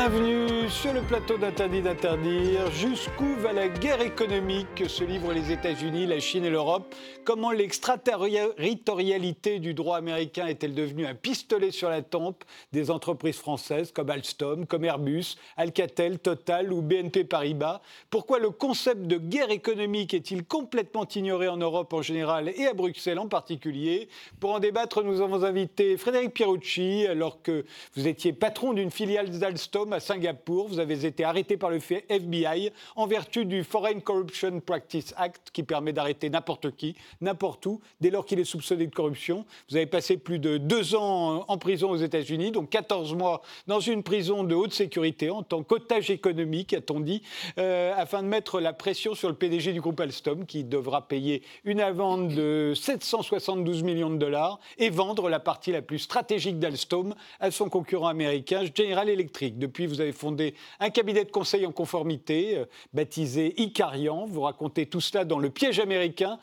Bienvenue 0.00 0.39
sur 0.80 0.94
le 0.94 1.02
plateau 1.02 1.36
d'Interdit 1.36 1.82
d'interdire. 1.82 2.70
Jusqu'où 2.72 3.34
va 3.36 3.52
la 3.52 3.68
guerre 3.68 4.00
économique 4.00 4.74
que 4.74 4.88
se 4.88 5.04
livrent 5.04 5.34
les 5.34 5.52
États-Unis, 5.52 6.06
la 6.06 6.20
Chine 6.20 6.46
et 6.46 6.50
l'Europe 6.50 6.94
Comment 7.24 7.50
l'extraterritorialité 7.50 9.58
du 9.58 9.74
droit 9.74 9.98
américain 9.98 10.46
est-elle 10.46 10.74
devenue 10.74 11.06
un 11.06 11.14
pistolet 11.14 11.70
sur 11.70 11.90
la 11.90 12.00
tempe 12.00 12.44
des 12.72 12.90
entreprises 12.90 13.36
françaises 13.36 13.92
comme 13.92 14.08
Alstom, 14.08 14.66
comme 14.66 14.84
Airbus, 14.84 15.36
Alcatel, 15.58 16.18
Total 16.18 16.72
ou 16.72 16.80
BNP 16.80 17.24
Paribas? 17.24 17.82
Pourquoi 18.08 18.38
le 18.38 18.48
concept 18.48 19.02
de 19.02 19.18
guerre 19.18 19.50
économique 19.50 20.14
est-il 20.14 20.44
complètement 20.44 21.06
ignoré 21.06 21.48
en 21.48 21.58
Europe 21.58 21.92
en 21.92 22.00
général 22.00 22.50
et 22.56 22.66
à 22.66 22.72
Bruxelles 22.72 23.18
en 23.18 23.28
particulier? 23.28 24.08
Pour 24.40 24.54
en 24.54 24.58
débattre, 24.58 25.02
nous 25.02 25.20
avons 25.20 25.44
invité 25.44 25.98
Frédéric 25.98 26.32
Pierucci, 26.32 27.06
alors 27.06 27.42
que 27.42 27.66
vous 27.96 28.08
étiez 28.08 28.32
patron 28.32 28.72
d'une 28.72 28.90
filiale 28.90 29.28
d'Alstom 29.30 29.92
à 29.92 30.00
Singapour. 30.00 30.69
Vous 30.70 30.78
avez 30.78 31.04
été 31.04 31.24
arrêté 31.24 31.56
par 31.56 31.70
le 31.70 31.78
FBI 31.78 32.70
en 32.94 33.06
vertu 33.08 33.44
du 33.44 33.64
Foreign 33.64 34.00
Corruption 34.00 34.60
Practice 34.60 35.12
Act 35.16 35.50
qui 35.52 35.64
permet 35.64 35.92
d'arrêter 35.92 36.30
n'importe 36.30 36.76
qui, 36.76 36.94
n'importe 37.20 37.66
où, 37.66 37.80
dès 38.00 38.10
lors 38.10 38.24
qu'il 38.24 38.38
est 38.38 38.44
soupçonné 38.44 38.86
de 38.86 38.94
corruption. 38.94 39.44
Vous 39.68 39.76
avez 39.76 39.86
passé 39.86 40.16
plus 40.16 40.38
de 40.38 40.58
deux 40.58 40.94
ans 40.94 41.44
en 41.48 41.58
prison 41.58 41.90
aux 41.90 41.96
États-Unis, 41.96 42.52
donc 42.52 42.70
14 42.70 43.14
mois 43.14 43.42
dans 43.66 43.80
une 43.80 44.04
prison 44.04 44.44
de 44.44 44.54
haute 44.54 44.72
sécurité 44.72 45.28
en 45.28 45.42
tant 45.42 45.64
qu'otage 45.64 46.08
économique, 46.10 46.72
a-t-on 46.72 47.00
dit, 47.00 47.22
euh, 47.58 47.92
afin 47.96 48.22
de 48.22 48.28
mettre 48.28 48.60
la 48.60 48.72
pression 48.72 49.14
sur 49.14 49.28
le 49.28 49.34
PDG 49.34 49.72
du 49.72 49.80
groupe 49.80 49.98
Alstom 49.98 50.46
qui 50.46 50.62
devra 50.62 51.08
payer 51.08 51.42
une 51.64 51.80
amende 51.80 52.28
de 52.28 52.74
772 52.76 53.82
millions 53.82 54.10
de 54.10 54.18
dollars 54.18 54.60
et 54.78 54.90
vendre 54.90 55.28
la 55.28 55.40
partie 55.40 55.72
la 55.72 55.82
plus 55.82 55.98
stratégique 55.98 56.60
d'Alstom 56.60 57.14
à 57.40 57.50
son 57.50 57.68
concurrent 57.68 58.06
américain 58.06 58.62
General 58.72 59.08
Electric. 59.08 59.58
Depuis, 59.58 59.86
vous 59.86 60.00
avez 60.00 60.12
fondé 60.12 60.54
un 60.78 60.90
cabinet 60.90 61.24
de 61.24 61.30
conseil 61.30 61.66
en 61.66 61.72
conformité 61.72 62.58
euh, 62.58 62.64
baptisé 62.92 63.60
Icarian. 63.60 64.26
Vous 64.26 64.42
racontez 64.42 64.86
tout 64.86 65.00
cela 65.00 65.24
dans 65.24 65.38
Le 65.38 65.50
piège 65.50 65.80
américain, 65.80 66.38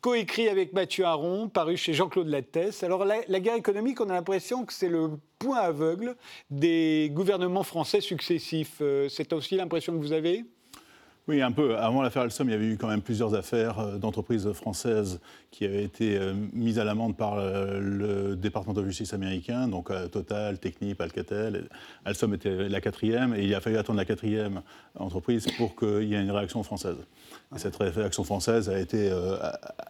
coécrit 0.00 0.48
avec 0.48 0.72
Mathieu 0.72 1.04
Aron, 1.04 1.48
paru 1.48 1.76
chez 1.76 1.94
Jean-Claude 1.94 2.28
Lattès. 2.28 2.82
Alors 2.82 3.04
la, 3.04 3.40
guerre 3.40 3.56
économique, 3.56 4.00
on 4.00 4.08
a 4.10 4.14
l'impression 4.14 4.64
que 4.64 4.72
c'est 4.72 4.88
le 4.88 5.12
point 5.38 5.58
aveugle 5.58 6.16
des 6.50 7.10
gouvernements 7.12 7.62
français 7.62 8.00
successifs. 8.00 8.78
Euh, 8.80 9.08
c'est 9.08 9.32
aussi 9.32 9.56
l'impression 9.56 9.92
que 9.92 9.98
vous 9.98 10.12
avez? 10.12 10.44
Oui, 11.28 11.42
un 11.42 11.52
peu. 11.52 11.76
Avant 11.76 12.00
l'affaire 12.00 12.22
Alstom, 12.22 12.48
il 12.48 12.52
y 12.52 12.54
avait 12.54 12.66
eu 12.66 12.78
quand 12.78 12.88
même 12.88 13.02
plusieurs 13.02 13.34
affaires 13.34 13.78
euh, 13.78 13.98
d'entreprises 13.98 14.50
françaises 14.52 15.20
qui 15.50 15.66
avaient 15.66 15.84
été 15.84 16.16
euh, 16.16 16.32
mises 16.54 16.78
à 16.78 16.84
l'amende 16.84 17.18
par 17.18 17.34
euh, 17.34 17.78
le 17.80 18.34
département 18.34 18.72
de 18.72 18.82
justice 18.86 19.12
américain, 19.12 19.68
donc 19.68 19.92
Total, 20.10 20.58
Technip, 20.58 20.98
Alcatel. 21.02 21.68
Alstom 22.06 22.32
était 22.32 22.70
la 22.70 22.80
quatrième, 22.80 23.34
et 23.34 23.44
il 23.44 23.54
a 23.54 23.60
fallu 23.60 23.76
attendre 23.76 23.98
la 23.98 24.06
quatrième 24.06 24.62
entreprise 24.98 25.46
pour 25.58 25.76
qu'il 25.76 26.04
y 26.04 26.14
ait 26.14 26.22
une 26.22 26.30
réaction 26.30 26.62
française. 26.62 26.96
Et 27.54 27.58
cette 27.58 27.76
réaction 27.76 28.24
française 28.24 28.70
a 28.70 28.78
été 28.78 29.10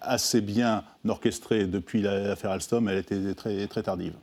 assez 0.01 0.41
bien 0.41 0.83
orchestrée 1.07 1.67
depuis 1.67 2.03
l'affaire 2.03 2.51
Alstom, 2.51 2.89
elle 2.89 2.99
était 2.99 3.35
très, 3.35 3.67
très 3.69 3.83
tardive. 3.85 4.15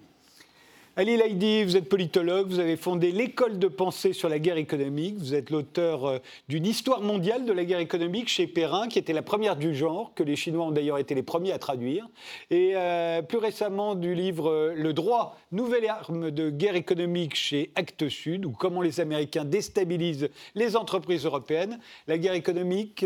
Ali 0.98 1.18
Laïdi, 1.18 1.66
vous 1.66 1.76
êtes 1.76 1.90
politologue, 1.90 2.48
vous 2.48 2.60
avez 2.60 2.78
fondé 2.78 3.12
l'école 3.12 3.60
de 3.60 3.68
pensée 3.68 4.14
sur 4.14 4.30
la 4.30 4.40
guerre 4.40 4.56
économique, 4.56 5.18
vous 5.18 5.34
êtes 5.34 5.50
l'auteur 5.50 6.06
euh, 6.06 6.20
d'une 6.48 6.66
histoire 6.66 7.02
mondiale 7.02 7.44
de 7.44 7.52
la 7.52 7.66
guerre 7.66 7.80
économique 7.80 8.30
chez 8.30 8.48
Perrin, 8.48 8.88
qui 8.88 8.98
était 8.98 9.12
la 9.12 9.22
première 9.22 9.58
du 9.58 9.76
genre, 9.76 10.14
que 10.16 10.24
les 10.24 10.38
Chinois 10.38 10.68
ont 10.68 10.72
d'ailleurs 10.72 10.98
été 10.98 11.14
les 11.14 11.22
premiers 11.22 11.52
à 11.52 11.60
traduire, 11.60 12.08
et 12.50 12.78
euh, 12.78 13.22
plus 13.22 13.40
récemment 13.40 13.96
du 13.96 14.16
livre 14.16 14.50
euh, 14.50 14.74
Le 14.74 14.94
droit, 14.94 15.38
nouvelle 15.52 15.86
arme 15.90 16.32
de 16.32 16.50
guerre 16.50 16.78
économique 16.78 17.36
chez 17.36 17.72
Actes 17.76 18.08
Sud, 18.08 18.46
ou 18.46 18.52
comment 18.52 18.82
les 18.82 19.02
Américains 19.02 19.44
déstabilisent 19.44 20.30
les 20.54 20.78
entreprises 20.78 21.26
européennes. 21.26 21.78
La 22.08 22.18
guerre 22.18 22.36
économique, 22.36 23.06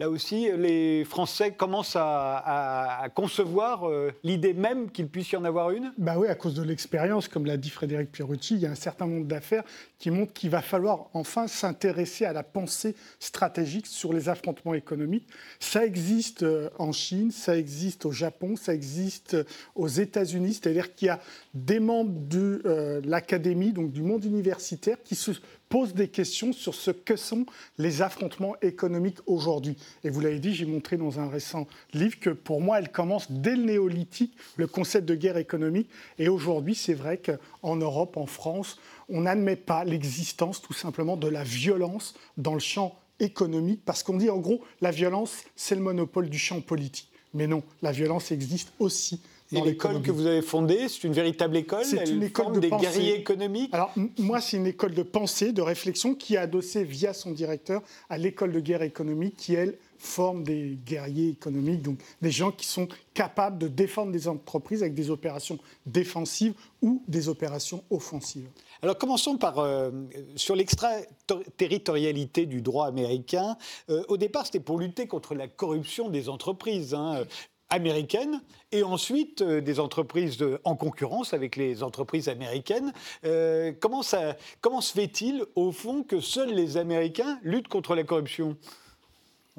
là 0.00 0.10
aussi, 0.10 0.48
les 0.58 1.04
Français 1.04 1.52
commencent 1.52 1.96
à, 1.96 3.06
concevoir 3.14 3.88
l'idée 4.22 4.52
même 4.52 4.90
qu'il 4.90 5.08
puisse 5.08 5.32
y 5.32 5.36
en 5.36 5.44
avoir 5.44 5.70
une. 5.70 5.92
Bah 5.96 6.16
oui, 6.18 6.28
à 6.28 6.34
cause 6.34 6.54
de 6.54 6.62
l'expérience 6.62 7.13
comme 7.20 7.46
l'a 7.46 7.56
dit 7.56 7.70
Frédéric 7.70 8.10
Pierucci, 8.10 8.54
il 8.54 8.60
y 8.60 8.66
a 8.66 8.70
un 8.70 8.74
certain 8.74 9.06
nombre 9.06 9.26
d'affaires 9.26 9.64
qui 9.98 10.10
montrent 10.10 10.32
qu'il 10.32 10.50
va 10.50 10.62
falloir 10.62 11.08
enfin 11.14 11.46
s'intéresser 11.46 12.24
à 12.24 12.32
la 12.32 12.42
pensée 12.42 12.94
stratégique 13.20 13.86
sur 13.86 14.12
les 14.12 14.28
affrontements 14.28 14.74
économiques. 14.74 15.28
Ça 15.60 15.84
existe 15.84 16.42
euh, 16.42 16.70
en 16.78 16.92
Chine, 16.92 17.30
ça 17.30 17.56
existe 17.56 18.04
au 18.04 18.12
Japon, 18.12 18.56
ça 18.56 18.74
existe 18.74 19.34
euh, 19.34 19.44
aux 19.74 19.88
États-Unis, 19.88 20.54
c'est-à-dire 20.54 20.94
qu'il 20.94 21.06
y 21.06 21.10
a 21.10 21.20
des 21.54 21.80
membres 21.80 22.18
de 22.28 22.62
euh, 22.66 23.00
l'académie, 23.04 23.72
donc 23.72 23.92
du 23.92 24.02
monde 24.02 24.24
universitaire, 24.24 24.96
qui 25.04 25.14
se 25.14 25.32
pose 25.74 25.92
des 25.92 26.06
questions 26.06 26.52
sur 26.52 26.72
ce 26.72 26.92
que 26.92 27.16
sont 27.16 27.46
les 27.78 28.00
affrontements 28.00 28.54
économiques 28.62 29.18
aujourd'hui. 29.26 29.76
Et 30.04 30.08
vous 30.08 30.20
l'avez 30.20 30.38
dit, 30.38 30.54
j'ai 30.54 30.66
montré 30.66 30.96
dans 30.96 31.18
un 31.18 31.28
récent 31.28 31.66
livre 31.92 32.20
que 32.20 32.30
pour 32.30 32.60
moi, 32.60 32.78
elle 32.78 32.92
commence 32.92 33.28
dès 33.28 33.56
le 33.56 33.64
néolithique, 33.64 34.36
le 34.54 34.68
concept 34.68 35.04
de 35.04 35.16
guerre 35.16 35.36
économique. 35.36 35.90
Et 36.20 36.28
aujourd'hui, 36.28 36.76
c'est 36.76 36.94
vrai 36.94 37.18
qu'en 37.18 37.74
Europe, 37.74 38.16
en 38.16 38.26
France, 38.26 38.78
on 39.08 39.22
n'admet 39.22 39.56
pas 39.56 39.82
l'existence 39.82 40.62
tout 40.62 40.74
simplement 40.74 41.16
de 41.16 41.26
la 41.26 41.42
violence 41.42 42.14
dans 42.36 42.54
le 42.54 42.60
champ 42.60 42.96
économique, 43.18 43.80
parce 43.84 44.04
qu'on 44.04 44.18
dit 44.18 44.30
en 44.30 44.38
gros, 44.38 44.60
la 44.80 44.92
violence, 44.92 45.42
c'est 45.56 45.74
le 45.74 45.80
monopole 45.80 46.30
du 46.30 46.38
champ 46.38 46.60
politique. 46.60 47.10
Mais 47.32 47.48
non, 47.48 47.64
la 47.82 47.90
violence 47.90 48.30
existe 48.30 48.72
aussi 48.78 49.20
et 49.56 49.60
l'école 49.62 50.02
que 50.02 50.10
vous 50.10 50.26
avez 50.26 50.42
fondée, 50.42 50.88
c'est 50.88 51.04
une 51.04 51.12
véritable 51.12 51.56
école 51.56 51.84
C'est 51.84 52.08
une 52.08 52.22
école 52.22 52.52
de 52.52 52.60
des 52.60 52.70
guerriers 52.70 53.16
économiques? 53.16 53.70
Alors, 53.72 53.92
moi, 54.18 54.40
c'est 54.40 54.56
une 54.56 54.66
école 54.66 54.94
de 54.94 55.02
pensée, 55.02 55.52
de 55.52 55.62
réflexion 55.62 56.14
qui 56.14 56.34
est 56.34 56.38
adossée 56.38 56.84
via 56.84 57.12
son 57.12 57.32
directeur 57.32 57.82
à 58.08 58.18
l'école 58.18 58.52
de 58.52 58.60
guerre 58.60 58.82
économique 58.82 59.36
qui, 59.36 59.54
elle, 59.54 59.76
forme 60.04 60.42
des 60.44 60.78
guerriers 60.84 61.30
économiques, 61.30 61.82
donc 61.82 61.98
des 62.20 62.30
gens 62.30 62.52
qui 62.52 62.66
sont 62.66 62.88
capables 63.14 63.58
de 63.58 63.68
défendre 63.68 64.12
des 64.12 64.28
entreprises 64.28 64.82
avec 64.82 64.94
des 64.94 65.10
opérations 65.10 65.58
défensives 65.86 66.54
ou 66.82 67.02
des 67.08 67.28
opérations 67.28 67.82
offensives. 67.90 68.48
Alors 68.82 68.98
commençons 68.98 69.38
par 69.38 69.58
euh, 69.58 69.90
sur 70.36 70.56
l'extraterritorialité 70.56 72.44
du 72.44 72.60
droit 72.60 72.86
américain. 72.86 73.56
Euh, 73.88 74.02
au 74.08 74.16
départ, 74.16 74.44
c'était 74.44 74.60
pour 74.60 74.78
lutter 74.78 75.06
contre 75.06 75.34
la 75.34 75.48
corruption 75.48 76.10
des 76.10 76.28
entreprises. 76.28 76.92
Hein 76.92 77.24
américaines 77.74 78.40
et 78.72 78.82
ensuite 78.82 79.42
euh, 79.42 79.60
des 79.60 79.80
entreprises 79.80 80.38
en 80.64 80.76
concurrence 80.76 81.34
avec 81.34 81.56
les 81.56 81.82
entreprises 81.82 82.28
américaines. 82.28 82.92
Euh, 83.24 83.72
comment, 83.78 84.02
ça, 84.02 84.36
comment 84.60 84.80
se 84.80 84.92
fait-il, 84.92 85.44
au 85.54 85.72
fond, 85.72 86.02
que 86.02 86.20
seuls 86.20 86.54
les 86.54 86.76
Américains 86.76 87.38
luttent 87.42 87.68
contre 87.68 87.94
la 87.94 88.04
corruption? 88.04 88.56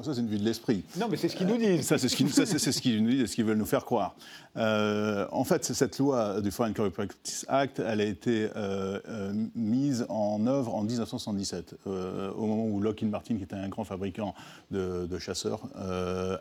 Ça, 0.02 0.14
c'est 0.14 0.20
une 0.20 0.28
vue 0.28 0.38
de 0.38 0.44
l'esprit. 0.44 0.84
Non, 0.98 1.08
mais 1.10 1.16
c'est 1.16 1.30
ce 1.30 1.38
qu'ils 1.38 1.48
nous 1.48 1.58
disent. 1.58 1.88
Ça, 1.88 1.98
c'est 1.98 2.10
ce 2.10 2.16
qu'ils 2.18 2.26
nous 3.02 3.10
disent 3.10 3.22
et 3.22 3.28
ce 3.28 3.36
qu'ils 3.36 3.46
veulent 3.46 3.58
nous 3.58 3.66
faire 3.66 3.86
croire. 3.86 4.16
Euh, 4.58 5.28
en 5.32 5.44
fait, 5.44 5.66
cette 5.66 5.98
loi 6.00 6.42
du 6.42 6.52
Foreign 6.52 6.74
Corrupt 6.74 6.96
Practice 6.96 7.46
Act, 7.50 7.80
elle 7.80 8.02
a 8.02 8.06
été 8.06 8.50
euh, 8.56 9.00
euh, 9.10 9.34
mise 9.56 10.06
en 10.10 10.46
œuvre 10.48 10.76
en 10.76 10.84
1977, 10.84 11.76
au 11.86 12.46
moment 12.46 12.66
où 12.66 12.80
Lockheed 12.80 13.10
Martin, 13.10 13.36
qui 13.36 13.44
était 13.44 13.56
un 13.56 13.68
grand 13.68 13.84
fabricant 13.84 14.34
de, 14.72 15.20
chasseurs, 15.20 15.62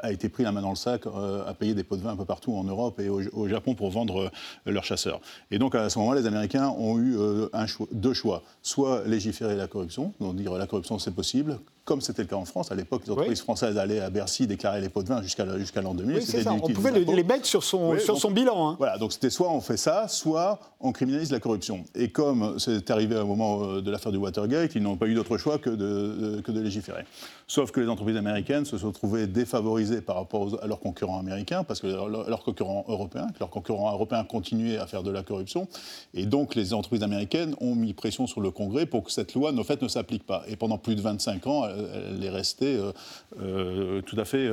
a 0.02 0.12
été 0.12 0.28
pris 0.28 0.42
la 0.42 0.52
main 0.52 0.62
dans 0.62 0.70
le 0.70 0.76
sac, 0.76 1.02
à 1.06 1.54
payer 1.54 1.74
des 1.74 1.84
pots 1.84 1.96
de 1.96 2.02
vin 2.02 2.10
un 2.10 2.16
peu 2.16 2.24
partout 2.24 2.54
en 2.54 2.64
Europe 2.64 3.00
et 3.00 3.08
au, 3.08 3.48
Japon 3.48 3.74
pour 3.74 3.90
vendre 3.90 4.30
leurs 4.66 4.84
chasseurs. 4.84 5.20
Et 5.50 5.58
donc, 5.58 5.74
à 5.74 5.88
ce 5.90 5.98
moment-là, 5.98 6.20
les 6.20 6.26
Américains 6.26 6.68
ont 6.68 6.98
eu 6.98 7.16
un 7.52 7.66
deux 7.92 8.14
choix. 8.14 8.42
Soit 8.62 9.04
légiférer 9.06 9.56
la 9.56 9.66
corruption, 9.66 10.12
donc 10.20 10.36
dire 10.36 10.52
la 10.54 10.66
corruption 10.66 10.98
c'est 10.98 11.14
possible, 11.14 11.58
comme 11.84 12.00
c'était 12.00 12.22
le 12.22 12.28
cas 12.28 12.36
en 12.36 12.44
France. 12.44 12.72
À 12.72 12.74
l'époque, 12.74 13.02
les 13.04 13.12
entreprises 13.12 13.40
françaises 13.40 13.76
allaient 13.76 14.00
à 14.00 14.10
Bercy 14.10 14.46
déclarer 14.46 14.80
les 14.80 14.88
pots 14.88 15.02
de 15.02 15.08
vin 15.08 15.22
jusqu'à 15.22 15.44
l'an 15.44 15.94
2000. 15.94 16.16
Oui, 16.16 16.22
ça. 16.22 16.52
On 16.52 16.60
pouvait 16.60 16.92
les 16.92 17.24
mettre 17.24 17.46
sur 17.46 17.62
son, 17.62 17.96
sur 18.04 18.18
son 18.18 18.30
bilan. 18.30 18.68
Hein. 18.68 18.76
Voilà, 18.78 18.98
donc 18.98 19.12
c'était 19.12 19.30
soit 19.30 19.50
on 19.50 19.60
fait 19.60 19.76
ça, 19.76 20.08
soit 20.08 20.60
on 20.80 20.92
criminalise 20.92 21.32
la 21.32 21.40
corruption. 21.40 21.84
Et 21.94 22.10
comme 22.10 22.58
c'est 22.58 22.90
arrivé 22.90 23.16
au 23.16 23.26
moment 23.26 23.64
euh, 23.64 23.80
de 23.80 23.90
l'affaire 23.90 24.12
du 24.12 24.18
Watergate, 24.18 24.74
ils 24.74 24.82
n'ont 24.82 24.96
pas 24.96 25.06
eu 25.06 25.14
d'autre 25.14 25.36
choix 25.38 25.58
que 25.58 25.70
de, 25.70 26.40
que 26.42 26.52
de 26.52 26.60
légiférer. 26.60 27.04
Sauf 27.46 27.70
que 27.70 27.80
les 27.80 27.88
entreprises 27.88 28.16
américaines 28.16 28.64
se 28.64 28.78
sont 28.78 28.92
trouvées 28.92 29.26
défavorisées 29.26 30.00
par 30.00 30.16
rapport 30.16 30.58
à 30.62 30.66
leurs 30.66 30.80
concurrents 30.80 31.18
américains, 31.18 31.64
parce 31.64 31.80
que 31.80 31.86
leurs 31.86 32.42
concurrents 32.42 32.84
européens, 32.88 33.26
que 33.34 33.40
leurs 33.40 33.50
concurrents 33.50 33.92
européens 33.92 34.24
continuaient 34.24 34.78
à 34.78 34.86
faire 34.86 35.02
de 35.02 35.10
la 35.10 35.22
corruption. 35.22 35.68
Et 36.14 36.26
donc 36.26 36.54
les 36.54 36.72
entreprises 36.72 37.02
américaines 37.02 37.54
ont 37.60 37.74
mis 37.74 37.92
pression 37.92 38.26
sur 38.26 38.40
le 38.40 38.50
Congrès 38.50 38.86
pour 38.86 39.04
que 39.04 39.10
cette 39.10 39.34
loi, 39.34 39.52
en 39.56 39.64
fait, 39.64 39.82
ne 39.82 39.88
s'applique 39.88 40.24
pas. 40.24 40.42
Et 40.48 40.56
pendant 40.56 40.78
plus 40.78 40.94
de 40.94 41.00
25 41.00 41.46
ans, 41.46 41.64
elle, 41.66 42.24
est 42.24 42.30
restée 42.30 42.76
euh, 42.76 42.92
euh, 43.40 44.02
tout 44.02 44.18
à 44.18 44.24
fait 44.24 44.48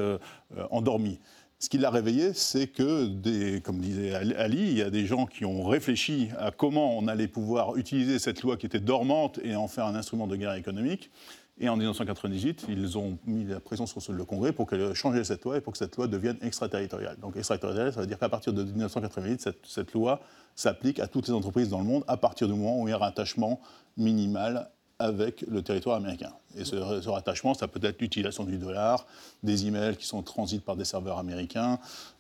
endormie. 0.70 1.20
Ce 1.62 1.70
qui 1.70 1.78
l'a 1.78 1.92
réveillé, 1.92 2.34
c'est 2.34 2.66
que, 2.66 3.60
comme 3.60 3.78
disait 3.78 4.16
Ali, 4.16 4.64
il 4.64 4.78
y 4.80 4.82
a 4.82 4.90
des 4.90 5.06
gens 5.06 5.28
qui 5.28 5.46
ont 5.46 5.64
réfléchi 5.64 6.30
à 6.40 6.50
comment 6.50 6.98
on 6.98 7.08
allait 7.08 7.28
pouvoir 7.28 7.78
utiliser 7.78 8.18
cette 8.18 8.42
loi 8.42 8.58
qui 8.58 8.66
était 8.66 8.80
dormante 8.80 9.40
et 9.44 9.56
en 9.56 9.68
faire 9.68 9.86
un 9.86 9.94
instrument 9.94 10.26
de 10.26 10.36
guerre 10.36 10.56
économique. 10.56 11.12
Et 11.60 11.70
en 11.70 11.78
1998, 11.78 12.66
ils 12.68 12.98
ont 12.98 13.20
mis 13.28 13.46
la 13.46 13.60
pression 13.60 13.86
sur 13.86 14.12
le 14.12 14.26
Congrès 14.26 14.54
pour 14.54 14.68
qu'elle 14.68 14.96
change 14.96 15.22
cette 15.22 15.44
loi 15.44 15.58
et 15.58 15.62
pour 15.62 15.74
que 15.74 15.78
cette 15.78 15.96
loi 15.98 16.08
devienne 16.08 16.38
extraterritoriale. 16.42 17.18
Donc 17.20 17.38
extraterritoriale, 17.38 17.94
ça 17.94 18.02
veut 18.02 18.08
dire 18.08 18.18
qu'à 18.18 18.30
partir 18.30 18.54
de 18.54 18.64
1998, 18.64 19.42
cette, 19.42 19.64
cette 19.68 19.94
loi 19.94 20.20
s'applique 20.56 21.00
à 21.00 21.06
toutes 21.06 21.28
les 21.28 21.34
entreprises 21.34 21.70
dans 21.70 21.78
le 21.78 21.86
monde 21.86 22.04
à 22.08 22.18
partir 22.18 22.48
du 22.48 22.56
moment 22.56 22.82
où 22.82 22.88
il 22.88 22.90
y 22.90 22.94
a 22.94 22.96
un 22.96 23.00
rattachement 23.00 23.62
minimal 23.98 24.72
avec 25.02 25.42
le 25.48 25.62
territoire 25.62 25.98
américain. 25.98 26.32
Et 26.58 26.66
ce, 26.66 26.76
rattachement, 27.10 27.54
ça 27.54 27.68
peut 27.68 27.80
être 27.84 28.02
l'utilisation 28.02 28.44
du 28.44 28.58
dollar, 28.58 29.06
des 29.42 29.68
emails 29.68 29.96
qui 29.96 30.06
sont 30.06 30.22
transités 30.22 30.62
par 30.62 30.76
des 30.76 30.86
serveurs 30.86 31.18
américains, 31.18 31.80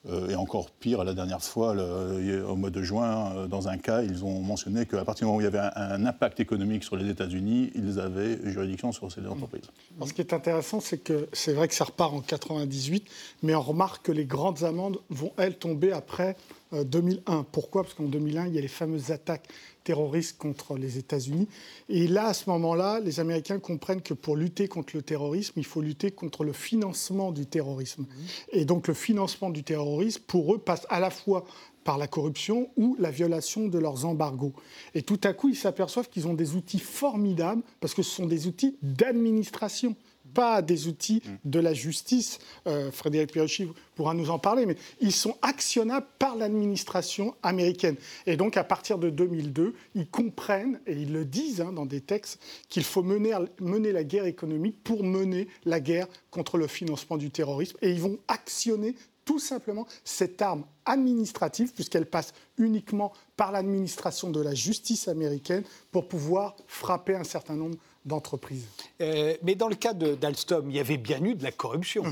euh, 0.10 0.30
et 0.30 0.36
encore 0.36 0.72
pire, 0.72 1.04
la 1.04 1.13
dernière 1.13 1.44
fois, 1.44 1.75
au 1.75 2.56
mois 2.56 2.69
de 2.69 2.81
juin, 2.81 3.33
euh, 3.36 3.48
dans 3.48 3.68
un 3.68 3.78
cas, 3.78 4.01
ils 4.01 4.24
ont 4.24 4.39
mentionné 4.42 4.86
qu'à 4.86 5.04
partir 5.04 5.25
du 5.25 5.25
moment 5.25 5.38
où 5.38 5.42
il 5.42 5.44
y 5.44 5.48
avait 5.48 5.69
un, 5.75 6.06
impact 6.06 6.39
économique 6.39 6.83
sur 6.83 6.95
les 6.95 7.10
États-Unis, 7.10 7.72
ils 7.75 8.00
avaient 8.00 8.39
juridiction 8.50 8.92
sur 8.92 9.12
ces 9.12 9.25
entreprises. 9.28 9.66
ce 10.04 10.13
qui 10.13 10.22
est 10.22 10.33
intéressant, 10.33 10.80
c'est 10.80 10.98
que 10.98 11.28
c'est 11.33 11.54
vrai 11.54 11.68
que 11.68 11.75
ça 11.75 11.83
repart 11.83 12.13
en 12.13 12.22
98, 12.22 13.06
mais 13.44 13.54
on 13.54 13.62
remarque 13.62 14.06
que 14.06 14.12
les 14.12 14.25
grandes 14.25 14.63
amendes 14.63 14.98
vont, 15.10 15.33
elles, 15.38 15.57
tomber 15.57 15.92
après 15.92 16.36
2001. 16.72 17.39
Euh, 17.39 17.44
Pourquoi? 17.51 17.83
Parce 17.83 17.94
qu'en 17.94 18.06
2001, 18.06 18.48
il 18.48 18.56
y 18.56 18.57
a 18.57 18.62
les 18.62 18.68
fameuses 18.68 19.12
attaques 19.12 19.48
terroristes 19.83 20.38
contre 20.38 20.78
les 20.78 20.98
États-Unis. 20.98 21.48
Et 21.89 22.07
là, 22.07 22.28
à 22.28 22.33
ce 22.33 22.50
moment-là, 22.50 23.00
les 23.00 23.19
Américains 23.19 23.60
comprennent 23.60 24.01
que 24.01 24.13
pour 24.13 24.36
lutter 24.36 24.68
contre 24.68 24.95
le 24.95 25.01
terrorisme, 25.01 25.54
il 25.57 25.66
faut 25.66 25.81
lutter 25.81 26.12
contre 26.12 26.44
le 26.44 26.54
financement 26.54 27.31
du 27.31 27.45
terrorisme. 27.45 28.06
Et 28.51 28.66
donc 28.66 28.88
le 28.88 28.94
financement 28.94 29.50
du 29.50 29.63
terrorisme, 29.63 30.22
pour 30.28 30.54
eux, 30.54 30.57
passe 30.57 30.86
à 30.89 31.00
la 31.00 31.10
fois 31.10 31.45
par 31.83 31.98
la 31.98 32.07
corruption 32.07 32.69
ou 32.78 32.95
la 33.00 33.10
violation 33.10 33.68
de 33.68 33.80
leurs 33.80 34.06
embargos. 34.06 34.54
Et 34.94 35.01
tout 35.01 35.19
à 35.24 35.33
coup, 35.33 35.50
ils 35.50 35.56
s'aperçoivent 35.56 36.10
qu'ils 36.10 36.28
ont 36.28 36.33
des 36.33 36.56
outils 36.56 36.80
formidables, 36.80 37.63
parce 37.80 37.94
que 37.94 38.04
ce 38.04 38.12
sont 38.12 38.28
des 38.28 38.48
outils 38.48 38.78
d'administration 38.83 39.95
pas 40.33 40.62
des 40.62 40.88
outils 40.88 41.22
de 41.45 41.60
la 41.60 41.74
justice. 41.74 42.39
Euh, 42.68 42.92
Frédéric 42.92 43.31
Pierucci 43.31 43.68
pourra 43.95 44.13
nous 44.13 44.30
en 44.30 44.39
parler, 44.39 44.66
mais 44.66 44.75
ils 45.00 45.12
sont 45.12 45.38
actionnables 45.42 46.07
par 46.19 46.36
l'administration 46.36 47.36
américaine. 47.44 47.95
Et 48.25 48.38
donc, 48.38 48.57
à 48.57 48.63
partir 48.63 48.98
de 48.98 49.10
2002, 49.10 49.74
ils 49.95 50.07
comprennent, 50.07 50.80
et 50.88 50.94
ils 50.94 51.12
le 51.12 51.25
disent 51.25 51.62
hein, 51.62 51.72
dans 51.72 51.86
des 51.86 52.01
textes, 52.01 52.39
qu'il 52.69 52.83
faut 52.83 53.04
mener, 53.04 53.33
mener 53.60 53.92
la 53.92 54.04
guerre 54.04 54.25
économique 54.25 54.83
pour 54.83 55.04
mener 55.04 55.48
la 55.66 55.80
guerre 55.80 56.07
contre 56.30 56.57
le 56.57 56.68
financement 56.68 57.18
du 57.18 57.31
terrorisme. 57.31 57.78
Et 57.81 57.92
ils 57.92 58.01
vont 58.01 58.18
actionner 58.28 58.95
tout 59.25 59.39
simplement 59.39 59.88
cette 60.04 60.42
arme 60.42 60.66
administrative, 60.86 61.74
puisqu'elle 61.74 62.06
passe 62.06 62.33
uniquement 62.57 63.13
par 63.38 63.51
l'administration 63.51 64.30
de 64.30 64.42
la 64.42 64.54
justice 64.54 65.07
américaine, 65.07 65.63
pour 65.92 66.07
pouvoir 66.07 66.56
frapper 66.68 67.16
un 67.16 67.24
certain 67.24 67.56
nombre 67.56 67.78
d'entreprise. 68.06 68.68
Euh, 69.01 69.36
mais 69.44 69.56
dans 69.56 69.68
le 69.68 69.75
cas 69.75 69.94
d'Alstom, 69.94 70.69
il 70.69 70.75
y 70.75 70.80
avait 70.80 70.98
bien 70.98 71.24
eu 71.24 71.36
de 71.36 71.44
la 71.44 71.51
corruption. 71.51 72.03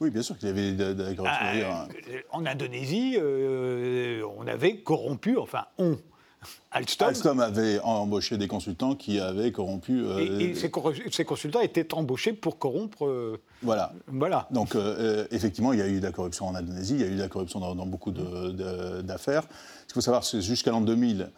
Oui. 0.00 0.10
bien 0.10 0.22
sûr 0.22 0.36
qu'il 0.38 0.48
y 0.48 0.50
avait 0.50 0.72
de, 0.72 1.02
la 1.02 1.14
corruption. 1.14 1.66
Ah, 1.66 1.88
en 2.32 2.46
Indonésie, 2.46 3.16
euh, 3.18 4.26
on 4.36 4.46
avait 4.46 4.78
corrompu, 4.78 5.36
enfin 5.38 5.66
on, 5.78 5.96
Alstom. 6.70 7.40
avait 7.40 7.80
embauché 7.80 8.36
des 8.36 8.48
consultants 8.48 8.94
qui 8.94 9.20
avaient 9.20 9.52
corrompu. 9.52 10.04
Euh, 10.04 10.38
et, 10.38 10.54
ces, 10.54 10.70
consultants 11.24 11.60
étaient 11.60 11.94
embauchés 11.94 12.32
pour 12.32 12.58
corrompre. 12.58 13.06
Euh, 13.06 13.40
voilà. 13.62 13.92
voilà. 14.08 14.48
Donc, 14.50 14.74
euh, 14.74 15.26
effectivement, 15.30 15.72
il 15.72 15.78
y 15.78 15.82
a 15.82 15.88
eu 15.88 15.98
de 15.98 16.04
la 16.04 16.12
corruption 16.12 16.46
en 16.46 16.54
Indonésie, 16.54 16.94
il 16.94 17.00
y 17.00 17.04
a 17.04 17.08
eu 17.08 17.16
de 17.16 17.20
la 17.20 17.28
corruption 17.28 17.60
dans, 17.60 17.86
beaucoup 17.86 18.10
d'affaires. 18.10 19.42
Ce 19.42 19.86
qu'il 19.86 19.94
faut 19.94 20.00
savoir, 20.00 20.24
c'est 20.24 20.40
jusqu'à 20.40 20.70
l'an 20.70 20.80
2000, 20.80 21.30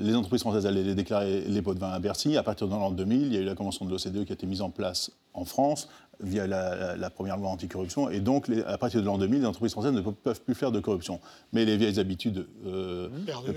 les 0.00 0.14
entreprises 0.14 0.40
françaises 0.40 0.66
allaient 0.66 0.94
déclarer 0.94 1.42
les 1.42 1.62
pots 1.62 1.74
de 1.74 1.80
vin 1.80 1.90
à 1.90 1.98
Bercy. 1.98 2.36
À 2.36 2.42
partir 2.42 2.68
de 2.68 2.72
l'an 2.72 2.90
2000, 2.90 3.26
il 3.26 3.34
y 3.34 3.36
a 3.36 3.40
eu 3.40 3.44
la 3.44 3.54
convention 3.54 3.84
de 3.84 3.90
l'OCDE 3.90 4.24
qui 4.24 4.32
a 4.32 4.34
été 4.34 4.46
mise 4.46 4.62
en 4.62 4.70
place 4.70 5.10
en 5.34 5.44
France 5.44 5.88
via 6.20 6.46
la, 6.46 7.10
première 7.10 7.36
loi 7.36 7.48
anticorruption. 7.48 8.10
Et 8.10 8.20
donc, 8.20 8.50
à 8.66 8.78
partir 8.78 9.00
de 9.00 9.06
l'an 9.06 9.18
2000, 9.18 9.40
les 9.40 9.46
entreprises 9.46 9.72
françaises 9.72 9.92
ne 9.92 10.00
peuvent 10.00 10.40
plus 10.40 10.54
faire 10.54 10.72
de 10.72 10.80
corruption. 10.80 11.20
Mais 11.52 11.64
les 11.64 11.76
vieilles 11.76 11.98
habitudes 11.98 12.46
euh, 12.66 13.08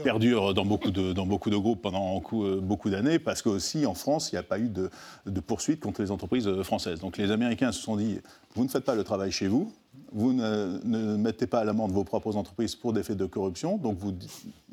perdurent 0.04 0.54
dans 0.54 0.66
beaucoup, 0.66 0.92
de, 0.92 1.14
dans 1.14 1.26
beaucoup 1.26 1.50
de 1.50 1.58
groupes 1.58 1.82
pendant 1.82 2.22
euh, 2.34 2.60
beaucoup 2.60 2.90
d'années, 2.90 3.20
parce 3.20 3.42
qu'aussi, 3.42 3.86
en 3.86 3.94
France, 3.94 4.32
il 4.32 4.36
n'y 4.36 4.40
a 4.40 4.44
pas 4.44 4.60
eu 4.60 4.70
de, 4.70 4.90
de 5.26 5.40
poursuite 5.40 5.80
contre 5.80 6.02
les 6.02 6.12
entreprises 6.12 6.48
euh, 6.48 6.64
françaises. 6.64 7.00
Donc, 7.00 7.18
les 7.18 7.32
Américains 7.32 7.72
se 7.72 7.82
sont 7.82 7.96
dit, 7.96 8.20
vous 8.56 8.64
ne 8.64 8.70
faites 8.70 8.86
pas 8.86 8.96
le 8.96 9.04
travail 9.04 9.32
chez 9.32 9.48
vous, 9.48 9.72
vous 10.12 10.34
ne, 10.34 11.16
mettez 11.18 11.48
pas 11.48 11.60
à 11.60 11.64
l'amende 11.64 11.92
vos 11.92 12.04
propres 12.04 12.36
entreprises 12.36 12.76
pour 12.76 12.94
des 12.94 13.04
faits 13.04 13.18
de 13.18 13.26
corruption, 13.26 13.78
donc 13.78 13.98
vous, 13.98 14.14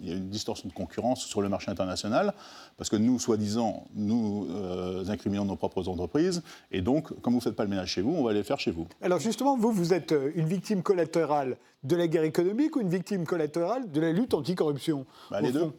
il 0.01 0.09
y 0.09 0.13
a 0.13 0.17
une 0.17 0.29
distorsion 0.29 0.69
de 0.69 0.75
concurrence 0.75 1.25
sur 1.25 1.41
le 1.43 1.49
marché 1.49 1.71
international, 1.71 2.35
parce 2.77 2.91
que 2.91 2.97
nous, 2.97 3.19
soi-disant, 3.19 3.85
nous 3.95 4.49
euh, 4.51 5.09
incriminons 5.09 5.45
nos 5.45 5.57
propres 5.57 5.89
entreprises, 5.89 6.43
et 6.73 6.81
donc, 6.81 7.09
comme 7.21 7.33
vous 7.33 7.39
ne 7.39 7.43
faites 7.43 7.57
pas 7.57 7.65
le 7.65 7.71
ménage 7.71 7.93
chez 7.93 8.03
vous, 8.03 8.15
on 8.17 8.25
va 8.25 8.33
les 8.33 8.43
faire 8.43 8.59
chez 8.59 8.71
vous. 8.71 8.87
Alors 9.01 9.21
justement, 9.21 9.57
vous, 9.57 9.73
vous 9.73 9.95
êtes 9.95 10.13
euh, 10.13 10.33
une 10.35 10.47
victime 10.47 10.83
collatérale 10.83 11.57
de 11.85 11.97
la 11.97 12.09
guerre 12.09 12.25
économique 12.25 12.77
ou 12.77 12.81
une 12.81 12.91
victime 12.91 13.25
collatérale 13.25 13.91
de 13.91 14.01
la 14.01 14.13
lutte 14.13 14.35
anticorruption 14.35 15.07
bah, 15.31 15.41
Les 15.41 15.53
deux. 15.53 15.71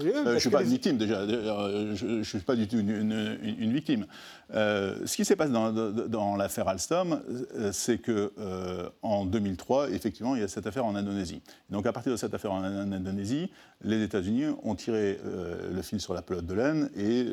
Euh, 0.00 0.24
je 0.24 0.30
ne 0.30 0.38
suis 0.38 0.50
pas 0.50 0.62
une 0.62 0.68
victime 0.68 0.96
déjà, 0.96 1.16
euh, 1.16 1.94
je 1.94 2.06
ne 2.06 2.22
suis 2.22 2.38
pas 2.38 2.56
du 2.56 2.66
tout 2.66 2.78
une, 2.78 3.72
victime. 3.72 4.06
Euh, 4.54 4.96
ce 5.04 5.16
qui 5.16 5.24
s'est 5.24 5.36
passé 5.36 5.52
dans, 5.52 6.36
l'affaire 6.36 6.68
Alstom, 6.68 7.20
c'est 7.72 7.98
qu'en 7.98 9.26
2003, 9.26 9.90
effectivement, 9.90 10.34
il 10.34 10.40
y 10.40 10.44
a 10.44 10.48
cette 10.48 10.66
affaire 10.66 10.86
en 10.86 10.94
Indonésie. 10.94 11.42
Donc 11.68 11.86
à 11.86 11.92
partir 11.92 12.12
de 12.12 12.16
cette 12.16 12.32
affaire 12.32 12.52
en, 12.52 12.62
Indonésie, 12.64 13.50
les 13.82 14.02
États-Unis 14.02 14.46
ont 14.62 14.74
tiré 14.74 15.18
le 15.70 15.82
fil 15.82 16.00
sur 16.00 16.14
la 16.14 16.22
pelote 16.22 16.46
de 16.46 16.54
laine 16.54 16.90
et 16.96 17.26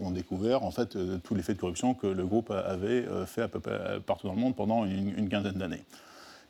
ont 0.00 0.10
découvert 0.10 0.64
en 0.64 0.70
fait 0.70 0.98
tous 1.22 1.34
les 1.34 1.42
faits 1.42 1.56
de 1.56 1.60
corruption 1.60 1.94
que 1.94 2.06
le 2.06 2.26
groupe 2.26 2.50
avait 2.50 3.06
fait 3.26 3.42
à 3.42 3.48
peu 3.48 3.60
près 3.60 4.00
partout 4.04 4.26
dans 4.26 4.34
le 4.34 4.40
monde 4.40 4.56
pendant 4.56 4.84
une 4.84 5.28
quinzaine 5.30 5.54
d'années. 5.54 5.84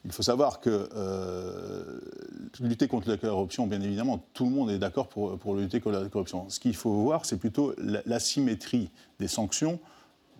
Il 0.05 0.13
faut 0.13 0.23
savoir 0.23 0.61
que 0.61 0.89
euh, 0.97 2.01
lutter 2.61 2.89
contre 2.89 3.09
la 3.09 3.19
corruption, 3.19 3.67
bien 3.67 3.81
évidemment, 3.83 4.25
tout 4.33 4.45
le 4.45 4.51
monde 4.51 4.71
est 4.71 4.79
d'accord 4.79 5.09
pour, 5.09 5.55
lutter 5.55 5.81
contre 5.81 5.99
la 5.99 6.09
corruption. 6.09 6.49
Ce 6.49 6.59
qu'il 6.59 6.75
faut 6.75 6.93
voir, 6.93 7.27
c'est 7.27 7.37
plutôt 7.37 7.75
l'asymétrie 8.07 8.91
des 9.19 9.29
sanctions 9.29 9.79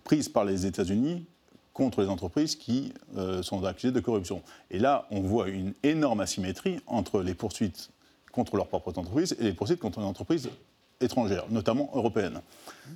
prises 0.03 0.29
par 0.29 0.45
les 0.45 0.65
États-Unis 0.65 1.25
contre 1.73 2.01
les 2.01 2.07
entreprises 2.07 2.55
qui 2.55 2.91
euh, 3.17 3.43
sont 3.43 3.63
accusées 3.63 3.93
de 3.93 3.99
corruption. 3.99 4.41
Et 4.71 4.79
là, 4.79 5.07
on 5.11 5.21
voit 5.21 5.47
une 5.47 5.73
énorme 5.83 6.21
asymétrie 6.21 6.79
entre 6.87 7.21
les 7.21 7.35
poursuites 7.35 7.91
contre 8.31 8.55
leurs 8.55 8.67
propres 8.67 8.97
entreprises 8.97 9.35
et 9.39 9.43
les 9.43 9.53
poursuites 9.53 9.79
contre 9.79 9.99
les 9.99 10.05
entreprises 10.05 10.49
notamment 11.49 11.89
européennes. 11.93 12.41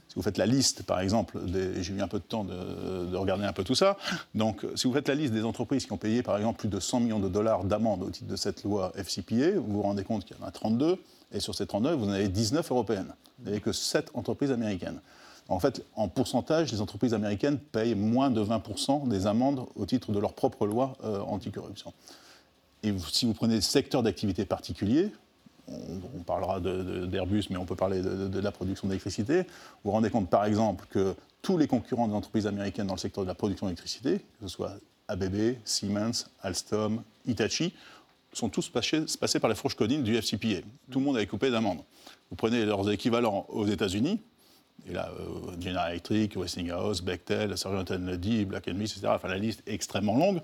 Si 0.08 0.16
vous 0.16 0.22
faites 0.22 0.38
la 0.38 0.46
liste, 0.46 0.84
par 0.84 1.00
exemple, 1.00 1.40
j'ai 1.48 1.94
eu 1.94 2.02
un 2.02 2.08
peu 2.08 2.20
de 2.20 2.24
temps 2.24 2.44
de, 2.44 3.16
regarder 3.16 3.46
un 3.46 3.54
peu 3.54 3.64
tout 3.64 3.76
ça, 3.76 3.98
donc 4.34 4.66
si 4.76 4.88
vous 4.88 4.94
faites 4.94 5.08
la 5.08 5.16
liste 5.16 5.34
des 5.34 5.44
entreprises 5.44 5.86
qui 5.86 5.92
ont 5.92 5.98
payé, 5.98 6.24
par 6.24 6.38
exemple, 6.38 6.60
plus 6.60 6.70
de 6.70 6.80
100 6.80 7.00
millions 7.02 7.20
de 7.20 7.30
dollars 7.30 7.64
d'amende 7.64 8.04
au 8.04 8.10
titre 8.10 8.30
de 8.30 8.36
cette 8.36 8.64
loi 8.64 8.92
FCPA, 8.96 9.52
vous 9.58 9.74
vous 9.74 9.82
rendez 9.82 10.04
compte 10.04 10.26
qu'il 10.26 10.36
y 10.38 10.44
en 10.44 10.46
a 10.46 10.52
32, 10.52 10.98
et 11.32 11.40
sur 11.40 11.56
ces 11.56 11.66
32, 11.66 11.94
vous 11.94 12.08
en 12.08 12.12
avez 12.12 12.28
19 12.28 12.70
européennes. 12.72 13.14
Vous 13.40 13.46
n'avez 13.46 13.62
que 13.62 13.72
7 13.72 14.12
entreprises 14.14 14.52
américaines. 14.52 15.00
En 15.48 15.60
fait, 15.60 15.86
en 15.96 16.08
pourcentage, 16.08 16.72
les 16.72 16.82
entreprises 16.82 17.14
américaines 17.14 17.60
payent 17.60 17.96
moins 17.96 18.32
de 18.32 18.44
20% 18.44 19.08
des 19.08 19.28
amendes 19.28 19.66
au 19.76 19.86
titre 19.86 20.12
de 20.12 20.20
leur 20.20 20.34
propre 20.34 20.66
loi 20.66 20.94
euh, 21.04 21.20
anticorruption. 21.20 21.94
Et 22.82 22.94
si 23.12 23.26
vous 23.26 23.34
prenez 23.34 23.56
des 23.56 23.62
secteurs 23.62 24.02
d'activité 24.02 24.46
particuliers, 24.46 25.12
on, 25.68 26.24
parlera 26.24 26.60
d'Airbus, 26.60 27.46
mais 27.50 27.58
on 27.58 27.66
peut 27.66 27.76
parler 27.76 28.02
de, 28.02 28.40
la 28.40 28.52
production 28.52 28.88
d'électricité. 28.88 29.44
Vous 29.44 29.46
vous 29.86 29.92
rendez 29.92 30.10
compte, 30.10 30.30
par 30.30 30.46
exemple, 30.46 30.86
que 30.90 31.16
tous 31.42 31.58
les 31.58 31.68
concurrents 31.68 32.08
des 32.08 32.14
entreprises 32.14 32.48
américaines 32.48 32.88
dans 32.88 32.96
le 32.96 33.00
secteur 33.00 33.24
de 33.24 33.28
la 33.28 33.36
production 33.36 33.68
d'électricité, 33.68 34.20
que 34.20 34.44
ce 34.44 34.48
soit 34.48 34.74
ABB, 35.08 35.56
Siemens, 35.64 36.28
Alstom, 36.42 37.04
Hitachi, 37.26 37.74
sont 38.34 38.50
tous 38.50 38.70
passés, 38.70 39.40
par 39.40 39.50
les 39.50 39.56
fourches 39.56 39.76
codines 39.76 40.04
du 40.04 40.16
FCPA. 40.16 40.62
Tout 40.92 41.00
le 41.00 41.06
monde 41.06 41.16
avait 41.16 41.28
coupé 41.28 41.50
d'amende. 41.50 41.80
Vous 42.30 42.36
prenez 42.36 42.66
leurs 42.66 42.90
équivalents 42.92 43.46
aux 43.50 43.66
États-Unis, 43.66 44.20
et 44.88 44.94
là, 44.94 45.10
euh, 45.20 45.60
General 45.60 45.92
Electric, 45.92 46.36
Westinghouse, 46.36 47.02
Bechtel, 47.02 47.58
Sargent 47.58 47.86
Lundy, 47.90 48.46
Black 48.46 48.66
Smith, 48.66 48.92
etc. 48.92 49.08
Enfin, 49.08 49.30
la 49.30 49.38
liste 49.38 49.64
est 49.66 49.74
extrêmement 49.74 50.18
longue. 50.18 50.42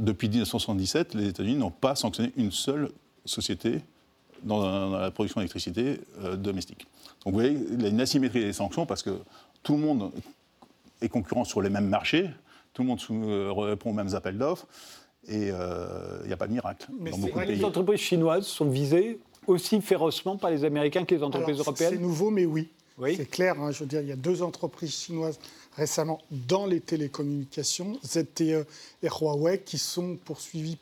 depuis 0.00 0.28
1977, 0.28 1.14
les 1.14 1.28
États-Unis 1.28 1.56
n'ont 1.56 1.70
pas 1.70 1.94
sanctionné 1.94 2.32
une 2.36 2.50
seule 2.50 2.90
société 3.24 3.82
dans, 4.42 4.90
la 4.90 5.10
production 5.10 5.40
d'électricité 5.40 6.00
euh, 6.22 6.36
domestique. 6.36 6.86
Donc 7.24 7.34
vous 7.34 7.40
voyez, 7.40 7.58
il 7.70 7.82
y 7.82 7.86
a 7.86 7.88
une 7.88 8.00
asymétrie 8.00 8.40
des 8.40 8.52
sanctions 8.52 8.86
parce 8.86 9.02
que 9.02 9.18
tout 9.62 9.74
le 9.74 9.80
monde 9.80 10.12
est 11.00 11.08
concurrent 11.08 11.44
sur 11.44 11.62
les 11.62 11.70
mêmes 11.70 11.88
marchés, 11.88 12.30
tout 12.72 12.82
le 12.82 12.88
monde 12.88 13.00
euh, 13.10 13.52
répond 13.52 13.90
aux 13.90 13.94
mêmes 13.94 14.14
appels 14.14 14.38
d'offres, 14.38 14.66
et 15.28 15.50
euh, 15.50 16.20
il 16.22 16.26
n'y 16.26 16.32
a 16.32 16.36
pas 16.36 16.46
de 16.46 16.52
miracle. 16.52 16.86
Mais 16.98 17.10
les 17.46 17.64
entreprises 17.64 18.00
chinoises 18.00 18.46
sont 18.46 18.68
visées 18.68 19.18
aussi 19.46 19.80
férocement 19.80 20.36
par 20.36 20.50
les 20.50 20.64
Américains 20.64 21.04
que 21.04 21.14
les 21.14 21.22
entreprises 21.22 21.58
européennes 21.58 21.94
C'est 21.94 22.00
nouveau, 22.00 22.30
mais 22.30 22.46
oui. 22.46 22.68
oui. 22.98 23.14
C'est 23.16 23.30
clair, 23.30 23.60
hein, 23.60 23.70
je 23.70 23.80
veux 23.80 23.86
dire, 23.86 24.00
il 24.00 24.08
y 24.08 24.12
a 24.12 24.16
deux 24.16 24.42
entreprises 24.42 24.94
chinoises 24.94 25.38
récemment 25.76 26.20
dans 26.30 26.66
les 26.66 26.80
télécommunications, 26.80 27.98
ZTE 28.04 28.66
et 29.02 29.08
Huawei, 29.08 29.58
qui 29.58 29.78
sont 29.78 30.16
poursuivies 30.24 30.78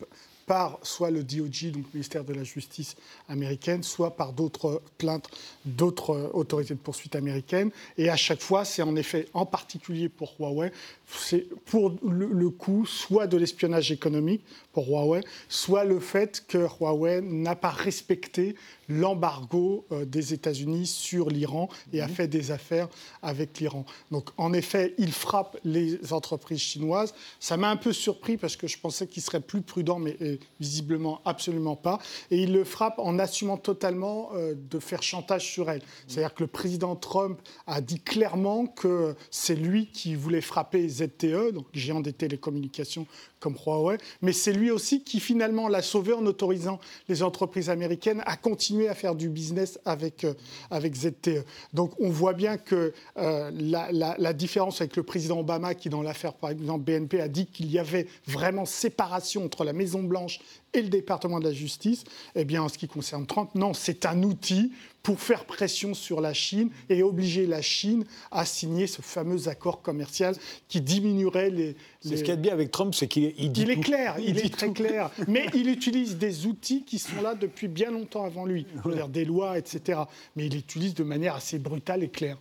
soit 0.82 1.10
le 1.10 1.22
DOJ, 1.22 1.72
donc 1.72 1.84
le 1.84 1.94
ministère 1.94 2.24
de 2.24 2.32
la 2.32 2.44
Justice 2.44 2.96
américaine, 3.28 3.82
soit 3.82 4.16
par 4.16 4.32
d'autres 4.32 4.82
plaintes 4.98 5.28
d'autres 5.64 6.30
autorités 6.34 6.74
de 6.74 6.78
poursuite 6.78 7.14
américaines. 7.16 7.70
Et 7.96 8.08
à 8.08 8.16
chaque 8.16 8.40
fois, 8.40 8.64
c'est 8.64 8.82
en 8.82 8.96
effet, 8.96 9.28
en 9.34 9.46
particulier 9.46 10.08
pour 10.08 10.34
Huawei, 10.38 10.72
c'est 11.06 11.46
pour 11.66 11.94
le, 12.02 12.50
coup 12.50 12.86
soit 12.86 13.26
de 13.26 13.36
l'espionnage 13.36 13.92
économique 13.92 14.42
pour 14.72 14.88
Huawei, 14.88 15.22
soit 15.48 15.84
le 15.84 16.00
fait 16.00 16.44
que 16.46 16.66
Huawei 16.80 17.20
n'a 17.22 17.54
pas 17.54 17.70
respecté 17.70 18.54
l'embargo 18.92 19.86
euh, 19.92 20.04
des 20.04 20.34
États-Unis 20.34 20.86
sur 20.86 21.30
l'Iran 21.30 21.68
et 21.92 22.00
a 22.00 22.08
mhm. 22.08 22.14
fait 22.14 22.28
des 22.28 22.50
affaires 22.50 22.88
avec 23.22 23.58
l'Iran. 23.60 23.84
Donc 24.10 24.30
en 24.36 24.52
effet, 24.52 24.94
il 24.98 25.12
frappe 25.12 25.58
les 25.64 26.12
entreprises 26.12 26.60
chinoises. 26.60 27.14
Ça 27.40 27.56
m'a 27.56 27.70
un 27.70 27.76
peu 27.76 27.92
surpris 27.92 28.36
parce 28.36 28.56
que 28.56 28.66
je 28.66 28.78
pensais 28.78 29.06
qu'il 29.06 29.22
serait 29.22 29.40
plus 29.40 29.62
prudent, 29.62 29.98
mais 29.98 30.16
euh, 30.22 30.36
visiblement 30.60 31.20
absolument 31.24 31.76
pas. 31.76 31.98
Et 32.30 32.42
il 32.42 32.52
le 32.52 32.64
frappe 32.64 32.98
en 32.98 33.18
assumant 33.18 33.56
totalement 33.56 34.30
euh, 34.34 34.54
de 34.70 34.78
faire 34.78 35.02
chantage 35.02 35.50
sur 35.50 35.70
elles. 35.70 35.82
C'est-à-dire 36.06 36.34
que 36.34 36.42
le 36.42 36.48
président 36.48 36.96
Trump 36.96 37.40
a 37.66 37.80
dit 37.80 38.00
clairement 38.00 38.66
que 38.66 39.14
c'est 39.30 39.54
lui 39.54 39.86
qui 39.86 40.14
voulait 40.14 40.40
frapper 40.40 40.88
ZTE, 40.88 41.52
donc 41.52 41.66
géant 41.72 42.00
des 42.00 42.12
télécommunications 42.12 43.06
comme 43.40 43.56
Huawei, 43.66 43.98
mais 44.22 44.32
c'est 44.32 44.52
lui 44.52 44.70
aussi 44.70 45.02
qui 45.02 45.18
finalement 45.18 45.68
l'a 45.68 45.82
sauvé 45.82 46.12
en 46.12 46.24
autorisant 46.26 46.78
les 47.08 47.22
entreprises 47.22 47.68
américaines 47.68 48.22
à 48.24 48.36
continuer 48.36 48.81
à 48.88 48.94
faire 48.94 49.14
du 49.14 49.28
business 49.28 49.78
avec, 49.84 50.24
euh, 50.24 50.34
avec 50.70 50.94
ZTE. 50.94 51.44
Donc 51.72 51.92
on 52.00 52.10
voit 52.10 52.32
bien 52.32 52.56
que 52.56 52.92
euh, 53.16 53.50
la, 53.54 53.90
la, 53.92 54.32
différence 54.32 54.80
avec 54.80 54.96
le 54.96 55.02
président 55.02 55.40
Obama, 55.40 55.74
qui 55.74 55.88
dans 55.88 56.02
l'affaire 56.02 56.34
par 56.34 56.50
exemple 56.50 56.84
BNP 56.84 57.20
a 57.20 57.28
dit 57.28 57.46
qu'il 57.46 57.70
y 57.70 57.78
avait 57.78 58.06
vraiment 58.26 58.64
séparation 58.64 59.44
entre 59.44 59.64
la 59.64 59.72
Maison 59.72 60.02
Blanche 60.02 60.40
et 60.74 60.82
le 60.82 60.88
département 60.88 61.38
de 61.38 61.44
la 61.44 61.52
justice, 61.52 62.04
eh 62.34 62.44
bien, 62.44 62.62
en 62.62 62.68
ce 62.68 62.78
qui 62.78 62.88
concerne 62.88 63.26
Trump, 63.26 63.50
non, 63.54 63.74
c'est 63.74 64.06
un 64.06 64.22
outil 64.22 64.72
pour 65.02 65.20
faire 65.20 65.44
pression 65.44 65.94
sur 65.94 66.20
la 66.20 66.32
Chine 66.32 66.70
et 66.88 67.02
obliger 67.02 67.46
la 67.46 67.60
Chine 67.60 68.04
à 68.30 68.44
signer 68.44 68.86
ce 68.86 69.02
fameux 69.02 69.48
accord 69.48 69.82
commercial 69.82 70.34
qui 70.68 70.80
diminuerait 70.80 71.50
les. 71.50 71.76
les... 72.04 72.16
Ce 72.16 72.22
qu'il 72.22 72.28
y 72.28 72.32
a 72.32 72.36
de 72.36 72.40
bien 72.40 72.52
avec 72.52 72.70
Trump, 72.70 72.94
c'est 72.94 73.08
qu'il 73.08 73.34
il 73.36 73.52
dit 73.52 73.62
il 73.62 73.70
est 73.70 73.80
clair, 73.80 74.16
il, 74.18 74.38
est 74.38 74.54
très 74.54 74.70
clair, 74.72 75.10
mais 75.28 75.46
il 75.54 75.68
utilise 75.68 76.16
des 76.16 76.46
outils 76.46 76.84
qui 76.84 76.98
sont 76.98 77.20
là 77.20 77.34
depuis 77.34 77.68
bien 77.68 77.90
longtemps 77.90 78.24
avant 78.24 78.46
lui, 78.46 78.66
dire 78.92 79.08
des 79.08 79.24
lois, 79.24 79.58
etc. 79.58 80.00
Mais 80.36 80.46
il 80.46 80.56
utilise 80.56 80.94
de 80.94 81.04
manière 81.04 81.34
assez 81.34 81.58
brutale 81.58 82.02
et 82.04 82.08
claire. 82.08 82.38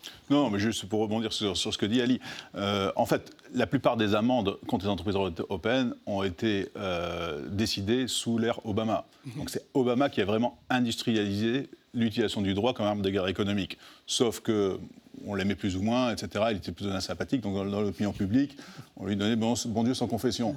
Non, 0.30 0.48
mais 0.48 0.58
juste 0.58 0.86
pour 0.86 1.00
rebondir 1.00 1.32
sur, 1.32 1.56
ce 1.56 1.76
que 1.76 1.84
dit 1.84 2.00
Ali. 2.00 2.18
Euh, 2.54 2.90
en 2.96 3.04
fait, 3.04 3.30
la 3.52 3.66
plupart 3.66 3.98
des 3.98 4.14
amendes 4.14 4.56
contre 4.66 4.86
les 4.86 4.90
entreprises 4.90 5.16
européennes 5.16 5.94
ont 6.06 6.22
été 6.22 6.68
euh, 6.76 7.46
décidées 7.50 8.08
sous 8.08 8.38
l'ère 8.38 8.64
Obama. 8.64 9.04
Donc 9.36 9.50
c'est 9.50 9.62
Obama 9.74 10.08
qui 10.08 10.22
a 10.22 10.24
vraiment 10.24 10.58
industrialisé 10.70 11.68
l'utilisation 11.92 12.40
du 12.40 12.54
droit 12.54 12.72
comme 12.72 12.86
arme 12.86 13.02
de 13.02 13.10
guerre 13.10 13.28
économique. 13.28 13.76
Sauf 14.06 14.40
que 14.40 14.78
on 15.26 15.34
l'aimait 15.34 15.54
plus 15.54 15.76
ou 15.76 15.82
moins, 15.82 16.10
etc. 16.10 16.46
Il 16.50 16.56
était 16.56 16.72
plus 16.72 16.86
ou 16.86 16.90
moins 16.90 17.00
sympathique, 17.00 17.42
donc 17.42 17.54
dans, 17.54 17.80
l'opinion 17.80 18.12
publique, 18.12 18.56
on 18.96 19.06
lui 19.06 19.16
donnait 19.16 19.36
bon 19.36 19.54
Dieu 19.84 19.94
sans 19.94 20.06
confession. 20.06 20.56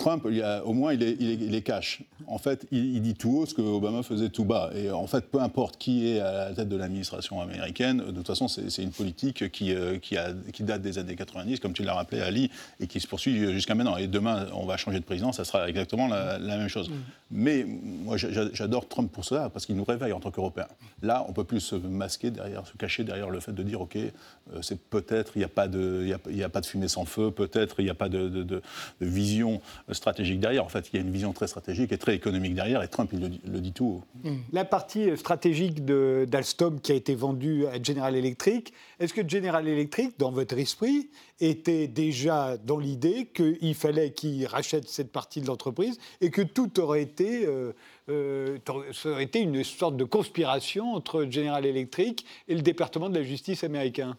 Trump, 0.00 0.26
il 0.30 0.42
a, 0.42 0.64
au 0.64 0.72
moins, 0.72 0.94
il 0.94 1.02
est, 1.02 1.14
il, 1.20 1.54
est, 1.54 1.60
cash. 1.60 2.00
En 2.26 2.38
fait, 2.38 2.66
il, 2.72 3.02
dit 3.02 3.12
tout 3.12 3.36
haut 3.36 3.44
ce 3.44 3.52
que 3.52 3.60
Obama 3.60 4.02
faisait 4.02 4.30
tout 4.30 4.46
bas. 4.46 4.70
Et 4.74 4.90
en 4.90 5.06
fait, 5.06 5.30
peu 5.30 5.40
importe 5.40 5.76
qui 5.76 6.08
est 6.08 6.20
à 6.20 6.48
la 6.48 6.54
tête 6.54 6.70
de 6.70 6.76
l'administration 6.76 7.38
américaine, 7.42 7.98
de 7.98 8.10
toute 8.10 8.26
façon, 8.26 8.48
c'est 8.48 8.82
une 8.82 8.92
politique 8.92 9.52
qui, 9.52 9.74
euh, 9.74 9.98
qui, 9.98 10.16
a, 10.16 10.30
qui, 10.54 10.62
date 10.62 10.80
des 10.80 10.96
années 10.96 11.16
90, 11.16 11.60
comme 11.60 11.74
tu 11.74 11.82
l'as 11.82 11.92
rappelé, 11.92 12.22
Ali, 12.22 12.50
et 12.80 12.86
qui 12.86 12.98
se 12.98 13.06
poursuit 13.06 13.52
jusqu'à 13.52 13.74
maintenant. 13.74 13.98
Et 13.98 14.06
demain, 14.06 14.46
on 14.54 14.64
va 14.64 14.78
changer 14.78 15.00
de 15.00 15.04
président, 15.04 15.32
ça 15.32 15.44
sera 15.44 15.68
exactement 15.68 16.08
la, 16.08 16.38
même 16.38 16.68
chose. 16.68 16.88
Mm. 16.88 16.94
Mais 17.32 17.66
moi, 17.66 18.16
j'adore 18.16 18.88
Trump 18.88 19.12
pour 19.12 19.26
cela, 19.26 19.50
parce 19.50 19.66
qu'il 19.66 19.76
nous 19.76 19.84
réveille 19.84 20.14
en 20.14 20.20
tant 20.20 20.30
qu'Européens. 20.30 20.68
Là, 21.02 21.26
on 21.28 21.34
peut 21.34 21.44
plus 21.44 21.60
se 21.60 21.76
masquer 21.76 22.30
derrière, 22.30 22.66
se 22.66 22.76
cacher 22.78 23.04
derrière 23.04 23.28
le 23.28 23.40
fait 23.40 23.52
de 23.52 23.62
dire, 23.62 23.82
OK, 23.82 23.96
euh, 23.96 24.62
c'est 24.62 24.80
peut-être, 24.80 25.32
il 25.34 25.40
n'y 25.40 25.44
a, 25.44 25.48
pas 25.48 25.68
de, 25.68 26.10
a, 26.10 26.44
a 26.44 26.48
pas 26.48 26.62
de 26.62 26.66
fumée 26.66 26.88
sans 26.88 27.04
feu, 27.04 27.30
peut-être, 27.30 27.80
il 27.80 27.84
n'y 27.84 27.90
a 27.90 27.94
pas 27.94 28.08
de, 28.08 28.30
de, 28.30 28.42
de 28.42 28.62
vision 29.00 29.60
stratégique 29.94 30.40
derrière. 30.40 30.64
En 30.64 30.68
fait, 30.68 30.88
il 30.92 30.96
y 30.96 30.98
a 30.98 31.02
une 31.02 31.12
vision 31.12 31.32
très 31.32 31.46
stratégique 31.46 31.92
et 31.92 31.98
très 31.98 32.14
économique 32.14 32.54
derrière, 32.54 32.82
et 32.82 32.88
Trump, 32.88 33.10
il 33.12 33.20
le, 33.20 33.60
dit 33.60 33.72
tout. 33.72 34.02
Hmm. 34.24 34.36
La 34.52 34.64
partie 34.64 35.16
stratégique 35.16 35.84
d'Alstom 35.84 36.80
qui 36.80 36.92
a 36.92 36.94
été 36.94 37.14
vendue 37.14 37.66
à 37.66 37.82
General 37.82 38.14
Electric, 38.14 38.72
est-ce 38.98 39.14
que 39.14 39.26
General 39.26 39.66
Electric, 39.66 40.18
dans 40.18 40.30
votre 40.30 40.58
esprit, 40.58 41.10
était 41.40 41.88
déjà 41.88 42.56
dans 42.58 42.78
l'idée 42.78 43.28
qu'il 43.34 43.74
fallait 43.74 44.12
qu'il 44.12 44.46
rachète 44.46 44.88
cette 44.88 45.10
partie 45.10 45.40
de 45.40 45.46
l'entreprise 45.46 45.98
et 46.20 46.30
que 46.30 46.42
tout 46.42 46.80
aurait 46.80 47.02
été, 47.02 47.46
euh, 47.46 47.72
euh, 48.08 48.58
ça 48.92 49.10
aurait 49.10 49.24
été 49.24 49.40
une 49.40 49.64
sorte 49.64 49.96
de 49.96 50.04
conspiration 50.04 50.94
entre 50.94 51.26
General 51.30 51.64
Electric 51.64 52.24
et 52.48 52.54
le 52.54 52.62
département 52.62 53.08
de 53.08 53.18
la 53.18 53.24
justice 53.24 53.64
américain? 53.64 54.16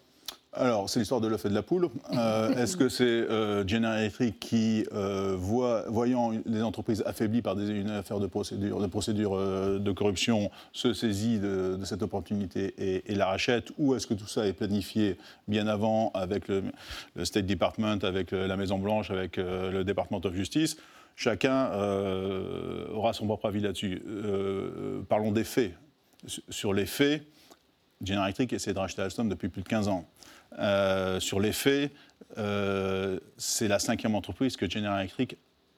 Alors, 0.53 0.89
c'est 0.89 0.99
l'histoire 0.99 1.21
de 1.21 1.27
l'œuf 1.29 1.45
et 1.45 1.49
de 1.49 1.53
la 1.53 1.63
poule. 1.63 1.87
Euh, 2.13 2.53
est-ce 2.57 2.75
que 2.75 2.89
c'est 2.89 3.05
euh, 3.05 3.65
General 3.65 3.97
Electric 3.97 4.37
qui, 4.37 4.85
euh, 4.91 5.37
voyant 5.37 6.31
les 6.45 6.61
entreprises 6.61 7.01
affaiblies 7.05 7.41
par 7.41 7.55
des, 7.55 7.69
une 7.69 7.89
affaire 7.89 8.19
de 8.19 8.27
procédure 8.27 8.79
de, 9.79 9.91
corruption, 9.93 10.51
se 10.73 10.91
saisit 10.91 11.39
de, 11.39 11.79
cette 11.85 12.03
opportunité 12.03 12.73
et, 12.77 13.15
la 13.15 13.27
rachète? 13.27 13.71
Ou 13.77 13.95
est-ce 13.95 14.05
que 14.05 14.13
tout 14.13 14.27
ça 14.27 14.45
est 14.45 14.51
planifié 14.51 15.17
bien 15.47 15.67
avant 15.67 16.11
avec 16.13 16.49
le, 16.49 16.63
State 17.23 17.45
Department, 17.45 17.99
avec 18.03 18.31
la 18.31 18.57
Maison-Blanche, 18.57 19.09
avec 19.09 19.37
le 19.37 19.83
Department 19.83 20.19
of 20.25 20.33
Justice? 20.33 20.75
Chacun 21.15 21.69
aura 22.93 23.13
son 23.13 23.25
propre 23.25 23.45
avis 23.45 23.61
là-dessus. 23.61 24.03
parlons 25.07 25.31
des 25.31 25.45
faits. 25.45 25.71
Sur 26.49 26.73
les 26.73 26.85
faits, 26.85 27.23
General 28.03 28.27
Electric 28.27 28.51
essaie 28.53 28.73
de 28.73 28.79
racheter 28.79 29.01
Alstom 29.01 29.29
depuis 29.29 29.47
plus 29.47 29.61
de 29.61 29.69
15 29.69 29.87
ans. 29.87 30.05
Euh, 30.59 31.19
sur 31.19 31.39
les 31.39 31.53
faits, 31.53 31.91
euh, 32.37 33.19
c'est 33.37 33.67
la 33.67 33.79
cinquième 33.79 34.15
entreprise 34.15 34.57
que 34.57 34.69
General 34.69 34.99
Electric 34.99 35.37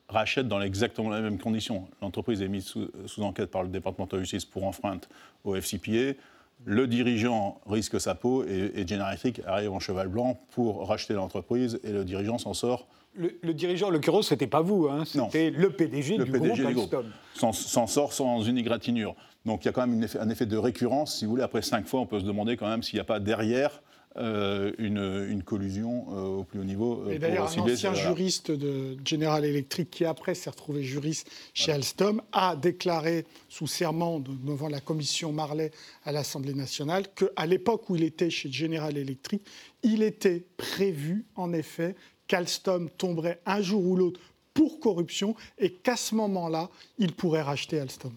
rachète 0.10 0.48
dans 0.48 0.62
exactement 0.62 1.12
les 1.12 1.22
mêmes 1.22 1.40
conditions. 1.40 1.88
L'entreprise 2.02 2.42
est 2.42 2.48
mise 2.48 2.66
sous, 3.06 3.24
enquête 3.24 3.50
par 3.50 3.64
le 3.64 3.70
département 3.70 4.08
de 4.08 4.20
justice 4.20 4.46
pour 4.46 4.66
enfreinte 4.66 5.10
au 5.44 5.56
FCPA. 5.56 6.18
Le 6.66 6.88
dirigeant 6.88 7.60
risque 7.68 8.00
sa 8.00 8.16
peau 8.16 8.46
et, 8.46 8.86
General 8.88 9.10
Electric 9.10 9.42
arrive 9.46 9.72
en 9.72 9.80
cheval 9.80 10.08
blanc 10.08 10.40
pour 10.52 10.88
racheter 10.88 11.14
l'entreprise 11.14 11.80
et 11.84 11.92
le 11.92 12.06
dirigeant 12.06 12.38
s'en 12.38 12.54
sort. 12.54 12.88
Le, 13.16 13.54
dirigeant, 13.54 13.90
le 13.90 13.96
l'occurrence, 13.96 14.30
ce 14.30 14.34
n'était 14.34 14.48
pas 14.48 14.62
vous, 14.62 14.88
hein, 14.90 15.04
c'était 15.06 15.52
le 15.52 15.70
PDG 15.70 16.18
du 16.18 16.32
groupe 16.32 16.60
Alstom. 16.66 17.06
S'en 17.36 17.86
sort 17.86 18.12
sans 18.12 18.42
une 18.42 18.58
égratignure. 18.58 19.16
Donc 19.46 19.64
il 19.64 19.68
y 19.68 19.70
a 19.70 19.72
quand 19.72 19.86
même 19.86 20.08
un 20.20 20.30
effet 20.30 20.46
de 20.46 20.58
récurrence. 20.58 21.18
Si 21.18 21.26
vous 21.26 21.32
voulez, 21.32 21.44
après 21.44 21.62
cinq 21.62 21.86
fois, 21.86 22.00
on 22.00 22.06
peut 22.08 22.20
se 22.20 22.26
demander 22.26 22.58
quand 22.58 22.68
même 22.68 22.82
s'il 22.82 22.98
n'y 22.98 23.02
a 23.02 23.06
pas 23.06 23.20
derrière 23.20 23.82
euh, 24.16 24.72
une, 24.78 25.42
collusion 25.42 26.06
euh, 26.12 26.40
au 26.40 26.44
plus 26.44 26.60
haut 26.60 26.64
niveau. 26.64 27.04
Euh, 27.08 27.14
Et 27.14 27.20
d'ailleurs, 27.20 27.52
un 27.58 27.62
ancien 27.62 27.96
juriste 27.96 28.52
de 28.52 28.96
General 29.04 29.44
Electric, 29.44 29.90
qui 29.90 30.06
après 30.06 30.36
s'est 30.36 30.52
retrouvé 30.52 30.84
juriste 30.84 31.28
chez 31.56 31.72
Alstom, 31.72 32.22
a 32.32 32.56
déclaré 32.56 33.26
sous 33.50 33.66
serment 33.66 34.20
devant 34.20 34.70
la 34.70 34.82
commission 34.82 35.32
Marley 35.32 35.72
à 36.06 36.12
l'Assemblée 36.12 36.54
nationale 36.54 37.06
qu'à 37.16 37.48
l'époque 37.48 37.90
où 37.90 37.96
il 37.96 38.04
était 38.04 38.30
chez 38.30 38.52
General 38.52 38.96
Electric, 38.96 39.42
il 39.82 40.04
était 40.04 40.44
prévu 40.58 41.26
en 41.36 41.52
effet 41.52 41.96
qu'Alstom 42.28 42.92
tomberait 42.92 43.42
un 43.48 43.62
jour 43.62 43.84
ou 43.84 43.96
l'autre 43.96 44.20
pour 44.54 44.80
corruption 44.80 45.36
et 45.58 45.72
qu'à 45.72 45.96
ce 45.96 46.16
moment-là, 46.16 46.70
il 46.98 47.14
pourrait 47.14 47.42
racheter 47.42 47.80
Alstom. 47.80 48.14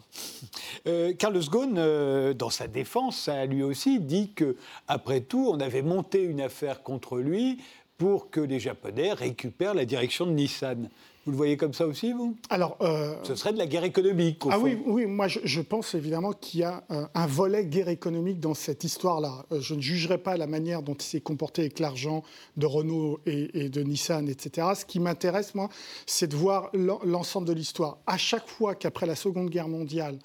Euh, 0.86 1.14
Carlos 1.14 1.40
Ghosn, 1.40 1.74
euh, 1.78 2.34
dans 2.34 2.50
sa 2.50 2.68
défense, 2.68 3.28
a 3.28 3.46
lui 3.46 3.62
aussi 3.62 4.00
dit 4.00 4.32
que, 4.34 4.56
après 4.88 5.20
tout, 5.20 5.48
on 5.50 5.60
avait 5.60 5.82
monté 5.82 6.22
une 6.22 6.40
affaire 6.40 6.82
contre 6.82 7.18
lui 7.18 7.58
pour 7.98 8.30
que 8.30 8.40
les 8.40 8.60
Japonais 8.60 9.12
récupèrent 9.12 9.74
la 9.74 9.84
direction 9.84 10.26
de 10.26 10.32
Nissan. 10.32 10.90
Vous 11.26 11.32
le 11.32 11.36
voyez 11.36 11.56
comme 11.56 11.74
ça 11.74 11.88
aussi, 11.88 12.12
vous? 12.12 12.36
Alors, 12.50 12.76
euh, 12.80 13.16
ce 13.24 13.34
serait 13.34 13.52
de 13.52 13.58
la 13.58 13.66
guerre 13.66 13.82
économique. 13.82 14.40
ah 14.48 14.60
oui, 14.60 14.78
oui, 14.86 15.06
moi 15.06 15.26
je, 15.26 15.60
pense 15.60 15.94
évidemment 15.96 16.32
qu'il 16.32 16.60
y 16.60 16.62
a 16.62 16.84
un 16.88 17.26
volet 17.26 17.66
guerre 17.66 17.88
économique 17.88 18.38
dans 18.38 18.54
cette 18.54 18.84
histoire-là. 18.84 19.44
Euh, 19.50 19.60
je 19.60 19.74
ne 19.74 19.80
jugerai 19.80 20.18
pas 20.18 20.36
la 20.36 20.46
manière 20.46 20.82
dont 20.82 20.94
il 20.94 21.02
s'est 21.02 21.20
comporté 21.20 21.62
avec 21.62 21.80
l'argent 21.80 22.22
de 22.56 22.66
Renault 22.66 23.18
et, 23.26 23.68
de 23.68 23.82
Nissan, 23.82 24.28
etc. 24.28 24.68
Ce 24.76 24.84
qui 24.84 25.00
m'intéresse, 25.00 25.56
moi, 25.56 25.68
c'est 26.06 26.28
de 26.28 26.36
voir 26.36 26.70
l'ensemble 26.72 27.48
de 27.48 27.52
l'histoire. 27.52 27.98
À 28.06 28.18
chaque 28.18 28.48
fois 28.48 28.76
qu'après 28.76 29.06
la 29.06 29.16
Seconde 29.16 29.50
Guerre 29.50 29.68
mondiale, 29.68 30.18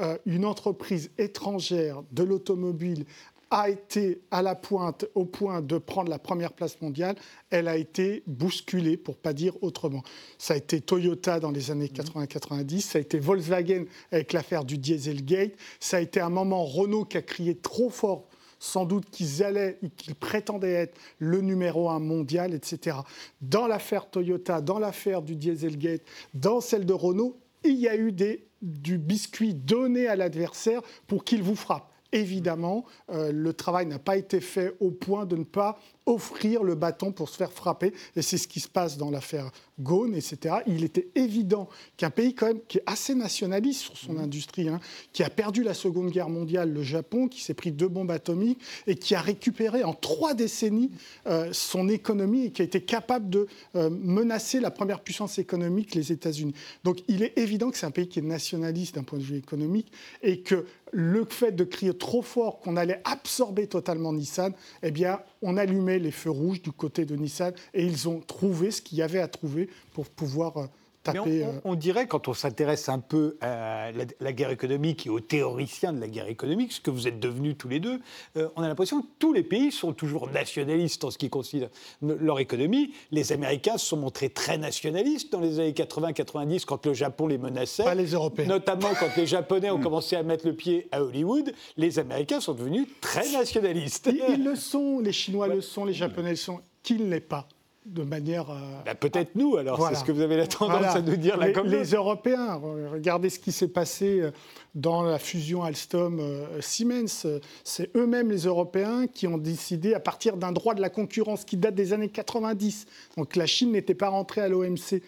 euh, 0.00 0.16
une 0.26 0.44
entreprise 0.44 1.10
étrangère 1.18 2.02
de 2.10 2.22
l'automobile 2.24 3.06
a 3.54 3.70
été 3.70 4.20
à 4.32 4.42
la 4.42 4.56
pointe, 4.56 5.06
au 5.14 5.24
point 5.24 5.62
de 5.62 5.78
prendre 5.78 6.10
la 6.10 6.18
première 6.18 6.52
place 6.52 6.80
mondiale, 6.80 7.14
elle 7.50 7.68
a 7.68 7.76
été 7.76 8.24
bousculée, 8.26 8.96
pour 8.96 9.16
pas 9.16 9.32
dire 9.32 9.54
autrement. 9.62 10.02
Ça 10.38 10.54
a 10.54 10.56
été 10.56 10.80
Toyota 10.80 11.38
dans 11.38 11.52
les 11.52 11.70
années 11.70 11.86
80-90, 11.86 12.80
ça 12.80 12.98
a 12.98 13.00
été 13.00 13.20
Volkswagen 13.20 13.84
avec 14.10 14.32
l'affaire 14.32 14.64
du 14.64 14.76
Dieselgate, 14.76 15.52
ça 15.78 15.98
a 15.98 16.00
été 16.00 16.18
un 16.18 16.30
moment 16.30 16.64
Renault 16.64 17.04
qui 17.04 17.16
a 17.16 17.22
crié 17.22 17.54
trop 17.54 17.90
fort 17.90 18.26
sans 18.58 18.86
doute 18.86 19.08
qu'ils 19.10 19.44
allaient, 19.44 19.78
qu'ils 19.96 20.16
prétendaient 20.16 20.72
être 20.72 20.98
le 21.20 21.40
numéro 21.40 21.88
un 21.90 22.00
mondial, 22.00 22.54
etc. 22.54 22.96
Dans 23.40 23.68
l'affaire 23.68 24.10
Toyota, 24.10 24.62
dans 24.62 24.80
l'affaire 24.80 25.22
du 25.22 25.36
Dieselgate, 25.36 26.02
dans 26.32 26.60
celle 26.60 26.86
de 26.86 26.92
Renault, 26.92 27.38
il 27.62 27.76
y 27.76 27.86
a 27.86 27.94
eu 27.94 28.10
des, 28.10 28.48
du 28.62 28.98
biscuit 28.98 29.54
donné 29.54 30.08
à 30.08 30.16
l'adversaire 30.16 30.82
pour 31.06 31.22
qu'il 31.22 31.42
vous 31.42 31.54
frappe 31.54 31.93
évidemment, 32.14 32.84
euh, 33.10 33.32
le 33.32 33.52
travail 33.52 33.86
n'a 33.86 33.98
pas 33.98 34.16
été 34.16 34.40
fait 34.40 34.74
au 34.80 34.90
point 34.90 35.26
de 35.26 35.36
ne 35.36 35.44
pas 35.44 35.78
offrir 36.06 36.62
le 36.62 36.74
bâton 36.74 37.12
pour 37.12 37.28
se 37.28 37.36
faire 37.36 37.52
frapper. 37.52 37.92
Et 38.16 38.22
c'est 38.22 38.38
ce 38.38 38.48
qui 38.48 38.60
se 38.60 38.68
passe 38.68 38.96
dans 38.98 39.10
l'affaire 39.10 39.50
Gaune, 39.80 40.14
etc. 40.14 40.56
Il 40.66 40.84
était 40.84 41.08
évident 41.14 41.68
qu'un 41.96 42.10
pays 42.10 42.34
quand 42.34 42.46
même 42.46 42.60
qui 42.68 42.78
est 42.78 42.82
assez 42.86 43.14
nationaliste 43.14 43.80
sur 43.80 43.96
son 43.96 44.18
industrie, 44.18 44.68
hein, 44.68 44.80
qui 45.12 45.24
a 45.24 45.30
perdu 45.30 45.62
la 45.62 45.74
Seconde 45.74 46.10
Guerre 46.10 46.28
mondiale, 46.28 46.72
le 46.72 46.82
Japon, 46.82 47.28
qui 47.28 47.40
s'est 47.40 47.54
pris 47.54 47.72
deux 47.72 47.88
bombes 47.88 48.10
atomiques 48.10 48.60
et 48.86 48.94
qui 48.94 49.14
a 49.14 49.20
récupéré 49.20 49.82
en 49.82 49.92
trois 49.92 50.34
décennies 50.34 50.90
euh, 51.26 51.48
son 51.52 51.88
économie 51.88 52.46
et 52.46 52.50
qui 52.52 52.62
a 52.62 52.64
été 52.64 52.82
capable 52.82 53.30
de 53.30 53.46
euh, 53.74 53.90
menacer 53.90 54.60
la 54.60 54.70
première 54.70 55.00
puissance 55.00 55.38
économique, 55.38 55.94
les 55.94 56.12
États-Unis. 56.12 56.54
Donc 56.84 56.98
il 57.08 57.22
est 57.22 57.36
évident 57.38 57.70
que 57.70 57.78
c'est 57.78 57.86
un 57.86 57.90
pays 57.90 58.08
qui 58.08 58.20
est 58.20 58.22
nationaliste 58.22 58.94
d'un 58.94 59.02
point 59.02 59.18
de 59.18 59.24
vue 59.24 59.38
économique 59.38 59.90
et 60.22 60.40
que 60.40 60.66
le 60.92 61.24
fait 61.24 61.50
de 61.50 61.64
crier 61.64 61.92
trop 61.92 62.22
fort 62.22 62.60
qu'on 62.60 62.76
allait 62.76 63.00
absorber 63.04 63.66
totalement 63.66 64.12
Nissan, 64.12 64.52
eh 64.82 64.92
bien, 64.92 65.20
on 65.42 65.56
allumait 65.56 65.93
les 65.98 66.10
feux 66.10 66.30
rouges 66.30 66.62
du 66.62 66.72
côté 66.72 67.04
de 67.04 67.16
Nissan 67.16 67.52
et 67.72 67.84
ils 67.84 68.08
ont 68.08 68.20
trouvé 68.20 68.70
ce 68.70 68.82
qu'il 68.82 68.98
y 68.98 69.02
avait 69.02 69.20
à 69.20 69.28
trouver 69.28 69.68
pour 69.92 70.06
pouvoir 70.06 70.68
euh, 71.08 71.60
on, 71.64 71.74
dirait, 71.74 72.06
quand 72.06 72.28
on 72.28 72.34
s'intéresse 72.34 72.88
un 72.88 72.98
peu 72.98 73.36
à 73.40 73.90
la, 74.20 74.32
guerre 74.32 74.50
économique 74.50 75.06
et 75.06 75.10
aux 75.10 75.20
théoriciens 75.20 75.92
de 75.92 76.00
la 76.00 76.08
guerre 76.08 76.28
économique, 76.28 76.72
ce 76.72 76.80
que 76.80 76.90
vous 76.90 77.06
êtes 77.08 77.20
devenus 77.20 77.56
tous 77.58 77.68
les 77.68 77.80
deux, 77.80 78.00
euh, 78.36 78.48
on 78.56 78.62
a 78.62 78.68
l'impression 78.68 79.02
que 79.02 79.06
tous 79.18 79.32
les 79.32 79.42
pays 79.42 79.72
sont 79.72 79.92
toujours 79.92 80.30
nationalistes 80.30 81.04
en 81.04 81.10
ce 81.10 81.18
qui 81.18 81.30
concerne 81.30 81.68
leur 82.02 82.40
économie. 82.40 82.92
Les 83.10 83.32
Américains 83.32 83.78
se 83.78 83.86
sont 83.86 83.96
montrés 83.96 84.30
très 84.30 84.58
nationalistes 84.58 85.32
dans 85.32 85.40
les 85.40 85.60
années 85.60 85.72
80-90 85.72 86.64
quand 86.64 86.86
le 86.86 86.94
Japon 86.94 87.26
les 87.26 87.38
menaçait. 87.38 87.84
Pas 87.84 87.94
les 87.94 88.12
Européens. 88.12 88.46
Notamment 88.46 88.90
quand 88.98 89.16
les 89.16 89.26
Japonais 89.26 89.70
ont 89.70 89.80
commencé 89.80 90.16
à 90.16 90.22
mettre 90.22 90.46
le 90.46 90.54
pied 90.54 90.88
à 90.92 91.02
Hollywood, 91.02 91.52
les 91.76 91.98
Américains 91.98 92.40
sont 92.40 92.54
devenus 92.54 92.86
très 93.00 93.30
nationalistes. 93.32 94.10
Ils, 94.28 94.44
le 94.44 94.56
sont, 94.56 95.00
les 95.00 95.12
Chinois 95.12 95.48
le 95.48 95.60
sont, 95.60 95.84
les 95.84 95.92
Japonais 95.92 96.30
le 96.30 96.36
sont. 96.36 96.60
Qui 96.82 96.94
ne 96.94 97.08
l'est 97.08 97.20
pas 97.20 97.48
de 97.84 98.02
manière. 98.02 98.50
Euh, 98.50 98.82
bah, 98.84 98.94
peut-être 98.94 99.34
nous, 99.34 99.56
alors, 99.56 99.88
c'est 99.88 99.94
ce 99.94 100.04
que 100.04 100.12
vous 100.12 100.22
avez 100.22 100.36
la 100.36 100.46
tendance 100.46 100.96
à 100.96 101.02
nous 101.02 101.16
dire 101.16 101.36
là 101.36 101.48
les, 101.48 101.52
comme 101.52 101.68
Les 101.68 101.92
Européens, 101.92 102.60
regardez 102.90 103.30
ce 103.30 103.38
qui 103.38 103.52
s'est 103.52 103.68
passé 103.68 104.20
euh, 104.20 104.30
dans 104.74 105.02
la 105.02 105.18
fusion 105.18 105.62
Alstom-Siemens. 105.62 107.26
Euh, 107.26 107.40
c'est 107.62 107.94
eux-mêmes, 107.96 108.30
les 108.30 108.46
Européens, 108.46 109.06
qui 109.06 109.26
ont 109.26 109.38
décidé, 109.38 109.94
à 109.94 110.00
partir 110.00 110.36
d'un 110.36 110.52
droit 110.52 110.74
de 110.74 110.80
la 110.80 110.90
concurrence 110.90 111.44
qui 111.44 111.56
date 111.56 111.74
des 111.74 111.92
années 111.92 112.08
90, 112.08 112.86
donc 113.16 113.36
la 113.36 113.46
Chine 113.46 113.72
n'était 113.72 113.94
pas 113.94 114.08
rentrée 114.08 114.40
à 114.40 114.48
l'OMC, 114.48 115.02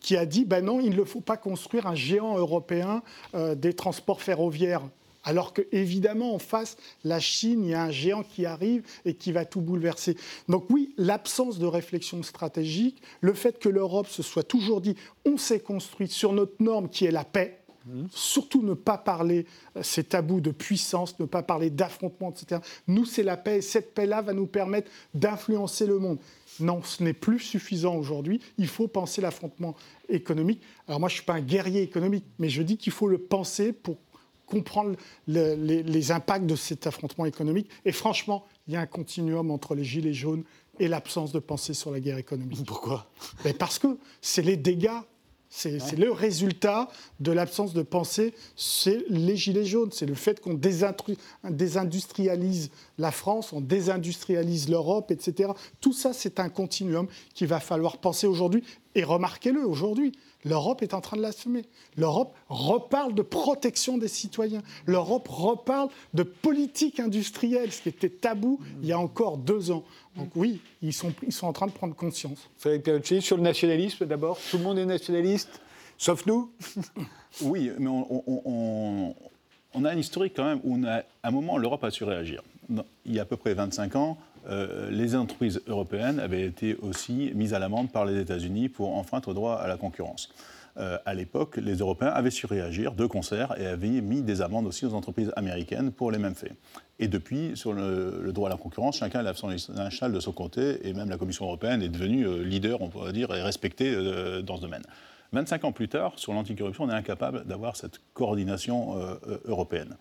qui 0.00 0.16
a 0.16 0.24
dit 0.24 0.44
ben 0.44 0.64
non, 0.64 0.80
il 0.80 0.96
ne 0.96 1.04
faut 1.04 1.20
pas 1.20 1.36
construire 1.36 1.86
un 1.86 1.94
géant 1.94 2.38
européen 2.38 3.02
des 3.34 3.74
transports 3.74 4.22
ferroviaires 4.22 4.82
alors 5.24 5.52
que, 5.52 5.62
évidemment, 5.72 6.34
en 6.34 6.38
face, 6.38 6.76
la 7.04 7.20
Chine, 7.20 7.64
il 7.64 7.70
y 7.70 7.74
a 7.74 7.84
un 7.84 7.90
géant 7.90 8.22
qui 8.22 8.46
arrive 8.46 8.82
et 9.04 9.14
qui 9.14 9.32
va 9.32 9.44
tout 9.44 9.60
bouleverser. 9.60 10.16
Donc 10.48 10.66
oui, 10.70 10.94
l'absence 10.96 11.58
de 11.58 11.66
réflexion 11.66 12.22
stratégique, 12.22 13.02
le 13.20 13.34
fait 13.34 13.58
que 13.58 13.68
l'Europe 13.68 14.08
se 14.08 14.22
soit 14.22 14.42
toujours 14.42 14.80
dit, 14.80 14.96
on 15.24 15.36
s'est 15.36 15.60
construit 15.60 16.08
sur 16.08 16.32
notre 16.32 16.62
norme 16.62 16.88
qui 16.88 17.04
est 17.04 17.10
la 17.10 17.24
paix, 17.24 17.60
Surtout 18.12 18.62
ne 18.62 18.74
pas 18.74 18.98
parler, 18.98 19.46
euh, 19.76 19.82
ces 19.82 20.04
tabous 20.04 20.40
de 20.40 20.50
puissance, 20.50 21.18
ne 21.18 21.24
pas 21.24 21.42
parler 21.42 21.70
d'affrontement, 21.70 22.30
etc. 22.30 22.60
Nous, 22.86 23.04
c'est 23.04 23.22
la 23.22 23.36
paix 23.36 23.58
et 23.58 23.62
cette 23.62 23.94
paix-là 23.94 24.20
va 24.20 24.32
nous 24.32 24.46
permettre 24.46 24.90
d'influencer 25.14 25.86
le 25.86 25.98
monde. 25.98 26.18
Non, 26.60 26.82
ce 26.82 27.02
n'est 27.02 27.14
plus 27.14 27.38
suffisant 27.38 27.96
aujourd'hui. 27.96 28.40
Il 28.58 28.68
faut 28.68 28.86
penser 28.86 29.22
l'affrontement 29.22 29.74
économique. 30.08 30.60
Alors 30.88 31.00
moi, 31.00 31.08
je 31.08 31.14
ne 31.14 31.16
suis 31.16 31.24
pas 31.24 31.34
un 31.34 31.40
guerrier 31.40 31.82
économique, 31.82 32.26
mais 32.38 32.50
je 32.50 32.62
dis 32.62 32.76
qu'il 32.76 32.92
faut 32.92 33.08
le 33.08 33.18
penser 33.18 33.72
pour 33.72 33.96
comprendre 34.50 34.96
les, 35.26 36.10
impacts 36.10 36.46
de 36.46 36.56
cet 36.56 36.86
affrontement 36.86 37.24
économique. 37.24 37.68
Et 37.84 37.92
franchement, 37.92 38.44
il 38.66 38.74
y 38.74 38.76
a 38.76 38.80
un 38.80 38.86
continuum 38.86 39.50
entre 39.50 39.74
les 39.74 39.84
gilets 39.84 40.12
jaunes 40.12 40.44
et 40.78 40.88
l'absence 40.88 41.32
de 41.32 41.38
pensée 41.38 41.74
sur 41.74 41.90
la 41.90 42.00
guerre 42.00 42.18
économique. 42.18 42.64
Pourquoi? 42.66 43.06
Parce 43.58 43.78
que 43.78 43.98
c'est 44.20 44.42
les 44.42 44.56
dégâts 44.56 45.00
c'est 45.52 45.98
le 45.98 46.12
résultat 46.12 46.88
de 47.18 47.32
l'absence 47.32 47.74
de 47.74 47.82
pensée, 47.82 48.34
c'est 48.54 49.04
les 49.08 49.36
gilets 49.36 49.64
jaunes, 49.64 49.90
c'est 49.90 50.06
le 50.06 50.14
fait 50.14 50.40
qu'on 50.40 50.54
désindustrialise 50.54 52.70
la 52.98 53.10
France, 53.10 53.52
on 53.52 53.60
désindustrialise 53.60 54.68
l'Europe, 54.68 55.10
etc. 55.10 55.50
Tout 55.80 55.92
ça, 55.92 56.12
c'est 56.12 56.38
un 56.38 56.50
continuum 56.50 57.08
qu'il 57.34 57.48
va 57.48 57.58
falloir 57.58 57.98
penser 57.98 58.28
aujourd'hui. 58.28 58.62
Et 58.94 59.02
remarquez-le, 59.02 59.66
aujourd'hui, 59.66 60.12
L'Europe 60.44 60.82
est 60.82 60.94
en 60.94 61.00
train 61.00 61.16
de 61.16 61.22
l'assumer. 61.22 61.64
L'Europe 61.96 62.34
reparle 62.48 63.14
de 63.14 63.22
protection 63.22 63.98
des 63.98 64.08
citoyens. 64.08 64.62
L'Europe 64.86 65.28
reparle 65.28 65.88
de 66.14 66.22
politique 66.22 67.00
industrielle, 67.00 67.72
ce 67.72 67.82
qui 67.82 67.88
était 67.90 68.08
tabou 68.08 68.60
il 68.82 68.88
y 68.88 68.92
a 68.92 68.98
encore 68.98 69.36
deux 69.36 69.70
ans. 69.70 69.84
Donc 70.16 70.30
oui, 70.34 70.60
ils 70.82 70.92
sont, 70.92 71.12
ils 71.22 71.32
sont 71.32 71.46
en 71.46 71.52
train 71.52 71.66
de 71.66 71.72
prendre 71.72 71.94
conscience. 71.94 72.48
Frédéric 72.58 72.84
Pierucci, 72.84 73.22
sur 73.22 73.36
le 73.36 73.42
nationalisme 73.42 74.06
d'abord, 74.06 74.38
tout 74.50 74.58
le 74.58 74.64
monde 74.64 74.78
est 74.78 74.86
nationaliste, 74.86 75.60
sauf 75.98 76.26
nous 76.26 76.50
Oui, 77.42 77.70
mais 77.78 77.88
on, 77.88 79.14
on, 79.74 79.84
a 79.84 79.90
un 79.90 79.96
historique 79.96 80.32
quand 80.34 80.44
même 80.44 80.60
où 80.64 80.74
on 80.74 80.84
a, 80.84 80.98
à 80.98 81.04
un 81.22 81.30
moment 81.30 81.58
l'Europe 81.58 81.84
a 81.84 81.90
su 81.90 82.04
réagir. 82.04 82.42
Il 83.04 83.14
y 83.14 83.18
a 83.18 83.22
à 83.22 83.24
peu 83.24 83.36
près 83.36 83.54
25 83.54 83.96
ans, 83.96 84.18
euh, 84.48 84.90
les 84.90 85.14
entreprises 85.14 85.60
européennes 85.66 86.18
avaient 86.18 86.44
été 86.44 86.76
aussi 86.76 87.32
mises 87.34 87.54
à 87.54 87.58
l'amende 87.58 87.90
par 87.90 88.04
les 88.04 88.18
États-Unis 88.20 88.68
pour 88.68 88.96
enfreindre 88.96 89.28
au 89.28 89.34
droit 89.34 89.56
à 89.56 89.68
la 89.68 89.76
concurrence. 89.76 90.32
Euh, 90.76 90.98
à 91.04 91.14
l'époque, 91.14 91.56
les 91.56 91.76
Européens 91.76 92.08
avaient 92.08 92.30
su 92.30 92.46
réagir 92.46 92.92
de 92.92 93.04
concert 93.06 93.58
et 93.58 93.66
avaient 93.66 94.00
mis 94.00 94.22
des 94.22 94.40
amendes 94.40 94.66
aussi 94.66 94.86
aux 94.86 94.94
entreprises 94.94 95.32
américaines 95.36 95.90
pour 95.90 96.10
les 96.10 96.18
mêmes 96.18 96.34
faits. 96.34 96.54
Et 96.98 97.08
depuis, 97.08 97.52
sur 97.54 97.72
le, 97.72 98.30
droit 98.32 98.48
à 98.48 98.52
la 98.52 98.56
concurrence, 98.56 98.98
chacun 98.98 99.22
lave 99.22 99.36
son 99.36 99.48
linchal 99.74 100.12
de 100.12 100.20
son 100.20 100.32
côté, 100.32 100.86
et 100.88 100.92
même 100.92 101.10
la 101.10 101.16
Commission 101.16 101.44
européenne 101.46 101.82
est 101.82 101.88
devenue 101.88 102.26
euh, 102.26 102.42
leader, 102.42 102.80
on 102.82 102.88
pourrait 102.88 103.12
dire, 103.12 103.34
et 103.34 103.42
respectée 103.42 103.92
dans 104.42 104.56
ce 104.56 104.62
domaine. 104.62 104.82
25 105.32 105.64
ans 105.64 105.72
plus 105.72 105.88
tard, 105.88 106.12
sur 106.16 106.32
l'anticorruption, 106.32 106.84
on 106.84 106.90
est 106.90 106.94
incapable 106.94 107.44
d'avoir 107.46 107.76
cette 107.76 108.00
coordination 108.14 108.96
européenne. 109.44 109.96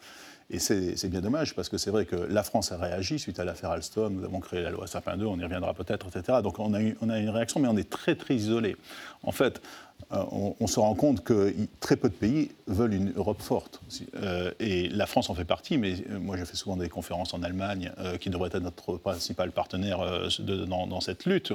Et 0.52 0.58
c'est 0.58 1.10
bien 1.10 1.22
dommage 1.22 1.54
parce 1.54 1.70
que 1.70 1.78
c'est 1.78 1.92
vrai 1.92 2.06
que 2.06 2.16
la 2.16 2.42
France 2.42 2.72
a 2.72 2.78
réagi 2.78 3.20
suite 3.20 3.40
à 3.40 3.44
l'affaire 3.44 3.70
Alstom. 3.70 4.16
Nous 4.16 4.26
avons 4.26 4.40
créé 4.40 4.62
la 4.62 4.72
loi 4.72 4.88
Sapin 4.88 5.16
2, 5.16 5.26
on 5.26 5.38
y 5.38 5.44
reviendra 5.44 5.76
peut-être, 5.76 6.08
etc. 6.08 6.40
Donc 6.42 6.58
on 6.58 6.74
a, 6.74 6.80
une 6.82 7.30
réaction, 7.30 7.60
mais 7.60 7.68
on 7.68 7.78
est 7.78 7.90
très 7.90 8.16
très 8.16 8.36
isolé. 8.36 8.76
En 9.22 9.32
fait, 9.32 9.62
euh, 10.12 10.24
on, 10.60 10.66
se 10.66 10.80
rend 10.80 10.96
compte 10.96 11.24
que 11.24 11.54
très 11.80 11.96
peu 11.96 12.10
de 12.10 12.14
pays 12.14 12.50
veulent 12.68 12.94
une 12.94 13.14
Europe 13.16 13.42
forte. 13.42 13.82
Euh, 14.16 14.52
et 14.60 14.90
la 14.90 15.06
France 15.06 15.30
en 15.30 15.36
fait 15.36 15.46
partie, 15.46 15.78
mais 15.78 15.94
euh, 16.10 16.20
moi 16.20 16.36
j'ai 16.36 16.46
fait 16.46 16.56
souvent 16.56 16.78
des 16.78 16.90
conférences 16.90 17.34
en 17.34 17.44
Allemagne, 17.44 17.92
qui 18.20 18.30
devrait 18.30 18.50
être 18.52 18.62
notre 18.62 18.98
principal 18.98 19.52
partenaire 19.52 20.00
dans, 20.40 21.02
cette 21.02 21.26
lutte. 21.26 21.54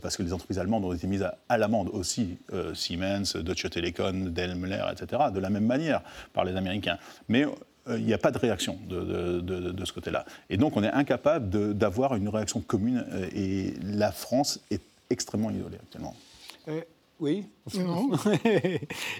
parce 0.00 0.16
que 0.16 0.22
les 0.22 0.32
entreprises 0.32 0.58
allemandes 0.58 0.84
ont 0.84 0.92
été 0.92 1.06
mises 1.06 1.28
à, 1.48 1.58
l'amende 1.58 1.90
aussi, 1.92 2.38
Siemens, 2.74 3.36
Deutsche 3.36 3.68
Telekom, 3.68 4.30
Daimler, 4.30 4.84
etc., 4.92 5.24
de 5.32 5.40
la 5.40 5.50
même 5.50 5.66
manière 5.66 6.02
par 6.32 6.44
les 6.44 6.56
Américains. 6.56 6.98
Mais 7.28 7.44
il 7.88 8.04
n'y 8.04 8.12
a 8.12 8.18
pas 8.18 8.30
de 8.30 8.38
réaction 8.38 8.78
de, 8.88 9.40
de 9.40 9.84
ce 9.84 9.92
côté-là. 9.92 10.24
Et 10.50 10.56
donc 10.56 10.76
on 10.76 10.82
est 10.82 10.90
incapable 10.90 11.74
d'avoir 11.74 12.16
une 12.16 12.28
réaction 12.28 12.60
commune, 12.60 13.04
et 13.34 13.74
la 13.82 14.12
France 14.12 14.60
est 14.70 14.82
extrêmement 15.10 15.50
isolée 15.50 15.78
actuellement. 15.82 16.14
Oui. 17.20 17.46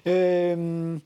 Euh, 0.07 0.99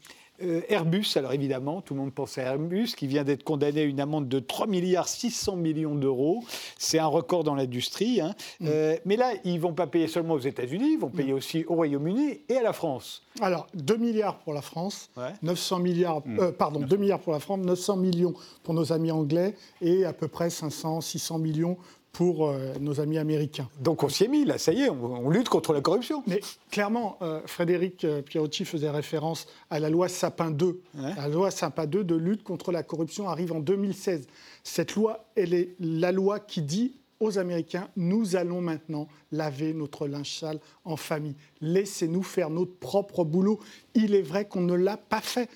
euh, 0.43 0.61
Airbus, 0.69 1.07
alors 1.17 1.33
évidemment, 1.33 1.81
tout 1.81 1.95
le 1.95 2.01
monde 2.01 2.13
pense 2.13 2.39
à 2.39 2.43
Airbus, 2.43 2.95
qui 2.97 3.07
vient 3.07 3.25
d'être 3.25 3.45
condamné 3.45 3.83
à 3.83 3.85
une 3.85 4.01
amende 4.01 4.29
de 4.29 4.39
3 4.39 4.67
milliards 4.67 5.09
600 5.09 5.57
millions 5.57 5.95
d'euros. 5.95 6.45
C'est 6.79 6.99
un 6.99 7.07
record 7.07 7.45
dans 7.45 7.55
l'industrie. 7.55 8.21
Hein. 8.21 8.35
Mm. 8.61 8.67
Euh, 8.69 8.97
mais 9.05 9.17
là, 9.17 9.33
ils 9.45 9.55
ne 9.55 9.61
vont 9.61 9.73
pas 9.73 9.87
payer 9.87 10.09
seulement 10.09 10.35
aux 10.35 10.41
États-Unis, 10.41 10.93
ils 10.95 10.99
vont 10.99 11.11
payer 11.11 11.33
mm. 11.33 11.37
aussi 11.37 11.65
au 11.67 11.75
Royaume-Uni 11.75 12.41
et 12.49 12.57
à 12.57 12.63
la 12.63 12.73
France. 12.73 13.23
Alors, 13.41 13.67
2 13.75 13.97
milliards 13.97 14.39
pour 14.39 14.55
la 14.55 14.63
France, 14.63 15.11
900 15.43 15.79
milliards, 15.79 16.23
mm. 16.27 16.53
pardon, 16.53 16.81
2 16.81 16.97
milliards 16.97 17.21
pour 17.21 17.33
la 17.33 17.41
France, 17.41 17.61
900 17.61 17.97
millions 17.97 18.35
pour 18.63 18.75
nos 18.75 18.93
amis 18.93 19.11
anglais 19.11 19.55
et 19.81 20.05
à 20.05 20.13
peu 20.13 20.29
près 20.29 20.51
500, 20.51 21.01
600 21.01 21.39
millions 21.39 21.77
pour 22.13 22.49
euh, 22.49 22.75
nos 22.81 23.01
amis 23.01 23.19
américains. 23.19 23.69
Donc 23.81 24.03
on 24.03 24.09
s'y 24.09 24.25
est 24.25 24.29
mis, 24.29 24.45
là, 24.45 24.59
ça 24.59 24.73
y 24.73 24.83
est, 24.83 24.91
on, 24.91 25.31
lutte 25.31 25.49
contre 25.49 25.73
la 25.73 25.81
corruption. 25.81 26.23
Mais 26.27 26.41
clairement, 26.71 27.17
euh, 27.23 27.41
Frédéric 27.47 28.05
euh, 28.05 28.23
Pierotti 28.23 28.65
faisait 28.65 28.91
référence 28.91 29.47
à 29.71 29.79
la 29.79 29.91
loi 29.91 30.09
Sapin 30.09 30.51
2. 30.51 30.81
La 30.95 31.29
loi 31.29 31.51
Sapin 31.51 31.87
2 31.87 32.05
de 32.05 32.15
lutte 32.15 32.43
contre 32.43 32.73
la 32.73 32.83
corruption 32.83 33.29
arrive 33.29 33.53
en 33.53 33.61
2016. 33.61 34.27
Cette 34.65 34.95
loi, 34.95 35.25
elle 35.37 35.55
est 35.55 35.75
la 35.79 36.13
loi 36.13 36.41
qui 36.41 36.63
dit 36.63 36.97
aux 37.21 37.39
Américains, 37.39 37.89
nous 37.97 38.35
allons 38.35 38.63
maintenant 38.63 39.07
laver 39.31 39.75
notre 39.75 40.09
linge 40.09 40.39
sale 40.39 40.59
en 40.85 40.97
famille. 40.97 41.37
Laissez-nous 41.61 42.23
faire 42.23 42.49
notre 42.49 42.75
propre 42.75 43.25
boulot. 43.25 43.61
Il 43.95 44.15
est 44.15 44.23
vrai 44.23 44.47
qu'on 44.47 44.63
ne 44.63 44.75
l'a 44.75 44.97
pas 44.97 45.21
fait. 45.21 45.49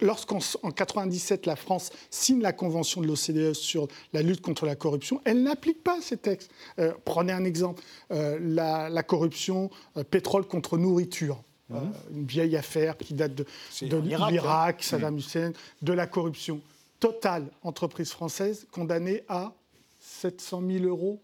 Lorsqu'en 0.00 0.36
1997, 0.36 1.46
la 1.46 1.54
France 1.54 1.90
signe 2.10 2.40
la 2.40 2.52
convention 2.52 3.00
de 3.00 3.06
l'OCDE 3.06 3.52
sur 3.52 3.86
la 4.12 4.22
lutte 4.22 4.40
contre 4.40 4.66
la 4.66 4.74
corruption, 4.74 5.20
elle 5.24 5.42
n'applique 5.42 5.84
pas 5.84 6.00
ces 6.00 6.16
textes. 6.16 6.50
Euh, 6.78 6.92
prenez 7.04 7.32
un 7.32 7.44
exemple, 7.44 7.82
euh, 8.10 8.38
la, 8.40 9.02
corruption 9.02 9.70
euh, 9.96 10.04
pétrole 10.04 10.46
contre 10.46 10.78
nourriture. 10.78 11.42
Mhm. 11.70 11.92
une 12.12 12.24
vieille 12.24 12.56
affaire 12.56 12.96
qui 12.96 13.12
date 13.12 13.34
de, 13.34 13.44
l'Irak, 13.82 14.76
hein. 14.78 14.82
Saddam 14.82 15.18
Hussein, 15.18 15.52
de 15.82 15.92
la 15.92 16.06
corruption. 16.06 16.62
Total, 16.98 17.44
entreprise 17.62 18.10
française, 18.10 18.66
condamnée 18.72 19.22
à 19.28 19.52
700 20.00 20.62
000 20.66 20.84
euros. 20.86 21.20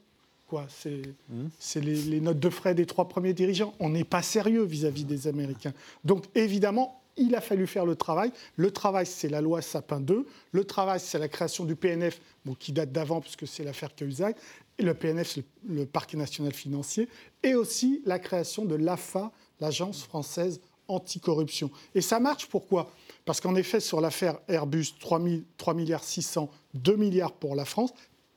Quoi, 0.46 0.66
c'est 0.68 1.14
mmh. 1.30 1.80
les, 1.80 2.20
notes 2.20 2.38
de 2.38 2.50
frais 2.50 2.74
des 2.74 2.84
trois 2.84 3.08
premiers 3.08 3.32
dirigeants. 3.32 3.72
On 3.80 3.88
n'est 3.88 4.04
pas 4.04 4.20
sérieux 4.20 4.64
vis-à-vis 4.64 5.04
des 5.04 5.26
Américains. 5.26 5.72
Donc 6.04 6.26
évidemment, 6.34 7.00
il 7.16 7.34
a 7.34 7.40
fallu 7.40 7.66
faire 7.66 7.86
le 7.86 7.96
travail. 7.96 8.32
Le 8.56 8.70
travail, 8.70 9.06
c'est 9.06 9.28
la 9.28 9.40
loi 9.40 9.62
Sapin 9.62 10.00
2. 10.00 10.26
Le 10.52 10.64
travail, 10.64 11.00
c'est 11.00 11.18
la 11.18 11.28
création 11.28 11.64
du 11.64 11.76
PNF, 11.76 12.20
qui 12.58 12.72
date 12.72 12.92
d'avant, 12.92 13.20
puisque 13.20 13.46
c'est 13.46 13.64
l'affaire 13.64 13.94
Cahuzac. 13.94 14.36
Le 14.78 14.94
PNF, 14.94 15.32
c'est 15.34 15.44
le 15.66 15.86
parquet 15.86 16.16
national 16.16 16.52
financier. 16.52 17.08
Et 17.42 17.54
aussi 17.54 18.02
la 18.04 18.18
création 18.18 18.64
de 18.64 18.74
l'AFA, 18.74 19.30
l'Agence 19.60 20.02
française 20.02 20.60
anticorruption. 20.88 21.70
Et 21.94 22.00
ça 22.00 22.20
marche 22.20 22.46
pourquoi? 22.46 22.90
Parce 23.24 23.40
qu'en 23.40 23.54
effet, 23.54 23.80
sur 23.80 24.00
l'affaire 24.00 24.38
Airbus, 24.48 24.94
3, 25.00 25.20
3 25.56 25.74
milliards 25.74 26.04
600, 26.04 26.50
2 26.74 26.96
milliards 26.96 27.32
pour 27.32 27.54
la 27.54 27.64
France. 27.64 27.90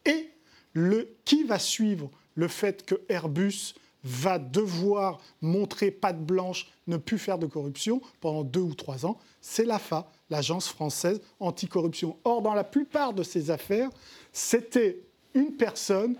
Et 0.05 0.29
le, 0.73 1.15
qui 1.25 1.43
va 1.43 1.59
suivre 1.59 2.09
le 2.35 2.47
fait 2.47 2.85
que 2.85 2.95
Airbus 3.09 3.73
va 4.07 4.39
devoir 4.39 5.19
montrer 5.41 5.91
patte 5.91 6.23
blanche, 6.23 6.67
ne 6.87 6.97
plus 6.97 7.19
faire 7.19 7.37
de 7.37 7.45
corruption 7.45 8.01
pendant 8.21 8.43
deux 8.43 8.61
ou 8.61 8.73
trois 8.73 9.05
ans, 9.05 9.17
c'est 9.41 9.65
l'AFA, 9.65 10.09
l'Agence 10.29 10.67
française 10.67 11.21
anticorruption. 11.39 12.17
Or, 12.23 12.41
dans 12.41 12.53
la 12.53 12.63
plupart 12.63 13.13
de 13.13 13.23
ces 13.23 13.51
affaires, 13.51 13.89
c'était 14.31 14.99
une 15.33 15.51
personne 15.51 16.15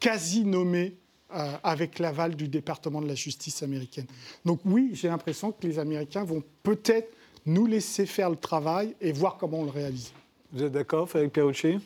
quasi 0.00 0.44
nommée 0.44 0.96
euh, 1.34 1.52
avec 1.62 1.98
l'aval 1.98 2.36
du 2.36 2.48
département 2.48 3.00
de 3.00 3.08
la 3.08 3.14
justice 3.14 3.62
américaine. 3.62 4.06
Donc 4.44 4.60
oui, 4.64 4.90
j'ai 4.92 5.08
l'impression 5.08 5.52
que 5.52 5.66
les 5.66 5.78
Américains 5.78 6.24
vont 6.24 6.42
peut-être 6.62 7.12
nous 7.46 7.66
laisser 7.66 8.06
faire 8.06 8.30
le 8.30 8.36
travail 8.36 8.94
et 9.00 9.12
voir 9.12 9.36
comment 9.36 9.60
on 9.60 9.64
le 9.64 9.70
réalise. 9.70 10.12
Vous 10.52 10.62
êtes 10.62 10.72
d'accord, 10.72 11.08
Frédéric 11.08 11.32
Perrucci 11.32 11.78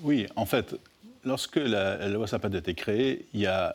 Oui, 0.00 0.26
en 0.36 0.46
fait, 0.46 0.74
lorsque 1.24 1.56
la, 1.56 2.08
loi 2.08 2.26
Sapin 2.26 2.48
2 2.48 2.56
a 2.56 2.60
été 2.60 2.74
créée, 2.74 3.26
il 3.34 3.40
y 3.40 3.46
a 3.46 3.74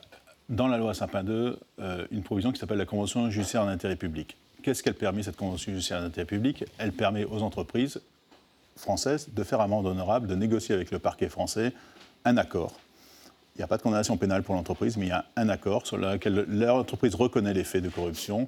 dans 0.50 0.68
la 0.68 0.78
loi 0.78 0.94
Sapin 0.94 1.24
2 1.24 1.60
euh, 1.80 2.08
une 2.12 2.24
provision 2.24 2.52
qui 2.52 2.60
s'appelle 2.60 2.78
la 2.78 2.86
Convention 2.86 3.30
judiciaire 3.30 3.66
d'intérêt 3.66 3.96
public. 3.96 4.38
Qu'est-ce 4.64 4.84
qu'elle 4.84 4.96
permet, 4.96 5.24
cette 5.24 5.38
Convention 5.38 5.72
judiciaire 5.72 6.02
d'intérêt 6.02 6.26
public? 6.26 6.66
Elle 6.78 6.92
permet 6.92 7.26
aux 7.26 7.42
entreprises 7.42 8.02
françaises 8.76 9.30
de 9.34 9.44
faire 9.44 9.62
amende 9.62 9.86
honorable, 9.86 10.28
de 10.28 10.36
négocier 10.36 10.76
avec 10.76 10.92
le 10.92 11.00
parquet 11.00 11.30
français 11.30 11.74
un 12.26 12.38
accord. 12.38 12.80
Il 13.56 13.60
n'y 13.60 13.64
a 13.64 13.68
pas 13.68 13.78
de 13.78 13.82
condamnation 13.82 14.18
pénale 14.18 14.44
pour 14.44 14.56
l'entreprise, 14.56 14.98
mais 14.98 15.08
il 15.08 15.10
y 15.10 15.14
a 15.14 15.26
un 15.36 15.50
accord 15.50 15.86
sur 15.86 15.98
lequel 15.98 16.46
l'entreprise 16.48 17.16
reconnaît 17.16 17.54
les 17.54 17.64
faits 17.64 17.84
de 17.84 17.90
corruption, 17.90 18.48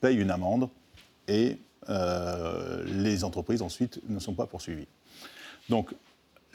paye 0.00 0.16
une 0.16 0.30
amende 0.30 0.68
et 1.26 1.58
euh, 1.88 2.84
les 2.86 3.24
entreprises 3.24 3.62
ensuite 3.62 4.00
ne 4.08 4.18
sont 4.18 4.34
pas 4.34 4.46
poursuivies. 4.46 4.86
Donc 5.68 5.94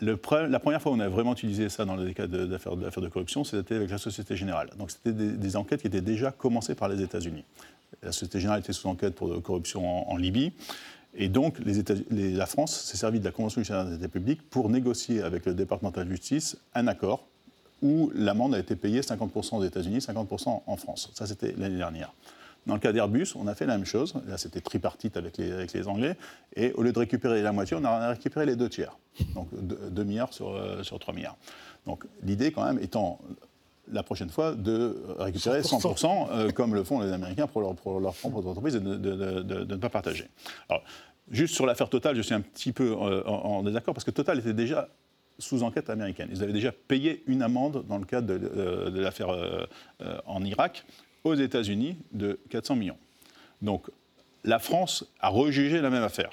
la 0.05 0.59
première 0.59 0.81
fois 0.81 0.91
où 0.91 0.95
on 0.95 0.99
a 0.99 1.09
vraiment 1.09 1.33
utilisé 1.33 1.69
ça 1.69 1.85
dans 1.85 1.95
les 1.95 2.13
cas 2.13 2.27
d'affaires 2.27 2.75
de, 2.75 3.07
corruption, 3.07 3.43
c'était 3.43 3.75
avec 3.75 3.89
la 3.89 3.97
Société 3.97 4.35
Générale. 4.35 4.69
Donc 4.77 4.91
c'était 4.91 5.11
des, 5.11 5.55
enquêtes 5.55 5.81
qui 5.81 5.87
étaient 5.87 6.01
déjà 6.01 6.31
commencées 6.31 6.75
par 6.75 6.89
les 6.89 7.01
États-Unis. 7.01 7.43
La 8.01 8.11
Société 8.11 8.39
Générale 8.39 8.61
était 8.61 8.73
sous 8.73 8.87
enquête 8.87 9.15
pour 9.15 9.41
corruption 9.41 10.09
en, 10.09 10.17
Libye. 10.17 10.51
Et 11.15 11.29
donc, 11.29 11.57
la 12.09 12.45
France 12.47 12.75
s'est 12.75 12.97
servie 12.97 13.19
de 13.19 13.25
la 13.25 13.31
Convention 13.31 13.61
du 13.61 13.65
Sénat 13.65 13.85
des 13.85 14.07
publics 14.07 14.41
pour 14.49 14.69
négocier 14.69 15.21
avec 15.21 15.45
le 15.45 15.53
département 15.53 15.91
de 15.91 16.03
justice 16.09 16.57
un 16.73 16.87
accord 16.87 17.27
où 17.83 18.11
l'amende 18.15 18.55
a 18.55 18.59
été 18.59 18.75
payée 18.75 19.01
50% 19.01 19.57
aux 19.57 19.63
États-Unis, 19.63 19.99
50% 19.99 20.61
en 20.65 20.77
France. 20.77 21.11
Ça, 21.13 21.27
c'était 21.27 21.53
l'année 21.57 21.77
dernière. 21.77 22.13
Dans 22.65 22.75
le 22.75 22.79
cas 22.79 22.93
d'Airbus, 22.93 23.35
on 23.35 23.47
a 23.47 23.55
fait 23.55 23.65
la 23.65 23.77
même 23.77 23.85
chose. 23.85 24.13
Là, 24.27 24.37
c'était 24.37 24.61
tripartite 24.61 25.17
avec 25.17 25.37
les, 25.37 25.51
avec 25.51 25.73
les, 25.73 25.87
Anglais. 25.87 26.15
Et 26.55 26.71
au 26.73 26.83
lieu 26.83 26.93
de 26.93 26.99
récupérer 26.99 27.41
la 27.41 27.51
moitié, 27.51 27.75
on 27.79 27.83
a 27.83 28.09
récupéré 28.09 28.45
les 28.45 28.55
deux 28.55 28.69
tiers. 28.69 28.97
Donc 29.35 29.49
2 29.53 30.03
milliards 30.03 30.33
sur, 30.33 30.49
euh, 30.49 30.81
sur 30.83 30.97
3 30.97 31.13
milliards. 31.13 31.37
Donc 31.85 32.05
l'idée, 32.21 32.51
quand 32.51 32.63
même, 32.65 32.79
étant 32.81 33.19
la 33.91 34.01
prochaine 34.01 34.29
fois 34.29 34.53
de 34.53 35.03
récupérer 35.19 35.61
100%, 35.61 36.29
euh, 36.31 36.51
comme 36.51 36.73
le 36.73 36.85
font 36.85 37.01
les 37.01 37.11
Américains 37.11 37.47
pour 37.47 37.61
leur, 37.61 37.75
pour 37.75 37.99
leur 37.99 38.13
propre 38.13 38.37
entreprise 38.37 38.75
et 38.75 38.79
de, 38.79 38.95
de, 38.95 39.63
ne 39.65 39.75
pas 39.75 39.89
partager. 39.89 40.29
Alors, 40.69 40.83
juste 41.29 41.53
sur 41.53 41.65
l'affaire 41.65 41.89
Total, 41.89 42.15
je 42.15 42.21
suis 42.21 42.33
un 42.33 42.41
petit 42.41 42.71
peu 42.71 42.95
euh, 42.97 43.23
en, 43.25 43.61
désaccord 43.63 43.93
parce 43.93 44.05
que 44.05 44.11
Total 44.11 44.39
était 44.39 44.53
déjà 44.53 44.87
sous 45.37 45.63
enquête 45.63 45.89
américaine. 45.89 46.29
Ils 46.31 46.43
avaient 46.43 46.53
déjà 46.53 46.71
payé 46.71 47.23
une 47.27 47.41
amende 47.41 47.85
dans 47.89 47.97
le 47.97 48.05
cadre 48.05 48.27
de, 48.27 48.99
l'affaire 48.99 49.35
en 50.27 50.43
Irak 50.45 50.85
aux 51.23 51.35
États-Unis 51.35 51.97
de 52.11 52.39
400 52.49 52.75
millions. 52.75 52.97
Donc 53.61 53.89
la 54.43 54.59
France 54.59 55.05
a 55.19 55.29
rejugé 55.29 55.81
la 55.81 55.89
même 55.89 56.03
affaire. 56.03 56.31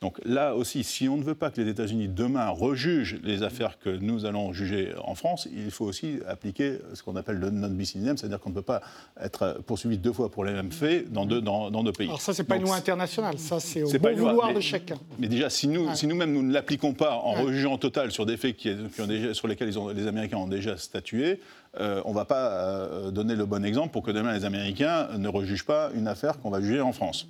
Donc 0.00 0.18
là 0.24 0.54
aussi, 0.54 0.82
si 0.82 1.10
on 1.10 1.18
ne 1.18 1.22
veut 1.22 1.34
pas 1.34 1.50
que 1.50 1.60
les 1.60 1.68
États-Unis 1.68 2.08
demain 2.08 2.48
rejugent 2.48 3.18
les 3.22 3.42
affaires 3.42 3.78
que 3.78 3.90
nous 3.90 4.24
allons 4.24 4.50
juger 4.54 4.94
en 5.04 5.14
France, 5.14 5.46
il 5.52 5.70
faut 5.70 5.84
aussi 5.84 6.20
appliquer 6.26 6.78
ce 6.94 7.02
qu'on 7.02 7.16
appelle 7.16 7.36
le 7.36 7.50
non-bis 7.50 7.96
in 7.96 8.16
c'est-à-dire 8.16 8.40
qu'on 8.40 8.48
ne 8.48 8.54
peut 8.54 8.62
pas 8.62 8.80
être 9.20 9.60
poursuivi 9.66 9.98
deux 9.98 10.14
fois 10.14 10.30
pour 10.30 10.46
les 10.46 10.52
mêmes 10.52 10.72
faits 10.72 11.12
dans 11.12 11.26
deux, 11.26 11.42
dans, 11.42 11.70
deux 11.70 11.92
pays. 11.92 12.08
Alors 12.08 12.22
ça, 12.22 12.32
c'est 12.32 12.44
pas 12.44 12.56
une 12.56 12.62
loi 12.62 12.76
internationale, 12.76 13.38
ça 13.38 13.60
c'est 13.60 13.82
au 13.82 13.90
bon 13.98 14.16
vouloir 14.16 14.54
de 14.54 14.60
chacun. 14.60 14.96
Mais 15.18 15.28
déjà, 15.28 15.50
si 15.50 15.68
nous, 15.68 15.94
si 15.94 16.06
nous-mêmes 16.06 16.32
nous 16.32 16.42
ne 16.42 16.52
l'appliquons 16.52 16.94
pas 16.94 17.16
en 17.16 17.32
rejugeant 17.32 17.76
total 17.76 18.10
sur 18.10 18.24
des 18.24 18.38
faits 18.38 18.56
qui, 18.56 18.70
ont 19.00 19.06
déjà, 19.06 19.34
sur 19.34 19.48
lesquels 19.48 19.70
les 19.94 20.06
Américains 20.06 20.38
ont 20.38 20.48
déjà 20.48 20.78
statué, 20.78 21.40
euh, 21.78 22.02
on 22.04 22.10
ne 22.10 22.14
va 22.14 22.24
pas 22.24 22.48
euh, 22.48 23.10
donner 23.12 23.36
le 23.36 23.46
bon 23.46 23.64
exemple 23.64 23.92
pour 23.92 24.02
que 24.02 24.10
demain 24.10 24.32
les 24.32 24.44
Américains 24.44 25.08
ne 25.16 25.28
rejugent 25.28 25.64
pas 25.64 25.90
une 25.94 26.08
affaire 26.08 26.40
qu'on 26.40 26.50
va 26.50 26.60
juger 26.60 26.80
en 26.80 26.92
France. 26.92 27.28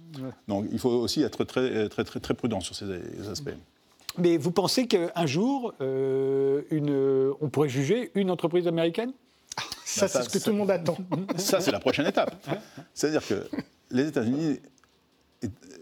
Donc 0.49 0.67
il 0.73 0.79
faut 0.79 0.91
aussi 0.91 1.23
être 1.23 1.45
très, 1.45 1.89
très, 1.91 2.05
très, 2.05 2.21
très 2.21 2.35
prudent 2.35 2.61
sur 2.61 2.75
ces, 2.75 2.87
aspects. 3.31 3.51
Mais 4.17 4.39
vous 4.39 4.51
pensez 4.51 4.87
qu'un 4.87 5.27
jour, 5.27 5.75
euh, 5.81 6.63
une, 6.71 7.35
on 7.41 7.49
pourrait 7.51 7.69
juger 7.69 8.11
une 8.15 8.31
entreprise 8.31 8.67
américaine? 8.67 9.13
Ça, 9.85 10.09
c'est 10.09 10.23
ce 10.23 10.29
que 10.29 10.39
tout 10.39 10.51
le 10.51 10.57
monde 10.57 10.71
attend. 10.71 10.97
Ça, 11.37 11.61
c'est 11.61 11.73
la 11.73 11.81
prochaine 11.81 12.07
étape. 12.07 12.35
C'est-à-dire 12.95 13.27
que 13.27 13.49
les 13.91 14.07
États-Unis 14.07 14.61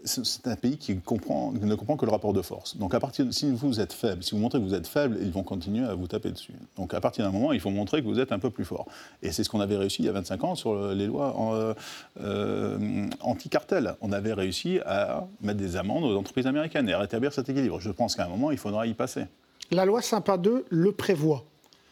c'est 0.05 0.47
un 0.47 0.55
pays 0.55 0.77
qui, 0.77 0.95
ne 0.95 0.99
comprend 1.01 1.51
que 1.97 2.05
le 2.05 2.11
rapport 2.11 2.33
de 2.33 2.41
force. 2.41 2.77
Donc, 2.77 2.93
à 2.93 2.99
partir 2.99 3.25
si 3.31 3.51
vous 3.51 3.81
êtes 3.81 3.91
faible, 3.91 4.23
si 4.23 4.31
vous 4.31 4.37
montrez 4.37 4.59
que 4.59 4.63
vous 4.63 4.73
êtes 4.73 4.87
faible, 4.87 5.17
ils 5.21 5.31
vont 5.31 5.43
continuer 5.43 5.85
à 5.85 5.93
vous 5.93 6.07
taper 6.07 6.31
dessus. 6.31 6.53
Donc, 6.77 6.93
à 6.93 7.01
partir 7.01 7.25
d'un 7.25 7.31
moment, 7.31 7.51
il 7.51 7.59
faut 7.59 7.69
montrer 7.69 8.01
que 8.01 8.07
vous 8.07 8.19
êtes 8.19 8.31
un 8.31 8.39
peu 8.39 8.49
plus 8.49 8.63
fort. 8.63 8.87
Et 9.21 9.31
c'est 9.31 9.43
ce 9.43 9.49
qu'on 9.49 9.59
avait 9.59 9.75
réussi 9.75 10.03
il 10.03 10.05
y 10.05 10.09
a 10.09 10.13
25 10.13 10.43
ans 10.43 10.55
sur 10.55 10.93
les 10.93 11.07
lois 11.07 11.35
euh, 11.53 11.73
euh, 12.21 13.07
anti-cartel. 13.19 13.95
On 14.01 14.11
avait 14.11 14.33
réussi 14.33 14.79
à 14.85 15.27
mettre 15.41 15.59
des 15.59 15.75
amendes 15.75 16.05
aux 16.05 16.17
entreprises 16.17 16.47
américaines 16.47 16.87
et 16.87 16.93
à 16.93 16.99
rétablir 16.99 17.33
cet 17.33 17.49
équilibre. 17.49 17.79
Je 17.81 17.91
pense 17.91 18.15
qu'à 18.15 18.25
un 18.25 18.29
moment, 18.29 18.51
il 18.51 18.57
faudra 18.57 18.87
y 18.87 18.93
passer. 18.93 19.25
La 19.71 19.85
loi 19.85 20.01
Sympa 20.01 20.37
2 20.37 20.65
le 20.69 20.91
prévoit. 20.93 21.43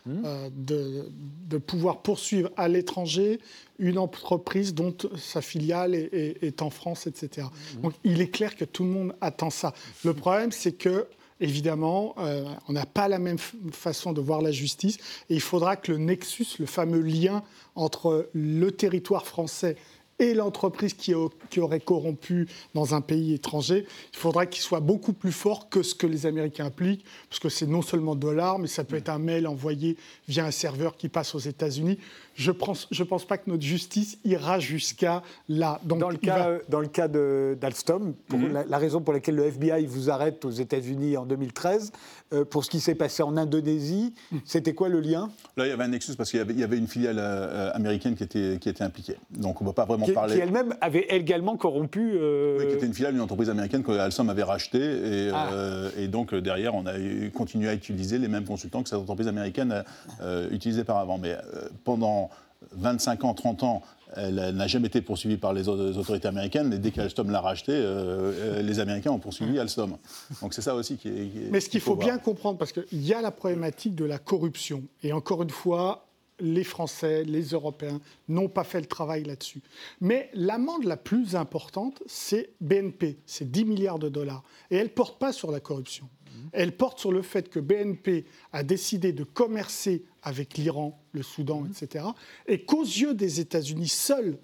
Euh, 0.08 0.50
de, 0.56 1.58
pouvoir 1.58 2.02
poursuivre 2.02 2.50
à 2.56 2.68
l'étranger 2.68 3.40
une 3.80 3.98
entreprise 3.98 4.74
dont 4.74 4.96
sa 5.18 5.42
filiale 5.42 5.96
est, 5.96 6.62
en 6.62 6.70
France, 6.70 7.08
etc. 7.08 7.48
Mmh. 7.48 7.82
Donc 7.82 7.94
il 8.04 8.22
est 8.22 8.28
clair 8.28 8.56
que 8.56 8.66
tout 8.66 8.84
le 8.84 8.90
monde 8.90 9.16
attend 9.22 9.50
ça. 9.50 9.74
Le 10.04 10.14
problème, 10.14 10.52
c'est 10.52 10.74
que 10.74 11.08
évidemment, 11.40 12.16
euh, 12.20 12.46
on 12.68 12.74
n'a 12.74 12.86
pas 12.86 13.08
la 13.08 13.20
même 13.20 13.38
façon 13.72 14.14
de 14.14 14.22
voir 14.22 14.42
la 14.42 14.52
justice. 14.52 14.98
Et 15.30 15.36
il 15.36 15.42
faudra 15.42 15.76
que 15.76 15.92
le 15.92 15.98
nexus, 15.98 16.48
le 16.60 16.66
fameux 16.66 17.02
lien 17.02 17.44
entre 17.76 18.30
le 18.34 18.72
territoire 18.72 19.26
français 19.26 19.76
et 20.20 20.34
l'entreprise 20.34 20.94
qui, 20.94 21.14
aurait 21.14 21.80
corrompu 21.80 22.48
dans 22.74 22.96
un 22.96 23.02
pays 23.02 23.34
étranger, 23.34 23.86
il 24.14 24.18
faudrait 24.18 24.50
qu'il 24.50 24.62
soit 24.62 24.80
beaucoup 24.80 25.14
plus 25.14 25.32
fort 25.32 25.70
que 25.70 25.84
ce 25.84 25.96
que 25.96 26.08
les 26.08 26.26
Américains 26.26 26.66
appliquent, 26.66 27.06
parce 27.30 27.40
que 27.40 27.50
c'est 27.50 27.68
non 27.68 27.82
seulement 27.82 28.16
de 28.16 28.30
l'art, 28.30 28.60
mais 28.60 28.68
ça 28.68 28.84
peut 28.84 28.96
être 28.96 29.10
un 29.10 29.20
mail 29.20 29.48
envoyé 29.48 29.98
via 30.28 30.46
un 30.46 30.52
serveur 30.52 30.98
qui 30.98 31.10
passe 31.10 31.36
aux 31.36 31.40
États-Unis 31.40 32.00
je 32.38 32.52
ne 32.52 32.56
pense, 32.56 32.88
je 32.92 33.04
pense 33.04 33.26
pas 33.26 33.38
que 33.40 33.50
notre 33.50 33.64
justice 33.64 34.20
ira 34.24 34.60
jusqu'à 34.60 35.24
là. 35.50 35.82
Donc, 35.84 36.00
dans, 36.00 36.10
le 36.10 36.18
cas, 36.18 36.52
dans 36.70 36.80
le 36.80 36.88
cas 36.88 37.08
d'Alstom, 37.08 38.14
mhm. 38.32 38.64
la, 38.70 38.78
raison 38.78 39.02
pour 39.02 39.14
laquelle 39.14 39.36
le 39.36 39.46
FBI 39.46 39.88
vous 39.88 40.12
arrête 40.12 40.46
aux 40.46 40.52
États-Unis 40.52 41.18
en 41.18 41.26
2013, 41.26 41.92
euh, 42.34 42.46
pour 42.46 42.64
ce 42.64 42.70
qui 42.70 42.80
s'est 42.80 42.94
passé 42.94 43.24
en 43.24 43.38
Indonésie, 43.38 44.14
mhm. 44.32 44.42
c'était 44.46 44.76
quoi 44.76 44.88
le 44.88 45.00
lien? 45.00 45.32
Là, 45.58 45.66
il 45.66 45.70
y 45.70 45.72
avait 45.72 45.84
un 45.84 45.88
nexus 45.88 46.16
parce 46.16 46.30
qu'il 46.30 46.40
y, 46.60 46.64
avait 46.64 46.78
une 46.78 46.88
filiale 46.88 47.18
euh, 47.20 47.72
américaine 47.74 48.16
qui 48.16 48.24
était, 48.24 48.60
qui 48.62 48.70
était 48.70 48.84
impliquée. 48.84 49.16
Donc 49.32 49.60
on 49.60 49.64
ne 49.64 49.70
peut 49.72 49.76
pas 49.76 49.86
vraiment 49.86 50.06
qui, 50.14 50.40
elle-même 50.40 50.76
avait 50.82 51.08
également 51.10 51.58
corrompu. 51.58 52.14
Oui, 52.14 52.68
qui 52.68 52.74
était 52.74 52.86
une 52.86 52.94
filiale 52.94 53.14
d'une 53.14 53.22
entreprise 53.22 53.50
américaine 53.50 53.84
que 53.84 53.92
Alstom 53.92 54.30
avait 54.30 54.44
rachetée. 54.44 55.28
Et, 55.28 55.32
ah. 55.34 55.50
et, 55.98 56.08
donc, 56.08 56.34
derrière, 56.36 56.76
on 56.76 56.86
a 56.86 56.94
continué 57.34 57.70
à 57.70 57.74
utiliser 57.74 58.18
les 58.20 58.28
mêmes 58.28 58.46
consultants 58.46 58.84
que 58.84 58.90
cette 58.90 59.00
entreprise 59.00 59.28
américaine 59.28 59.84
utilisait 60.52 60.84
par 60.84 60.98
avant. 60.98 61.18
Mais 61.18 61.36
pendant 61.84 62.30
25 62.74 63.24
ans, 63.24 63.34
30 63.34 63.64
ans, 63.64 63.82
elle 64.16 64.36
n'a 64.36 64.68
jamais 64.68 64.88
été 64.88 65.02
poursuivie 65.02 65.38
par 65.38 65.54
les 65.54 65.68
autorités 65.68 66.28
américaines, 66.28 66.70
mais 66.70 66.78
dès 66.78 66.92
qu'Alstom 66.92 67.30
l'a 67.30 67.42
racheté, 67.42 67.74
euh, 67.74 68.32
euh, 68.34 68.62
les 68.62 68.80
Américains 68.80 69.12
ont 69.12 69.20
poursuivi 69.20 69.60
Alstom. 69.60 69.98
Donc 70.42 70.54
c'est 70.54 70.62
ça 70.62 70.76
aussi 70.76 70.98
qui 70.98 71.10
est. 71.10 71.52
mais 71.52 71.60
ce 71.60 71.70
qu'il 71.70 71.82
faut, 71.82 71.96
bien 71.96 72.18
comprendre, 72.18 72.58
parce 72.58 72.72
qu'il 72.72 73.06
y 73.06 73.14
a 73.14 73.22
la 73.22 73.32
problématique 73.32 73.96
de 73.96 74.06
la 74.06 74.18
corruption. 74.18 74.84
Et 75.04 75.12
encore 75.12 75.44
une 75.44 75.50
fois, 75.50 76.07
les 76.40 76.64
Français, 76.64 77.24
les 77.24 77.50
Européens 77.50 78.00
n'ont 78.28 78.50
pas 78.50 78.64
fait 78.64 78.80
le 78.80 78.86
travail 78.86 79.24
là-dessus. 79.24 79.62
Mais 80.02 80.30
l'amende 80.34 80.84
la 80.84 80.98
plus 80.98 81.36
importante, 81.36 82.04
c'est 82.06 82.52
BNP, 82.62 83.18
c'est 83.26 83.50
10 83.50 83.66
milliards 83.66 84.00
de 84.00 84.10
dollars. 84.10 84.44
Et 84.70 84.78
elle 84.78 84.88
ne 84.88 84.92
porte 84.92 85.20
pas 85.20 85.34
sur 85.34 85.52
la 85.52 85.60
corruption. 85.60 86.08
Elle 86.54 86.76
porte 86.76 87.00
sur 87.00 87.12
le 87.12 87.22
fait 87.22 87.50
que 87.50 87.60
BNP 87.60 88.26
a 88.54 88.64
décidé 88.64 89.12
de 89.12 89.24
commercer 89.24 90.06
avec 90.22 90.58
l'Iran, 90.58 91.02
le 91.12 91.24
Soudan, 91.24 91.66
etc. 91.66 92.06
Et 92.48 92.64
qu'aux 92.64 92.84
yeux 92.84 93.14
des 93.14 93.40
États-Unis 93.40 93.90
seuls, 93.90 94.38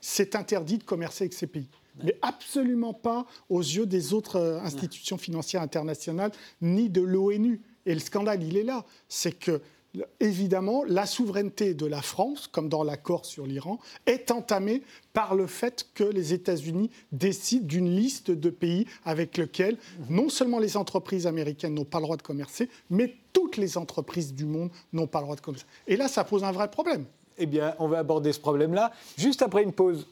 c'est 0.00 0.36
interdit 0.36 0.78
de 0.78 0.84
commercer 0.84 1.24
avec 1.24 1.32
ces 1.32 1.46
pays. 1.46 1.68
Mais 2.02 2.16
absolument 2.22 2.92
pas 2.92 3.26
aux 3.48 3.60
yeux 3.60 3.86
des 3.86 4.12
autres 4.12 4.36
euh, 4.36 4.60
institutions 4.60 5.16
financières 5.16 5.62
internationales, 5.62 6.32
ni 6.60 6.88
de 6.90 7.00
l'ONU. 7.00 7.60
Et 7.86 7.94
le 7.94 8.00
scandale, 8.00 8.42
il 8.42 8.56
est 8.56 8.64
là. 8.64 8.84
C'est 9.08 9.38
que 9.38 9.60
évidemment, 10.20 10.84
la 10.84 11.06
souveraineté 11.06 11.74
de 11.74 11.86
la 11.86 12.02
France, 12.02 12.48
comme 12.48 12.68
dans 12.68 12.82
l'accord 12.82 13.24
sur 13.24 13.46
l'Iran, 13.46 13.78
est 14.06 14.30
entamée 14.30 14.82
par 15.12 15.34
le 15.34 15.46
fait 15.46 15.86
que 15.94 16.04
les 16.04 16.32
États-Unis 16.32 16.90
décident 17.12 17.66
d'une 17.66 17.94
liste 17.94 18.30
de 18.30 18.50
pays 18.50 18.86
avec 19.04 19.36
lesquels 19.36 19.76
non 20.08 20.28
seulement 20.28 20.58
les 20.58 20.76
entreprises 20.76 21.26
américaines 21.26 21.74
n'ont 21.74 21.84
pas 21.84 21.98
le 21.98 22.04
droit 22.04 22.16
de 22.16 22.22
commercer, 22.22 22.68
mais 22.90 23.14
toutes 23.32 23.56
les 23.56 23.78
entreprises 23.78 24.34
du 24.34 24.44
monde 24.44 24.70
n'ont 24.92 25.06
pas 25.06 25.20
le 25.20 25.24
droit 25.24 25.36
de 25.36 25.40
commercer. 25.40 25.66
Et 25.86 25.96
là, 25.96 26.08
ça 26.08 26.24
pose 26.24 26.44
un 26.44 26.52
vrai 26.52 26.70
problème. 26.70 27.04
Eh 27.38 27.46
bien, 27.46 27.74
on 27.78 27.88
va 27.88 27.98
aborder 27.98 28.32
ce 28.32 28.40
problème-là 28.40 28.92
juste 29.16 29.42
après 29.42 29.62
une 29.62 29.72
pause. 29.72 30.06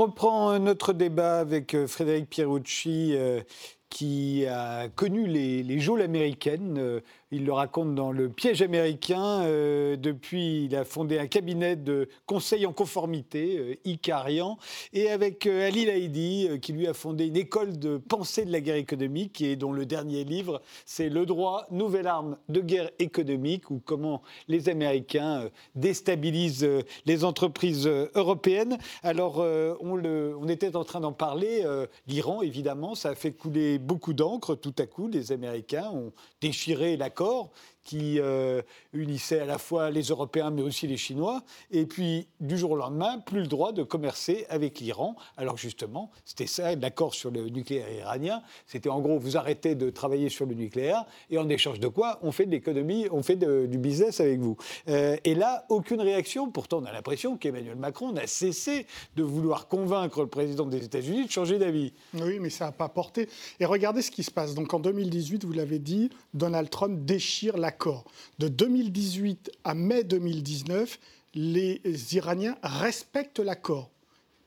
Reprend 0.00 0.58
notre 0.58 0.94
débat 0.94 1.40
avec 1.40 1.74
euh, 1.74 1.86
Frédéric 1.86 2.30
Pierucci 2.30 3.12
euh, 3.14 3.42
qui 3.90 4.46
a 4.46 4.88
connu 4.88 5.26
les, 5.26 5.62
les 5.62 5.78
américaines 6.00 6.78
euh, 6.78 7.00
il 7.32 7.44
le 7.44 7.52
raconte 7.52 7.94
dans 7.94 8.10
Le 8.10 8.28
piège 8.28 8.62
américain. 8.62 9.42
Euh, 9.42 9.96
depuis, 9.96 10.64
il 10.64 10.74
a 10.74 10.84
fondé 10.84 11.18
un 11.18 11.26
cabinet 11.26 11.76
de 11.76 12.08
conseil 12.26 12.66
en 12.66 12.72
conformité, 12.72 13.58
euh, 13.58 13.74
Icarian, 13.84 14.58
et 14.92 15.10
avec 15.10 15.46
euh, 15.46 15.66
Ali 15.66 15.84
Laïdi, 15.84 16.48
qui 16.60 16.72
lui 16.72 16.88
a 16.88 16.94
fondé 16.94 17.26
une 17.26 17.36
école 17.36 17.78
de 17.78 17.98
pensée 17.98 18.44
de 18.44 18.52
la 18.52 18.60
guerre 18.60 18.76
économique, 18.76 19.40
et 19.40 19.54
dont 19.54 19.72
le 19.72 19.86
dernier 19.86 20.24
livre, 20.24 20.60
c'est 20.84 21.08
Le 21.08 21.24
droit, 21.24 21.66
nouvelle 21.70 22.08
arme 22.08 22.36
de 22.48 22.60
guerre 22.60 22.90
économique, 22.98 23.70
ou 23.70 23.80
comment 23.84 24.22
les 24.48 24.68
Américains 24.68 25.48
déstabilisent 25.74 26.68
les 27.06 27.24
entreprises 27.24 27.86
européennes. 28.14 28.78
Alors, 29.02 29.38
on, 29.38 30.48
était 30.48 30.76
en 30.76 30.84
train 30.84 31.00
d'en 31.00 31.12
parler. 31.12 31.64
L'Iran, 32.06 32.42
évidemment, 32.42 32.94
ça 32.94 33.10
a 33.10 33.14
fait 33.14 33.32
couler 33.32 33.78
beaucoup 33.78 34.12
d'encre 34.12 34.54
tout 34.54 34.74
à 34.78 34.86
coup. 34.86 35.08
Les 35.08 35.32
Américains 35.32 35.90
ont 35.92 36.12
déchiré 36.40 36.96
la 37.20 37.50
qui 37.84 38.20
euh, 38.20 38.62
unissait 38.92 39.40
à 39.40 39.46
la 39.46 39.58
fois 39.58 39.90
les 39.90 40.02
Européens 40.02 40.50
mais 40.50 40.62
aussi 40.62 40.86
les 40.86 40.96
Chinois. 40.96 41.42
Et 41.70 41.86
puis, 41.86 42.28
du 42.40 42.58
jour 42.58 42.72
au 42.72 42.76
lendemain, 42.76 43.18
plus 43.18 43.40
le 43.40 43.46
droit 43.46 43.72
de 43.72 43.82
commercer 43.82 44.46
avec 44.48 44.80
l'Iran. 44.80 45.16
Alors 45.36 45.56
justement, 45.56 46.10
c'était 46.24 46.46
ça, 46.46 46.74
l'accord 46.74 47.14
sur 47.14 47.30
le 47.30 47.48
nucléaire 47.48 47.90
iranien. 47.92 48.42
C'était 48.66 48.88
en 48.88 49.00
gros, 49.00 49.18
vous 49.18 49.36
arrêtez 49.36 49.74
de 49.74 49.90
travailler 49.90 50.28
sur 50.28 50.46
le 50.46 50.54
nucléaire 50.54 51.04
et 51.30 51.38
en 51.38 51.48
échange 51.48 51.80
de 51.80 51.88
quoi 51.88 52.18
on 52.22 52.32
fait 52.32 52.46
de 52.46 52.50
l'économie, 52.50 53.06
on 53.10 53.22
fait 53.22 53.36
du 53.36 53.78
business 53.78 54.20
avec 54.20 54.40
vous. 54.40 54.56
Euh, 54.88 55.16
et 55.24 55.34
là, 55.34 55.64
aucune 55.68 56.00
réaction. 56.00 56.50
Pourtant, 56.50 56.80
on 56.82 56.84
a 56.84 56.92
l'impression 56.92 57.36
qu'Emmanuel 57.36 57.76
Macron 57.76 58.12
n'a 58.12 58.26
cessé 58.26 58.86
de 59.16 59.22
vouloir 59.22 59.68
convaincre 59.68 60.20
le 60.20 60.26
président 60.26 60.66
des 60.66 60.84
États-Unis 60.84 61.26
de 61.26 61.30
changer 61.30 61.58
d'avis. 61.58 61.92
Oui, 62.14 62.38
mais 62.40 62.50
ça 62.50 62.66
n'a 62.66 62.72
pas 62.72 62.88
porté. 62.88 63.28
Et 63.58 63.64
regardez 63.64 64.02
ce 64.02 64.10
qui 64.10 64.22
se 64.22 64.30
passe. 64.30 64.54
Donc 64.54 64.74
en 64.74 64.80
2018, 64.80 65.44
vous 65.44 65.52
l'avez 65.52 65.78
dit, 65.78 66.10
Donald 66.34 66.70
Trump 66.70 67.04
déchire 67.04 67.56
l'accord. 67.70 68.04
De 68.40 68.48
2018 68.48 69.52
à 69.62 69.74
mai 69.74 70.02
2019, 70.02 70.98
les 71.34 71.80
Iraniens 72.16 72.56
respectent 72.64 73.38
l'accord. 73.38 73.90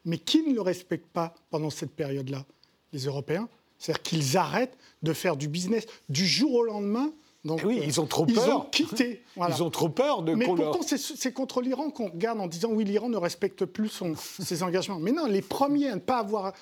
Mais 0.04 0.18
qui 0.18 0.44
ne 0.44 0.54
le 0.54 0.60
respecte 0.60 1.08
pas 1.08 1.34
pendant 1.50 1.70
cette 1.70 1.92
période-là 1.92 2.46
Les 2.92 3.06
Européens. 3.06 3.48
C'est-à-dire 3.80 4.04
qu'ils 4.04 4.38
arrêtent 4.38 4.78
de 5.04 5.14
faire 5.14 5.38
du 5.38 5.48
business. 5.48 5.86
Du 6.10 6.28
jour 6.28 6.54
au 6.54 6.64
lendemain, 6.64 7.14
donc, 7.46 7.62
oui, 7.66 7.82
ils 7.84 8.00
ont 8.00 8.06
trop 8.06 8.26
peur. 8.26 8.46
Ils 8.48 8.52
ont 8.52 8.62
quitté. 8.62 9.22
Ils 9.50 9.64
ont 9.64 9.70
trop 9.70 9.90
peur 9.90 10.22
de. 10.22 10.34
Mais 10.34 10.46
pourtant, 10.46 10.80
c'est 10.84 11.34
contre 11.34 11.62
l'Iran 11.62 11.90
qu'on 11.90 12.10
regarde 12.10 12.40
en 12.40 12.48
disant 12.48 12.70
oui, 12.72 12.86
l'Iran 12.86 13.10
ne 13.10 13.18
respecte 13.18 13.66
plus 13.66 13.90
son, 13.90 14.14
ses 14.40 14.64
engagements. 14.64 15.00
Mais 15.00 15.12
non, 15.12 15.26
les 15.26 15.42
premiers 15.42 15.90
à 15.90 15.96
ne 15.96 16.00
pas 16.00 16.20
avoir 16.20 16.54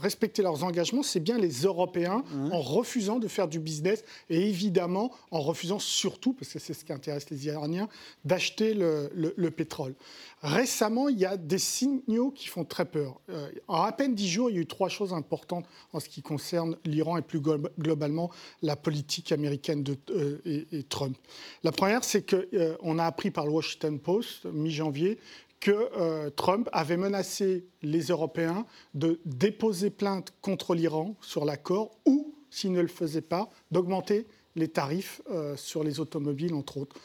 respecté 0.00 0.42
leurs 0.42 0.64
engagements, 0.64 1.02
c'est 1.02 1.20
bien 1.20 1.38
les 1.38 1.62
Européens 1.62 2.24
mmh. 2.32 2.52
en 2.52 2.60
refusant 2.60 3.18
de 3.18 3.28
faire 3.28 3.48
du 3.48 3.60
business 3.60 4.02
et 4.30 4.48
évidemment 4.48 5.12
en 5.30 5.40
refusant 5.40 5.78
surtout, 5.78 6.32
parce 6.32 6.52
que 6.52 6.58
c'est 6.58 6.74
ce 6.74 6.84
qui 6.84 6.92
intéresse 6.92 7.28
les 7.30 7.46
Iraniens, 7.46 7.88
d'acheter 8.24 8.74
le, 8.74 9.10
le, 9.14 9.50
pétrole. 9.50 9.94
Récemment, 10.42 11.10
il 11.10 11.18
y 11.18 11.26
a 11.26 11.36
des 11.36 11.58
signaux 11.58 12.30
qui 12.30 12.48
font 12.48 12.64
très 12.64 12.86
peur. 12.86 13.20
Euh, 13.28 13.50
en 13.68 13.82
à 13.82 13.92
peine 13.92 14.14
dix 14.14 14.28
jours, 14.28 14.48
il 14.48 14.56
y 14.56 14.58
a 14.58 14.62
eu 14.62 14.66
trois 14.66 14.88
choses 14.88 15.12
importantes 15.12 15.66
en 15.92 16.00
ce 16.00 16.08
qui 16.08 16.22
concerne 16.22 16.78
l'Iran 16.86 17.18
et 17.18 17.22
plus 17.22 17.40
globalement 17.40 18.30
la 18.62 18.74
politique 18.74 19.32
américaine 19.32 19.82
de 19.82 19.98
euh, 20.10 20.64
et, 20.72 20.82
Trump. 20.84 21.16
La 21.62 21.72
première, 21.72 22.04
c'est 22.04 22.22
qu'on 22.22 22.46
euh, 22.54 22.98
a 22.98 23.06
appris 23.06 23.30
par 23.30 23.44
le 23.44 23.52
Washington 23.52 23.98
Post, 23.98 24.46
mi-janvier, 24.46 25.18
que 25.60 26.30
Trump 26.36 26.70
avait 26.72 26.96
menacé 26.96 27.66
les 27.82 28.04
Européens 28.04 28.64
de 28.94 29.20
déposer 29.26 29.90
plainte 29.90 30.32
contre 30.40 30.74
l'Iran 30.74 31.16
sur 31.20 31.44
l'accord 31.44 31.90
ou, 32.06 32.34
s'il 32.48 32.72
ne 32.72 32.80
le 32.80 32.88
faisait 32.88 33.20
pas, 33.20 33.50
d'augmenter 33.70 34.26
les 34.56 34.68
tarifs 34.68 35.20
sur 35.56 35.84
les 35.84 36.00
automobiles, 36.00 36.54
entre 36.54 36.78
autres, 36.78 36.96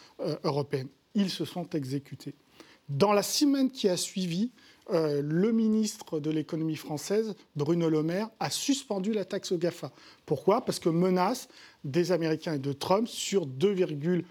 européennes. 0.46 0.88
Ils 1.16 1.30
se 1.30 1.44
sont 1.44 1.70
exécutés. 1.72 2.34
Dans 2.90 3.14
la 3.14 3.24
semaine 3.24 3.72
qui 3.72 3.90
a 3.90 3.98
suivi, 3.98 4.52
euh, 4.92 5.22
le 5.24 5.52
ministre 5.52 6.20
de 6.20 6.30
l'économie 6.30 6.76
française, 6.76 7.34
Bruno 7.56 7.90
Le 7.90 8.04
Maire, 8.04 8.30
a 8.40 8.52
suspendu 8.52 9.14
la 9.14 9.26
taxe 9.26 9.52
au 9.52 9.58
GAFA. 9.58 9.92
Pourquoi? 10.26 10.64
Parce 10.64 10.80
que 10.80 10.90
menace 10.90 11.48
des 11.84 12.12
Américains 12.12 12.54
et 12.54 12.60
de 12.60 12.74
Trump 12.74 13.08
sur 13.08 13.48
2,4 13.48 14.24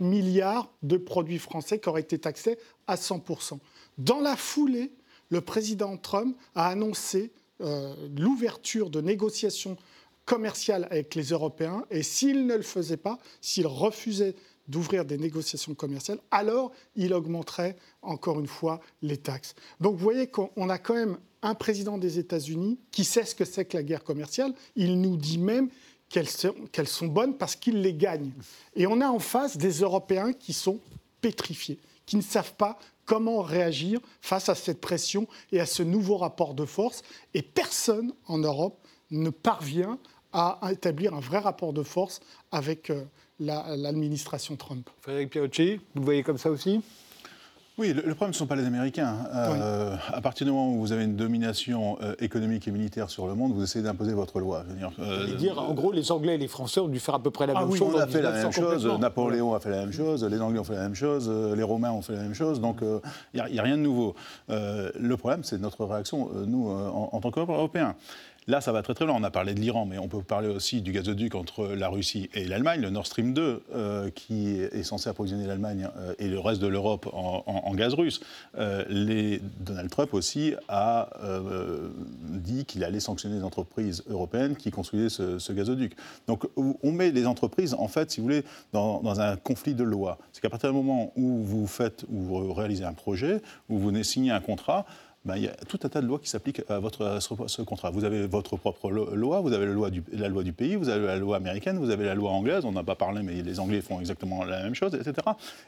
milliards 0.00 0.72
de 0.82 0.96
produits 0.96 1.38
français 1.38 1.78
qui 1.78 1.88
auraient 1.88 2.00
été 2.00 2.18
taxés 2.18 2.58
à 2.88 2.96
100%. 2.96 3.58
Dans 3.98 4.20
la 4.20 4.36
foulée, 4.36 4.92
le 5.30 5.40
président 5.40 5.96
Trump 5.96 6.36
a 6.56 6.68
annoncé 6.68 7.30
euh, 7.60 7.94
l'ouverture 8.18 8.90
de 8.90 9.00
négociations 9.00 9.76
commerciales 10.24 10.88
avec 10.90 11.14
les 11.14 11.26
Européens 11.30 11.84
et 11.90 12.02
s'il 12.02 12.46
ne 12.46 12.56
le 12.56 12.62
faisait 12.62 12.96
pas, 12.96 13.18
s'il 13.40 13.66
refusait 13.66 14.34
d'ouvrir 14.68 15.04
des 15.04 15.18
négociations 15.18 15.74
commerciales, 15.74 16.18
alors 16.30 16.72
il 16.94 17.12
augmenterait 17.14 17.76
encore 18.00 18.40
une 18.40 18.46
fois 18.46 18.80
les 19.02 19.16
taxes. 19.16 19.54
Donc 19.80 19.96
vous 19.96 20.02
voyez 20.02 20.28
qu'on 20.28 20.68
a 20.68 20.78
quand 20.78 20.94
même 20.94 21.18
un 21.42 21.54
président 21.54 21.98
des 21.98 22.18
États-Unis 22.18 22.78
qui 22.90 23.04
sait 23.04 23.24
ce 23.24 23.34
que 23.34 23.44
c'est 23.44 23.64
que 23.64 23.76
la 23.76 23.82
guerre 23.82 24.04
commerciale. 24.04 24.54
Il 24.76 25.00
nous 25.00 25.16
dit 25.16 25.38
même 25.38 25.68
qu'elles 26.08 26.28
sont, 26.28 27.06
bonnes 27.06 27.36
parce 27.36 27.56
qu'il 27.56 27.80
les 27.80 27.94
gagne. 27.94 28.30
Et 28.76 28.86
on 28.86 29.00
a 29.00 29.08
en 29.08 29.18
face 29.18 29.56
des 29.56 29.80
Européens 29.80 30.32
qui 30.32 30.52
sont 30.52 30.78
pétrifiés, 31.20 31.80
qui 32.06 32.16
ne 32.16 32.22
savent 32.22 32.54
pas 32.54 32.78
comment 33.06 33.40
réagir 33.40 34.00
face 34.20 34.48
à 34.48 34.54
cette 34.54 34.80
pression 34.80 35.26
et 35.50 35.60
à 35.60 35.66
ce 35.66 35.82
nouveau 35.82 36.18
rapport 36.18 36.54
de 36.54 36.64
force. 36.64 37.02
Et 37.34 37.42
personne 37.42 38.12
en 38.26 38.38
Europe 38.38 38.78
ne 39.10 39.30
parvient 39.30 39.98
à 40.32 40.60
établir 40.70 41.14
un 41.14 41.20
vrai 41.20 41.38
rapport 41.38 41.72
de 41.72 41.82
force 41.82 42.20
avec 42.52 42.90
l'administration 43.42 44.56
Trump. 44.56 44.88
Frédéric 45.00 45.30
Pierucci, 45.30 45.76
vous 45.94 46.00
le 46.00 46.04
voyez 46.04 46.22
comme 46.22 46.38
ça 46.38 46.50
aussi? 46.50 46.80
Oui, 47.78 47.94
le, 47.94 48.02
problème, 48.14 48.28
ne 48.28 48.34
sont 48.34 48.46
pas 48.46 48.54
les 48.54 48.66
Américains. 48.66 49.16
Euh, 49.34 49.96
à 50.12 50.20
partir 50.20 50.46
du 50.46 50.52
moment 50.52 50.74
où 50.74 50.78
vous 50.78 50.92
avez 50.92 51.04
une 51.04 51.16
domination 51.16 51.96
euh, 52.02 52.14
économique 52.20 52.68
et 52.68 52.70
militaire 52.70 53.08
sur 53.08 53.26
le 53.26 53.34
monde, 53.34 53.54
vous 53.54 53.62
essayez 53.62 53.82
d'imposer 53.82 54.12
votre 54.12 54.40
loi. 54.40 54.62
Je 54.68 54.74
veux 54.74 55.36
dire, 55.36 55.58
euh, 55.58 55.62
en 55.62 55.72
gros, 55.72 55.90
les 55.90 56.12
Anglais 56.12 56.34
et 56.34 56.38
les 56.38 56.48
Français 56.48 56.80
ont 56.80 56.88
dû 56.88 57.00
faire 57.00 57.14
à 57.14 57.22
peu 57.22 57.30
près 57.30 57.46
la 57.46 57.54
ah 57.56 57.64
même 57.64 57.74
chose. 57.74 57.94
On 57.94 57.98
a 57.98 58.06
fait 58.06 58.20
la 58.20 58.32
même 58.32 58.52
chose. 58.52 58.86
Napoléon 59.00 59.54
a 59.54 59.60
fait 59.60 59.70
la 59.70 59.78
même 59.78 59.92
chose. 59.92 60.22
Les 60.22 60.38
Anglais 60.38 60.58
ont 60.58 60.64
fait 60.64 60.74
la 60.74 60.82
même 60.82 60.94
chose. 60.94 61.30
Les 61.30 61.62
Romains 61.62 61.92
ont 61.92 62.02
fait 62.02 62.12
la 62.12 62.22
même 62.22 62.34
chose. 62.34 62.60
Donc, 62.60 62.80
il 63.32 63.42
n'y 63.42 63.58
a, 63.58 63.62
rien 63.62 63.78
de 63.78 63.82
nouveau. 63.82 64.14
le 64.48 65.14
problème, 65.14 65.42
c'est 65.42 65.58
notre 65.58 65.86
réaction, 65.86 66.28
nous, 66.46 66.68
en, 66.68 67.08
en 67.10 67.20
tant 67.20 67.30
qu'Européens. 67.30 67.96
Là, 68.48 68.60
ça 68.60 68.72
va 68.72 68.82
très 68.82 68.94
très 68.94 69.06
loin. 69.06 69.14
On 69.16 69.22
a 69.22 69.30
parlé 69.30 69.54
de 69.54 69.60
l'Iran, 69.60 69.86
mais 69.86 69.98
on 69.98 70.08
peut 70.08 70.20
parler 70.20 70.48
aussi 70.48 70.80
du 70.80 70.90
gazoduc 70.90 71.36
entre 71.36 71.68
la 71.68 71.88
Russie 71.88 72.28
et 72.34 72.44
l'Allemagne, 72.44 72.80
le 72.80 72.90
Nord 72.90 73.06
Stream 73.06 73.34
2, 73.34 73.62
euh, 73.72 74.10
qui 74.10 74.58
est 74.58 74.82
censé 74.82 75.08
approvisionner 75.08 75.46
l'Allemagne 75.46 75.88
euh, 75.96 76.14
et 76.18 76.26
le 76.26 76.40
reste 76.40 76.60
de 76.60 76.66
l'Europe 76.66 77.08
en, 77.12 77.74
gaz 77.74 77.94
russe. 77.94 78.20
Euh, 78.58 79.38
Donald 79.60 79.90
Trump 79.90 80.12
aussi 80.12 80.54
a 80.68 81.08
dit 82.28 82.64
qu'il 82.64 82.84
allait 82.84 83.00
sanctionner 83.00 83.36
les 83.36 83.44
entreprises 83.44 84.02
européennes 84.08 84.56
qui 84.56 84.70
construisaient 84.70 85.08
ce, 85.08 85.52
gazoduc. 85.52 85.94
Donc 86.26 86.48
on 86.56 86.92
met 86.92 87.12
les 87.12 87.26
entreprises, 87.26 87.74
en 87.74 87.88
fait, 87.88 88.10
si 88.10 88.20
vous 88.20 88.26
voulez, 88.26 88.44
dans, 88.72 89.00
dans 89.02 89.20
un 89.20 89.36
conflit 89.36 89.74
de 89.74 89.84
loi. 89.84 90.18
C'est 90.32 90.40
qu'à 90.40 90.50
partir 90.50 90.70
du 90.70 90.76
moment 90.76 91.12
où 91.16 91.42
vous 91.42 91.66
faites, 91.66 92.04
où 92.08 92.20
vous 92.20 92.52
réalisez 92.52 92.84
un 92.84 92.92
projet, 92.92 93.40
où 93.68 93.78
vous 93.78 94.02
signez 94.02 94.32
un 94.32 94.40
contrat, 94.40 94.84
ben, 95.24 95.36
il 95.36 95.44
y 95.44 95.48
a 95.48 95.54
tout 95.68 95.78
un 95.84 95.88
tas 95.88 96.00
de 96.00 96.06
lois 96.06 96.18
qui 96.18 96.28
s'appliquent 96.28 96.62
à, 96.68 96.80
votre, 96.80 97.20
ce, 97.20 97.62
contrat. 97.62 97.90
Vous 97.90 98.04
avez 98.04 98.26
votre 98.26 98.56
propre 98.56 98.90
loi, 98.90 99.40
vous 99.40 99.52
avez 99.52 99.66
la 99.66 99.72
loi, 99.72 99.90
du, 99.90 100.02
la 100.12 100.28
loi 100.28 100.42
du 100.42 100.52
pays, 100.52 100.74
vous 100.74 100.88
avez 100.88 101.06
la 101.06 101.16
loi 101.16 101.36
américaine, 101.36 101.78
vous 101.78 101.90
avez 101.90 102.04
la 102.04 102.14
loi 102.14 102.30
anglaise, 102.30 102.64
on 102.64 102.72
n'a 102.72 102.82
pas 102.82 102.96
parlé, 102.96 103.22
mais 103.22 103.40
les 103.42 103.60
Anglais 103.60 103.80
font 103.82 104.00
exactement 104.00 104.42
la 104.42 104.64
même 104.64 104.74
chose, 104.74 104.94
etc. 104.94 105.14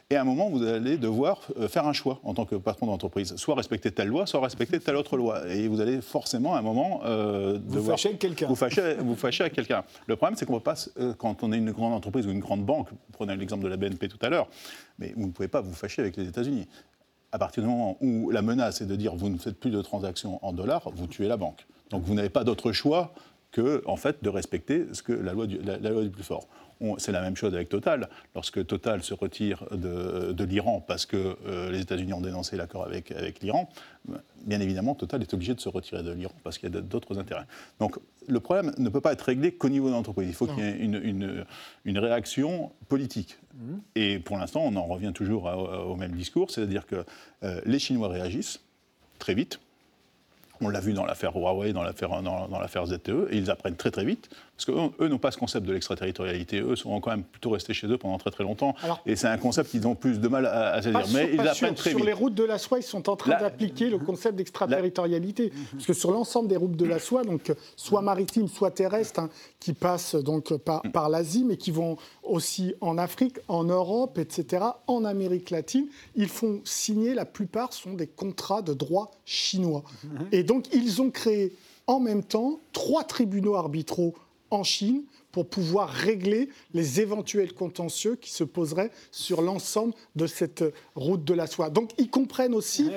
Et 0.09 0.17
à 0.17 0.21
un 0.21 0.23
moment, 0.25 0.49
vous 0.49 0.63
allez 0.63 0.97
devoir 0.97 1.39
euh, 1.57 1.69
faire 1.69 1.87
un 1.87 1.93
choix 1.93 2.19
en 2.23 2.33
tant 2.33 2.43
que 2.45 2.55
patron 2.55 2.87
d'entreprise. 2.87 3.35
Soit 3.37 3.55
respecter 3.55 3.91
telle 3.91 4.09
loi, 4.09 4.25
soit 4.25 4.41
respecter 4.41 4.79
telle 4.79 4.97
autre 4.97 5.15
loi. 5.15 5.47
Et 5.47 5.69
vous 5.69 5.79
allez 5.79 6.01
forcément, 6.01 6.55
à 6.55 6.59
un 6.59 6.61
moment, 6.61 7.01
euh, 7.05 7.57
vous 7.65 7.75
devoir... 7.75 7.97
Fâcher 7.97 8.09
avec 8.09 8.19
quelqu'un. 8.19 8.47
Vous 8.47 8.55
fâcher, 8.55 8.95
vous 8.99 9.15
fâcher 9.15 9.43
avec 9.43 9.53
quelqu'un. 9.53 9.85
Le 10.07 10.17
problème, 10.17 10.37
c'est 10.37 10.45
qu'on 10.45 10.55
ne 10.55 10.59
peut 10.59 10.63
pas, 10.63 10.75
euh, 10.99 11.13
quand 11.17 11.43
on 11.43 11.53
est 11.53 11.57
une 11.57 11.71
grande 11.71 11.93
entreprise 11.93 12.27
ou 12.27 12.31
une 12.31 12.41
grande 12.41 12.65
banque, 12.65 12.89
prenez 13.13 13.37
l'exemple 13.37 13.63
de 13.63 13.69
la 13.69 13.77
BNP 13.77 14.09
tout 14.09 14.19
à 14.21 14.27
l'heure, 14.27 14.49
mais 14.99 15.13
vous 15.15 15.27
ne 15.27 15.31
pouvez 15.31 15.47
pas 15.47 15.61
vous 15.61 15.73
fâcher 15.73 16.01
avec 16.01 16.17
les 16.17 16.27
États-Unis 16.27 16.67
à 17.31 17.39
partir 17.39 17.63
du 17.63 17.69
moment 17.69 17.97
où 18.01 18.29
la 18.31 18.41
menace 18.41 18.81
est 18.81 18.85
de 18.85 18.95
dire 18.95 19.15
vous 19.15 19.29
ne 19.29 19.37
faites 19.37 19.59
plus 19.59 19.71
de 19.71 19.81
transactions 19.81 20.39
en 20.45 20.53
dollars, 20.53 20.89
vous 20.95 21.07
tuez 21.07 21.27
la 21.27 21.37
banque. 21.37 21.67
Donc 21.89 22.03
vous 22.03 22.13
n'avez 22.13 22.29
pas 22.29 22.43
d'autre 22.43 22.71
choix 22.71 23.13
que 23.51 23.83
en 23.85 23.95
fait, 23.95 24.21
de 24.21 24.29
respecter 24.29 24.85
ce 24.91 25.01
que 25.01 25.13
la 25.13 25.33
loi 25.33 25.47
du, 25.47 25.57
la, 25.59 25.77
loi 25.77 26.03
du 26.03 26.09
plus 26.09 26.23
fort. 26.23 26.47
C'est 26.97 27.11
la 27.11 27.21
même 27.21 27.35
chose 27.35 27.53
avec 27.53 27.69
Total. 27.69 28.09
Lorsque 28.33 28.65
Total 28.65 29.03
se 29.03 29.13
retire 29.13 29.65
de, 29.71 30.43
l'Iran 30.43 30.83
parce 30.85 31.05
que 31.05 31.37
euh, 31.47 31.71
les 31.71 31.81
États-Unis 31.81 32.13
ont 32.13 32.21
dénoncé 32.21 32.55
l'accord 32.55 32.85
avec, 32.85 33.11
avec 33.11 33.41
l'Iran, 33.41 33.69
bien 34.45 34.59
évidemment, 34.59 34.95
Total 34.95 35.21
est 35.21 35.33
obligé 35.33 35.53
de 35.55 35.59
se 35.59 35.69
retirer 35.69 36.03
de 36.03 36.11
l'Iran 36.11 36.35
parce 36.43 36.57
qu'il 36.57 36.71
y 36.71 36.77
a 36.77 36.81
d'autres 36.81 37.17
intérêts. 37.17 37.45
Donc 37.79 37.97
le 38.27 38.39
problème 38.39 38.71
ne 38.77 38.89
peut 38.89 39.01
pas 39.01 39.13
être 39.13 39.23
réglé 39.23 39.51
qu'au 39.51 39.69
niveau 39.69 39.87
de 39.87 39.93
l'entreprise. 39.93 40.27
Il 40.27 40.35
faut 40.35 40.47
qu'il 40.47 40.59
y 40.59 40.67
ait 40.67 40.77
une, 40.77 41.45
une, 41.85 41.99
réaction 41.99 42.71
politique. 42.87 43.37
Mhm. 43.55 43.81
Et 43.95 44.19
pour 44.19 44.37
l'instant, 44.37 44.61
on 44.63 44.75
en 44.75 44.85
revient 44.85 45.13
toujours 45.13 45.45
au 45.45 45.95
même 45.95 46.11
discours, 46.11 46.51
c'est-à-dire 46.51 46.85
que 46.85 47.05
euh, 47.43 47.61
les 47.65 47.79
Chinois 47.79 48.09
réagissent 48.09 48.59
très 49.19 49.33
vite. 49.33 49.59
On 50.61 50.69
l'a 50.69 50.79
vu 50.79 50.93
dans 50.93 51.05
l'affaire 51.05 51.35
Huawei, 51.35 51.73
dans 51.73 51.83
l'affaire, 51.83 52.21
dans, 52.21 52.59
l'affaire 52.59 52.85
ZTE, 52.85 53.27
et 53.29 53.37
ils 53.37 53.51
apprennent 53.51 53.75
très 53.75 53.91
très 53.91 54.05
vite, 54.05 54.29
parce 54.55 54.65
qu'eux 54.65 55.07
n'ont 55.07 55.17
pas 55.17 55.31
ce 55.31 55.37
concept 55.37 55.65
de 55.65 55.73
l'extraterritorialité. 55.73 56.61
Eux 56.61 56.75
sont 56.75 56.99
quand 57.01 57.11
même 57.11 57.23
plutôt 57.23 57.49
restés 57.49 57.73
chez 57.73 57.87
eux 57.87 57.97
pendant 57.97 58.17
très 58.17 58.31
très 58.31 58.43
longtemps, 58.43 58.75
et 59.05 59.15
c'est 59.15 59.27
un 59.27 59.37
concept 59.37 59.71
qu'ils 59.71 59.85
ont 59.87 59.95
plus 59.95 60.19
de 60.19 60.27
mal 60.27 60.45
à, 60.45 60.73
à 60.73 60.81
saisir. 60.81 61.01
Mais 61.13 61.31
ils 61.33 61.39
apprennent 61.41 61.75
très 61.75 61.89
vite. 61.89 61.97
Sur 61.99 62.05
les 62.05 62.13
routes 62.13 62.35
de 62.35 62.43
la 62.43 62.57
soie, 62.57 62.79
ils 62.79 62.83
sont 62.83 63.09
en 63.09 63.15
train 63.15 63.39
d'appliquer 63.39 63.89
le 63.89 63.97
concept 63.97 64.37
d'extraterritorialité, 64.37 65.51
parce 65.71 65.85
que 65.85 65.93
sur 65.93 66.11
l'ensemble 66.11 66.47
des 66.47 66.57
routes 66.57 66.77
de 66.77 66.85
la 66.85 66.99
soie, 66.99 67.23
donc 67.23 67.53
soit 67.75 68.01
maritimes, 68.01 68.47
soit 68.47 68.71
terrestres, 68.71 69.19
hein, 69.19 69.29
qui 69.59 69.73
passent 69.73 70.15
donc 70.15 70.55
par, 70.57 70.81
par 70.93 71.09
l'Asie, 71.09 71.43
mais 71.43 71.57
qui 71.57 71.71
vont 71.71 71.97
aussi 72.23 72.73
en 72.81 72.97
Afrique, 72.97 73.37
en 73.47 73.63
Europe, 73.65 74.17
etc., 74.17 74.63
en 74.87 75.05
Amérique 75.05 75.49
latine, 75.49 75.87
ils 76.15 76.29
font 76.29 76.61
signer, 76.63 77.13
la 77.13 77.25
plupart 77.25 77.73
sont 77.73 77.93
des 77.93 78.07
contrats 78.07 78.61
de 78.61 78.73
droit 78.73 79.11
chinois. 79.25 79.83
Et 80.31 80.43
donc, 80.43 80.73
ils 80.73 81.01
ont 81.01 81.09
créé 81.09 81.53
en 81.87 81.99
même 81.99 82.23
temps 82.23 82.59
trois 82.73 83.03
tribunaux 83.03 83.55
arbitraux 83.55 84.15
en 84.51 84.63
Chine 84.63 85.03
pour 85.31 85.47
pouvoir 85.49 85.89
régler 85.89 86.49
les 86.73 87.01
éventuels 87.01 87.53
contentieux 87.53 88.15
qui 88.15 88.31
se 88.31 88.43
poseraient 88.43 88.91
sur 89.11 89.41
l'ensemble 89.41 89.93
de 90.15 90.27
cette 90.27 90.63
route 90.95 91.23
de 91.23 91.33
la 91.33 91.47
soie. 91.47 91.69
Donc 91.69 91.91
ils 91.97 92.09
comprennent 92.09 92.55
aussi 92.55 92.89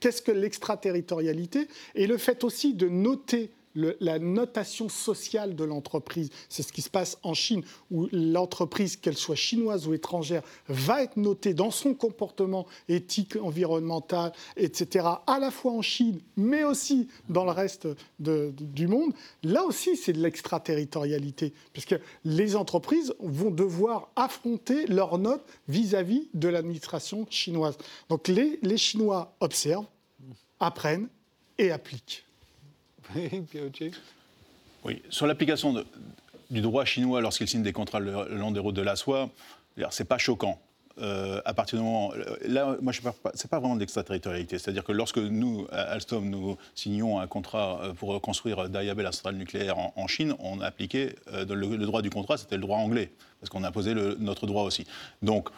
qu'est-ce 0.00 0.22
que 0.22 0.32
l'extraterritorialité 0.32 1.68
et 1.94 2.06
le 2.06 2.16
fait 2.16 2.44
aussi 2.44 2.74
de 2.74 2.88
noter 2.88 3.50
la 3.76 4.18
notation 4.18 4.88
sociale 4.88 5.54
de 5.54 5.64
l'entreprise. 5.64 6.30
C'est 6.48 6.62
ce 6.62 6.72
qui 6.72 6.82
se 6.82 6.90
passe 6.90 7.18
en 7.22 7.34
Chine, 7.34 7.62
où 7.90 8.08
l'entreprise, 8.12 8.96
qu'elle 8.96 9.16
soit 9.16 9.36
chinoise 9.36 9.86
ou 9.86 9.94
étrangère, 9.94 10.42
va 10.68 11.02
être 11.02 11.16
notée 11.16 11.54
dans 11.54 11.70
son 11.70 11.94
comportement 11.94 12.66
éthique, 12.88 13.36
environnemental, 13.36 14.32
etc., 14.56 15.06
à 15.26 15.38
la 15.38 15.50
fois 15.50 15.72
en 15.72 15.82
Chine, 15.82 16.20
mais 16.36 16.64
aussi 16.64 17.08
dans 17.28 17.44
le 17.44 17.50
reste 17.50 17.88
du 18.18 18.86
monde. 18.86 19.12
Là 19.42 19.64
aussi, 19.64 19.96
c'est 19.96 20.12
de 20.12 20.20
l'extraterritorialité, 20.20 21.52
puisque 21.72 21.96
les 22.24 22.56
entreprises 22.56 23.14
vont 23.20 23.50
devoir 23.50 24.10
affronter 24.16 24.86
leurs 24.86 25.18
notes 25.18 25.44
vis-à-vis 25.68 26.28
de 26.34 26.48
l'administration 26.48 27.26
chinoise. 27.30 27.76
Donc 28.08 28.28
les, 28.28 28.58
les 28.62 28.76
Chinois 28.76 29.36
observent, 29.40 29.86
apprennent 30.60 31.08
et 31.58 31.70
appliquent. 31.70 32.25
Oui, 34.84 35.02
sur 35.10 35.26
l'application 35.26 35.84
du 36.50 36.60
droit 36.60 36.84
chinois 36.84 37.20
lorsqu'il 37.20 37.48
signe 37.48 37.62
des 37.62 37.72
contrats 37.72 38.00
le, 38.00 38.36
long 38.36 38.50
des 38.50 38.60
routes 38.60 38.76
de 38.76 38.82
la 38.82 38.96
soie, 38.96 39.30
c'est 39.90 40.04
pas 40.04 40.18
choquant. 40.18 40.60
Euh, 40.98 41.42
à 41.44 41.52
partir 41.52 41.78
moment. 41.82 42.12
Là, 42.46 42.74
moi, 42.80 42.90
ce 42.94 43.02
n'est 43.02 43.12
pas, 43.50 43.58
vraiment 43.58 43.74
de 43.74 43.80
l'extraterritorialité. 43.80 44.58
C'est-à-dire 44.58 44.82
que 44.82 44.92
lorsque 44.92 45.18
nous, 45.18 45.66
à 45.70 45.82
Alstom, 45.92 46.30
nous 46.30 46.56
signions 46.74 47.20
un 47.20 47.26
contrat 47.26 47.80
euh, 47.82 47.92
pour 47.92 48.18
construire 48.22 48.70
Dayabel, 48.70 49.04
la 49.04 49.12
centrale 49.12 49.36
nucléaire 49.36 49.76
en, 49.78 50.06
Chine, 50.06 50.34
on 50.38 50.62
a 50.62 50.70
euh, 50.70 51.44
le, 51.44 51.84
droit 51.84 52.00
du 52.00 52.08
contrat, 52.08 52.38
c'était 52.38 52.56
le 52.56 52.62
droit 52.62 52.78
anglais, 52.78 53.10
parce 53.40 53.50
qu'on 53.50 53.62
a 53.62 53.70
posé 53.70 53.94
notre 53.94 54.46
droit 54.46 54.62
aussi. 54.62 54.86
Donc, 55.20 55.50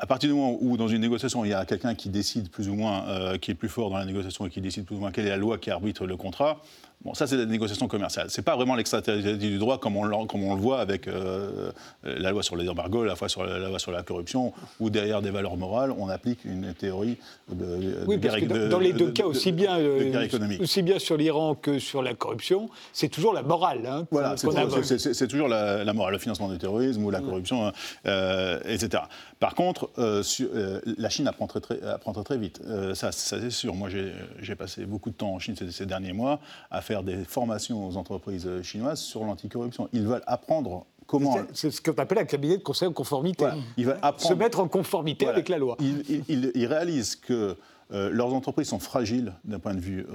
à 0.00 0.06
partir 0.06 0.30
du 0.30 0.34
moment 0.34 0.56
où, 0.60 0.78
dans 0.78 0.88
une 0.88 1.02
négociation, 1.02 1.44
il 1.44 1.50
y 1.50 1.54
a 1.54 1.66
quelqu'un 1.66 1.94
qui 1.94 2.08
décide 2.08 2.48
plus 2.48 2.70
ou 2.70 2.74
moins, 2.74 3.06
euh, 3.08 3.36
qui 3.36 3.50
est 3.50 3.54
plus 3.54 3.68
fort 3.68 3.90
dans 3.90 3.98
la 3.98 4.06
négociation 4.06 4.46
et 4.46 4.50
qui 4.50 4.62
décide 4.62 4.86
plus 4.86 4.96
ou 4.96 5.00
moins 5.00 5.12
quelle 5.12 5.26
est 5.26 5.30
la 5.30 5.36
loi 5.36 5.58
qui 5.58 5.70
arbitre 5.70 6.06
le 6.06 6.16
contrat, 6.16 6.62
bon, 7.04 7.12
ça, 7.12 7.26
c'est 7.26 7.36
la 7.36 7.44
négociation 7.44 7.86
commerciale. 7.86 8.30
Ce 8.30 8.40
n'est 8.40 8.44
pas 8.44 8.56
vraiment 8.56 8.76
l'extraterritorialité 8.76 9.48
du 9.50 9.58
droit 9.58 9.78
comme 9.78 9.98
on, 9.98 10.26
comme 10.26 10.42
on, 10.42 10.54
le 10.54 10.60
voit 10.60 10.80
avec 10.80 11.06
euh, 11.06 11.70
la 12.02 12.30
loi 12.30 12.42
sur 12.42 12.56
les 12.56 12.66
embargos, 12.66 13.04
la, 13.04 13.14
fois 13.14 13.28
sur 13.28 13.44
la, 13.44 13.58
loi 13.58 13.78
sur 13.78 13.92
la 13.92 14.02
corruption, 14.02 14.54
où 14.80 14.88
derrière 14.88 15.20
des 15.20 15.30
valeurs 15.30 15.58
morales, 15.58 15.92
on 15.98 16.08
applique 16.08 16.46
une 16.46 16.72
théorie 16.72 17.18
de, 17.52 18.04
oui, 18.06 18.16
parce 18.16 18.36
que 18.36 18.68
dans, 18.68 18.78
les 18.78 18.94
deux 18.94 19.10
cas, 19.10 19.24
aussi 19.24 19.52
bien, 19.52 19.78
euh, 19.78 20.26
aussi 20.60 20.80
bien 20.80 20.98
sur 20.98 21.18
l'Iran 21.18 21.54
que 21.54 21.78
sur 21.78 22.02
la 22.02 22.14
corruption, 22.14 22.70
c'est 22.94 23.08
toujours 23.10 23.34
la 23.34 23.42
morale. 23.42 23.86
Hein, 23.86 24.06
voilà, 24.10 24.36
c'est 24.38 25.28
toujours 25.28 25.48
la, 25.48 25.92
morale, 25.92 26.14
le 26.14 26.18
financement 26.18 26.48
du 26.48 26.56
terrorisme 26.56 27.04
ou 27.04 27.10
la 27.10 27.20
corruption, 27.20 27.70
etc. 28.04 29.02
Par 29.40 29.54
contre, 29.54 29.89
euh, 29.98 30.22
euh, 30.40 30.80
la 30.98 31.08
Chine 31.08 31.26
apprend 31.26 31.46
très, 31.46 31.60
très, 31.60 31.82
apprend 31.82 32.12
très, 32.12 32.38
vite. 32.38 32.60
Euh, 32.66 32.94
ça, 32.94 33.12
c'est 33.12 33.50
sûr. 33.50 33.74
Moi, 33.74 33.88
j'ai 33.88 34.54
passé 34.54 34.86
beaucoup 34.86 35.10
de 35.10 35.14
temps 35.14 35.34
en 35.34 35.38
Chine 35.38 35.54
ces, 35.56 35.86
derniers 35.86 36.12
mois 36.12 36.40
à 36.70 36.80
faire 36.80 37.02
des 37.02 37.24
formations 37.24 37.86
aux 37.86 37.96
entreprises 37.96 38.48
chinoises 38.62 39.00
sur 39.00 39.24
l'anticorruption. 39.24 39.88
Ils 39.92 40.06
veulent 40.06 40.24
apprendre 40.26 40.86
comment. 41.06 41.38
C'est 41.52 41.70
ce 41.70 41.80
qu'on 41.80 41.92
appelle 41.92 42.18
un 42.18 42.24
cabinet 42.24 42.58
de 42.58 42.62
conseil 42.62 42.88
en 42.88 42.92
conformité. 42.92 43.46
Ils 43.76 43.86
veulent 43.86 43.98
apprendre, 44.02 44.34
Se 44.34 44.38
mettre 44.38 44.60
en 44.60 44.68
conformité 44.68 45.28
avec 45.28 45.48
la 45.48 45.58
loi. 45.58 45.76
Ils, 45.80 46.66
réalisent 46.66 47.16
que 47.16 47.56
leurs 47.90 48.32
entreprises 48.32 48.68
sont 48.68 48.78
fragiles 48.78 49.32
d'un 49.44 49.58
point 49.58 49.74
de 49.74 49.80
vue 49.80 50.06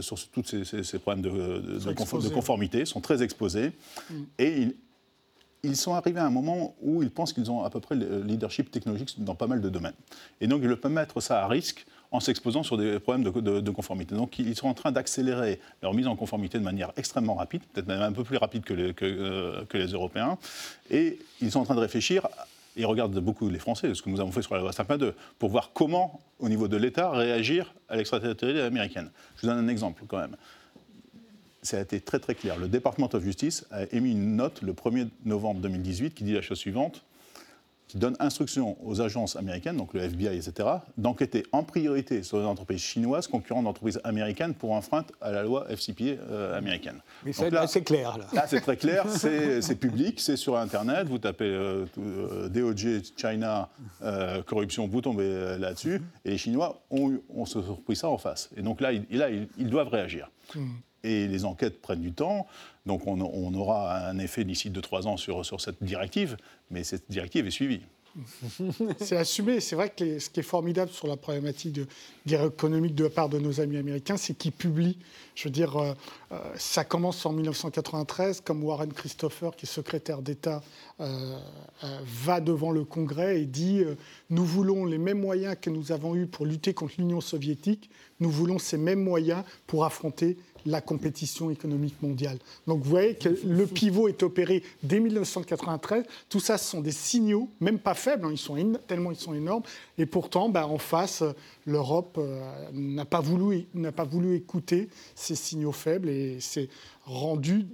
sur 0.00 0.18
tous 0.30 0.44
ces, 0.44 0.98
problèmes 0.98 1.22
de, 1.22 1.78
de, 1.78 2.28
conformité, 2.28 2.84
sont 2.84 3.00
très 3.00 3.22
exposés, 3.22 3.72
mm. 4.10 4.14
et 4.38 4.62
ils, 4.62 4.74
ils 5.62 5.76
sont 5.76 5.94
arrivés 5.94 6.20
à 6.20 6.26
un 6.26 6.30
moment 6.30 6.74
où 6.80 7.02
ils 7.02 7.10
pensent 7.10 7.32
qu'ils 7.32 7.50
ont 7.50 7.64
à 7.64 7.70
peu 7.70 7.80
près 7.80 7.94
le 7.94 8.22
leadership 8.22 8.70
technologique 8.70 9.14
dans 9.18 9.34
pas 9.34 9.46
mal 9.46 9.60
de 9.60 9.68
domaines. 9.68 9.94
Et 10.40 10.46
donc, 10.46 10.60
ils 10.62 10.68
ne 10.68 10.74
peuvent 10.74 10.92
mettre 10.92 11.20
ça 11.20 11.44
à 11.44 11.48
risque 11.48 11.86
en 12.12 12.18
s'exposant 12.18 12.62
sur 12.62 12.76
des 12.76 12.98
problèmes 12.98 13.24
de, 13.24 13.70
conformité. 13.70 14.14
Donc, 14.14 14.38
ils 14.38 14.56
sont 14.56 14.68
en 14.68 14.74
train 14.74 14.90
d'accélérer 14.90 15.60
leur 15.82 15.94
mise 15.94 16.06
en 16.06 16.16
conformité 16.16 16.58
de 16.58 16.64
manière 16.64 16.92
extrêmement 16.96 17.34
rapide, 17.34 17.62
peut-être 17.72 17.86
même 17.86 18.02
un 18.02 18.12
peu 18.12 18.24
plus 18.24 18.36
rapide 18.36 18.64
que 18.64 18.74
les, 18.74 18.94
euh, 19.02 19.92
Européens. 19.92 20.36
Et 20.90 21.18
ils 21.40 21.52
sont 21.52 21.60
en 21.60 21.64
train 21.64 21.76
de 21.76 21.80
réfléchir 21.80 22.26
ils 22.76 22.86
regardent 22.86 23.18
beaucoup 23.18 23.48
les 23.48 23.58
Français, 23.58 23.92
ce 23.94 24.00
que 24.00 24.08
nous 24.08 24.20
avons 24.20 24.30
fait 24.30 24.42
sur 24.42 24.54
la 24.54 24.60
loi 24.60 24.72
52, 24.72 25.14
pour 25.40 25.50
voir 25.50 25.72
comment, 25.74 26.20
au 26.38 26.48
niveau 26.48 26.68
de 26.68 26.76
l'État, 26.76 27.10
réagir 27.10 27.74
à 27.88 27.96
l'extraterritorialité 27.96 28.64
américaine. 28.64 29.10
Je 29.36 29.42
vous 29.42 29.48
donne 29.48 29.64
un 29.64 29.68
exemple 29.68 30.04
quand 30.06 30.18
même 30.18 30.36
ça 31.62 31.78
a 31.78 31.80
été 31.80 32.00
très 32.00 32.18
très 32.18 32.34
clair. 32.34 32.58
Le 32.58 32.68
Department 32.68 33.14
of 33.14 33.22
Justice 33.22 33.66
a 33.70 33.84
émis 33.92 34.12
une 34.12 34.36
note 34.36 34.62
le 34.62 34.72
1er 34.72 35.08
novembre 35.24 35.60
2018 35.60 36.14
qui 36.14 36.24
dit 36.24 36.32
la 36.32 36.42
chose 36.42 36.58
suivante 36.58 37.04
qui 37.90 37.98
donne 37.98 38.14
instruction 38.20 38.76
aux 38.86 39.00
agences 39.00 39.34
américaines, 39.34 39.76
donc 39.76 39.94
le 39.94 40.02
FBI, 40.02 40.36
etc., 40.36 40.68
d'enquêter 40.96 41.44
en 41.50 41.64
priorité 41.64 42.22
sur 42.22 42.38
les 42.38 42.44
entreprises 42.44 42.82
chinoises 42.82 43.26
concurrentes 43.26 43.64
d'entreprises 43.64 44.00
américaines 44.04 44.54
pour 44.54 44.70
enfreindre 44.70 45.08
à 45.20 45.32
la 45.32 45.42
loi 45.42 45.66
FCPA 45.68 46.04
euh, 46.04 46.56
américaine. 46.56 47.00
Mais 47.24 47.32
c'est 47.32 47.82
clair. 47.82 48.16
Là, 48.16 48.26
là 48.32 48.44
c'est 48.46 48.60
très 48.60 48.76
clair, 48.76 49.06
c'est 49.08 49.74
public, 49.74 50.20
c'est 50.20 50.36
sur 50.36 50.56
Internet, 50.56 51.08
vous 51.08 51.18
tapez 51.18 51.46
euh, 51.46 51.84
euh, 51.98 52.48
DOJ, 52.48 53.12
China, 53.16 53.68
corruption, 54.46 54.86
vous 54.86 55.00
tombez 55.00 55.56
là-dessus, 55.58 56.00
et 56.24 56.30
les 56.30 56.38
Chinois 56.38 56.80
ont, 56.92 57.18
ont 57.28 57.44
se 57.44 57.58
pris 57.58 57.96
ça 57.96 58.08
en 58.08 58.18
face. 58.18 58.50
Et 58.56 58.62
donc 58.62 58.80
là, 58.80 58.92
ils, 58.92 59.04
là, 59.10 59.30
ils, 59.30 59.68
doivent 59.68 59.88
réagir. 59.88 60.30
Hmm. 60.54 60.74
Et 61.02 61.26
les 61.28 61.44
enquêtes 61.44 61.80
prennent 61.80 62.02
du 62.02 62.12
temps, 62.12 62.46
donc 62.84 63.06
on, 63.06 63.54
aura 63.54 64.06
un 64.06 64.18
effet 64.18 64.44
d'ici 64.44 64.70
2-3 64.70 65.06
ans 65.06 65.16
sur, 65.16 65.46
sur 65.46 65.60
cette 65.60 65.82
directive, 65.82 66.36
mais 66.70 66.84
cette 66.84 67.10
directive 67.10 67.46
est 67.46 67.50
suivie. 67.50 67.80
c'est 68.98 69.16
assumé. 69.16 69.60
C'est 69.60 69.76
vrai 69.76 69.90
que 69.90 70.18
ce 70.18 70.30
qui 70.30 70.40
est 70.40 70.44
formidable 70.44 70.90
sur 70.90 71.06
la 71.06 71.16
problématique 71.16 71.72
de 71.72 71.86
guerre 72.26 72.46
économique 72.46 72.94
de 72.94 73.04
la 73.04 73.10
part 73.10 73.28
de 73.28 73.38
nos 73.38 73.60
amis 73.60 73.76
américains, 73.76 74.16
c'est 74.16 74.34
qu'ils 74.34 74.52
publient. 74.52 74.98
Je 75.34 75.44
veux 75.44 75.52
dire, 75.52 75.76
euh, 75.76 75.94
euh, 76.32 76.38
ça 76.56 76.84
commence 76.84 77.24
en 77.24 77.32
1993, 77.32 78.40
comme 78.40 78.64
Warren 78.64 78.92
Christopher, 78.92 79.54
qui 79.56 79.66
est 79.66 79.68
secrétaire 79.68 80.22
d'État, 80.22 80.62
euh, 81.00 81.38
va 82.04 82.40
devant 82.40 82.72
le 82.72 82.84
Congrès 82.84 83.40
et 83.40 83.46
dit 83.46 83.82
Nous 84.28 84.44
voulons 84.44 84.84
les 84.84 84.98
mêmes 84.98 85.20
moyens 85.20 85.56
que 85.60 85.70
nous 85.70 85.92
avons 85.92 86.14
eus 86.14 86.26
pour 86.26 86.46
lutter 86.46 86.74
contre 86.74 86.94
l'Union 86.98 87.20
soviétique, 87.20 87.90
nous 88.20 88.30
voulons 88.30 88.58
ces 88.58 88.76
mêmes 88.76 89.02
moyens 89.02 89.44
pour 89.66 89.84
affronter 89.84 90.36
la 90.66 90.80
compétition 90.80 91.50
économique 91.50 92.00
mondiale. 92.02 92.38
Donc 92.66 92.82
vous 92.82 92.90
voyez 92.90 93.14
que 93.14 93.28
le 93.46 93.66
pivot 93.66 94.08
est 94.08 94.22
opéré 94.22 94.62
dès 94.82 95.00
1993. 95.00 96.04
Tout 96.28 96.40
ça, 96.40 96.58
ce 96.58 96.70
sont 96.70 96.80
des 96.80 96.92
signaux, 96.92 97.48
même 97.60 97.78
pas 97.78 97.94
faibles, 97.94 98.26
hein, 98.26 98.30
ils 98.32 98.38
sont 98.38 98.56
tellement 98.86 99.10
ils 99.10 99.18
sont 99.18 99.34
énormes. 99.34 99.62
Et 99.98 100.06
pourtant, 100.06 100.48
bah, 100.48 100.66
en 100.66 100.78
face, 100.78 101.22
l'Europe 101.66 102.16
euh, 102.18 102.68
n'a 102.72 103.04
pas, 103.04 103.20
voulu, 103.20 103.66
pas 103.94 104.04
voulu 104.04 104.34
écouter 104.34 104.88
ces 105.14 105.34
signaux 105.34 105.72
faibles 105.72 106.08
et 106.08 106.40
s'est 106.40 106.68
rendu 107.04 107.66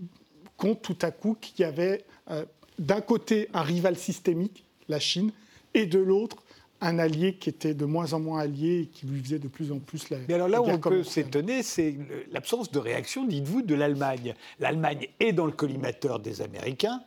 compte 0.56 0.82
tout 0.82 0.98
à 1.02 1.10
coup 1.10 1.36
qu'il 1.40 1.60
y 1.60 1.64
avait 1.64 2.04
euh, 2.30 2.44
d'un 2.78 3.00
côté 3.00 3.48
un 3.52 3.62
rival 3.62 3.96
systémique, 3.96 4.64
la 4.88 5.00
Chine, 5.00 5.30
et 5.74 5.86
de 5.86 5.98
l'autre 5.98 6.36
un 6.80 6.98
allié 6.98 7.34
qui 7.34 7.48
était 7.48 7.74
de 7.74 7.84
moins 7.84 8.12
en 8.12 8.20
moins 8.20 8.40
allié 8.40 8.82
et 8.82 8.86
qui 8.86 9.06
lui 9.06 9.22
faisait 9.22 9.38
de 9.38 9.48
plus 9.48 9.72
en 9.72 9.78
plus 9.78 10.10
la. 10.10 10.18
Mais 10.28 10.34
alors 10.34 10.48
là 10.48 10.60
où 10.60 10.66
on 10.66 10.78
peut 10.78 11.02
s'étonner, 11.02 11.62
c'est 11.62 11.96
l'absence 12.30 12.70
de 12.70 12.78
réaction, 12.78 13.24
dites-vous, 13.26 13.62
de 13.62 13.74
l'Allemagne. 13.74 14.34
L'Allemagne 14.60 15.08
est 15.20 15.32
dans 15.32 15.46
le 15.46 15.52
collimateur 15.52 16.20
des 16.20 16.42
Américains, 16.42 17.00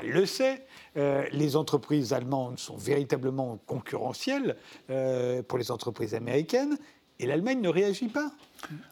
elle 0.00 0.10
le 0.10 0.26
sait. 0.26 0.64
Euh, 0.96 1.24
les 1.32 1.56
entreprises 1.56 2.12
allemandes 2.12 2.58
sont 2.58 2.76
véritablement 2.76 3.58
concurrentielles 3.66 4.56
euh, 4.90 5.42
pour 5.42 5.58
les 5.58 5.70
entreprises 5.70 6.14
américaines, 6.14 6.78
et 7.18 7.26
l'Allemagne 7.26 7.60
ne 7.60 7.68
réagit 7.68 8.08
pas. 8.08 8.32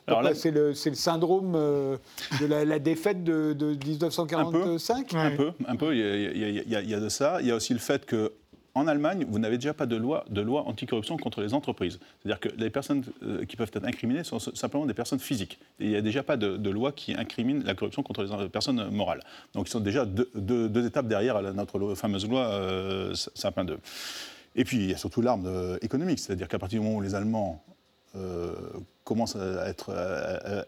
Alors 0.07 0.23
là, 0.23 0.35
c'est 0.35 0.51
le, 0.51 0.69
le, 0.69 0.75
syndrome 0.75 1.55
euh, 1.57 1.97
de 2.41 2.47
la, 2.47 2.79
défaite 2.79 3.25
de, 3.25 3.55
1945 3.55 5.15
un 5.15 5.31
peu, 5.31 5.53
un 5.67 5.77
peu, 5.77 5.95
Il, 5.95 6.01
y 6.39 6.75
a, 6.75 6.81
il 6.81 6.91
y 6.91 6.95
a 6.95 7.01
de 7.01 7.09
ça. 7.09 7.41
Il 7.41 7.49
y 7.49 7.51
a 7.51 7.57
aussi 7.57 7.73
le 7.73 7.79
fait 7.79 8.05
que 8.05 8.33
en 8.75 8.87
Allemagne, 8.87 9.27
vous 9.29 9.39
n'avez 9.39 9.57
déjà 9.59 9.75
pas 9.75 9.87
de 9.87 9.97
loi, 9.97 10.25
de 10.31 10.41
loi 10.41 10.63
anticorruption 10.63 11.17
contre 11.17 11.41
les 11.41 11.55
entreprises. 11.55 11.99
C'est-à-dire 12.23 12.41
que 12.41 12.49
les 12.57 12.71
personnes 12.71 13.05
euh, 13.23 13.45
qui 13.45 13.57
peuvent 13.57 13.71
être 13.73 13.85
incriminées 13.85 14.25
sont 14.25 14.39
simplement 14.39 14.87
des 14.87 14.95
personnes 14.95 15.19
physiques. 15.19 15.59
il 15.79 15.89
n'y 15.89 15.97
a 15.97 16.03
déjà 16.03 16.23
pas 16.23 16.37
de, 16.37 16.71
loi 16.71 16.93
qui 16.93 17.15
incrimine 17.15 17.65
la 17.65 17.75
corruption 17.75 18.03
contre 18.03 18.23
les 18.23 18.49
personnes 18.49 18.91
morales. 18.91 19.23
Donc 19.55 19.69
ils 19.69 19.73
sont 19.73 19.81
déjà 19.81 20.07
deux, 20.07 20.87
étapes 20.87 21.09
derrière 21.09 21.43
notre 21.53 21.95
fameuse 21.95 22.29
loi 22.29 22.47
euh, 22.47 23.15
Sapin 23.15 23.65
2. 23.65 23.79
Et 24.57 24.65
puis 24.65 24.79
il 24.79 24.91
y 24.91 24.95
a 24.95 24.97
surtout 24.97 25.21
l'arme 25.21 25.47
euh, 25.47 25.79
économique, 25.83 26.19
c'est-à-dire 26.19 26.49
qu'à 26.49 26.59
partir 26.59 26.81
du 26.81 26.87
moment 26.87 26.99
où 26.99 27.03
les 27.03 27.15
Allemands 27.15 27.63
euh, 28.17 28.55
commencent 29.05 29.37
à, 29.37 29.69
être, 29.69 29.91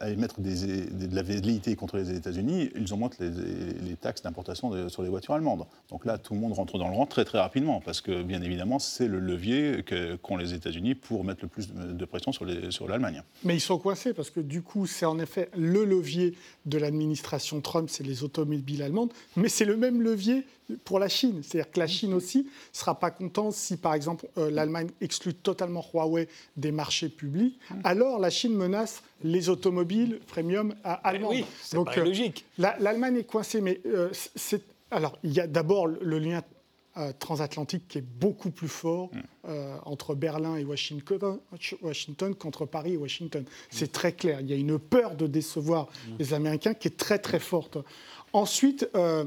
à, 0.01 0.11
émettre 0.11 0.41
des, 0.41 0.87
de 0.87 1.15
la 1.15 1.23
velléité 1.23 1.77
contre 1.77 1.97
les 1.97 2.11
États-Unis, 2.11 2.71
ils 2.75 2.93
augmentent 2.93 3.19
les, 3.19 3.31
les 3.31 3.97
taxes 3.97 4.23
d'importation 4.23 4.89
sur 4.89 5.03
les 5.03 5.09
voitures 5.09 5.35
allemandes. 5.35 5.65
Donc 5.91 6.05
là, 6.05 6.19
tout 6.19 6.35
le 6.35 6.41
monde 6.41 6.53
rentre 6.53 6.79
dans 6.79 6.89
le 6.89 6.95
rang 6.95 7.07
très 7.07 7.25
très 7.25 7.39
rapidement, 7.39 7.81
parce 7.81 8.01
que 8.01 8.23
bien 8.23 8.43
évidemment, 8.43 8.79
c'est 8.79 9.09
le 9.09 9.21
levier 9.21 9.85
qu'ont 10.23 10.37
les 10.37 10.55
États-Unis 10.55 10.95
pour 10.95 11.25
mettre 11.25 11.43
le 11.43 11.49
plus 11.49 11.73
de 11.73 12.05
pression 12.05 12.33
sur 12.33 12.45
l'Allemagne. 12.89 13.15
Sur 13.15 13.25
Mais 13.45 13.55
ils 13.57 13.61
sont 13.61 13.79
coincés, 13.79 14.13
parce 14.13 14.31
que 14.31 14.41
du 14.41 14.63
coup, 14.63 14.87
c'est 14.87 15.07
en 15.07 15.19
effet 15.19 15.51
le 15.57 15.85
levier 15.85 16.35
de 16.67 16.79
l'administration 16.79 17.61
Trump, 17.61 17.89
c'est 17.91 18.05
les 18.05 18.25
automobiles 18.25 18.83
allemandes, 18.83 19.13
mais 19.37 19.49
c'est 19.49 19.65
le 19.65 19.77
même 19.77 20.03
levier 20.03 20.45
pour 20.85 20.99
la 20.99 21.09
Chine. 21.09 21.43
C'est-à-dire 21.43 21.71
que 21.71 21.81
la 21.81 21.87
Chine 21.87 22.15
aussi 22.15 22.39
ne 22.39 22.45
sera 22.73 22.99
pas 22.99 23.11
contente 23.11 23.53
si, 23.53 23.77
par 23.77 23.95
exemple, 23.95 24.29
euh, 24.39 24.51
l'Allemagne 24.51 24.89
exclut 25.01 25.35
totalement 25.35 25.85
Huawei 25.93 26.29
des 26.57 26.73
marchés 26.73 27.09
publics. 27.09 27.59
Alors, 27.85 28.19
la 28.23 28.31
Chine 28.31 28.55
menace 28.55 29.03
les 29.23 29.49
automobiles 29.49 30.21
premium 30.27 30.75
allemands. 30.85 31.31
Oui, 31.31 31.45
c'est 31.61 31.77
euh, 31.77 32.05
logique. 32.05 32.47
L'Allemagne 32.59 33.17
est 33.17 33.25
coincée, 33.25 33.61
mais 33.61 33.81
euh, 33.87 34.09
c'est 34.13 34.63
alors 34.91 35.19
il 35.23 35.33
y 35.33 35.41
a 35.41 35.47
d'abord 35.47 35.87
le 35.87 36.19
lien 36.19 36.43
transatlantique 37.19 37.89
qui 37.89 37.97
est 37.97 38.05
beaucoup 38.05 38.51
plus 38.51 38.69
fort 38.69 39.09
mm. 39.15 39.49
entre 39.87 40.15
Berlin 40.15 40.57
et 40.57 40.65
Washington, 40.65 41.39
Washington 41.81 42.35
qu'entre 42.35 42.67
Paris 42.67 42.93
et 42.93 42.97
Washington. 42.99 43.47
C'est 43.71 43.93
très 43.93 44.13
clair. 44.13 44.43
Il 44.43 44.51
y 44.51 44.53
a 44.53 44.57
une 44.57 44.79
peur 44.79 45.15
de 45.15 45.27
décevoir 45.27 45.87
mm. 45.87 46.11
les 46.19 46.35
Américains 46.35 46.75
qui 46.75 46.89
est 46.89 46.97
très 46.99 47.19
très 47.19 47.39
forte. 47.39 47.79
Ensuite, 48.33 48.89
euh, 48.95 49.25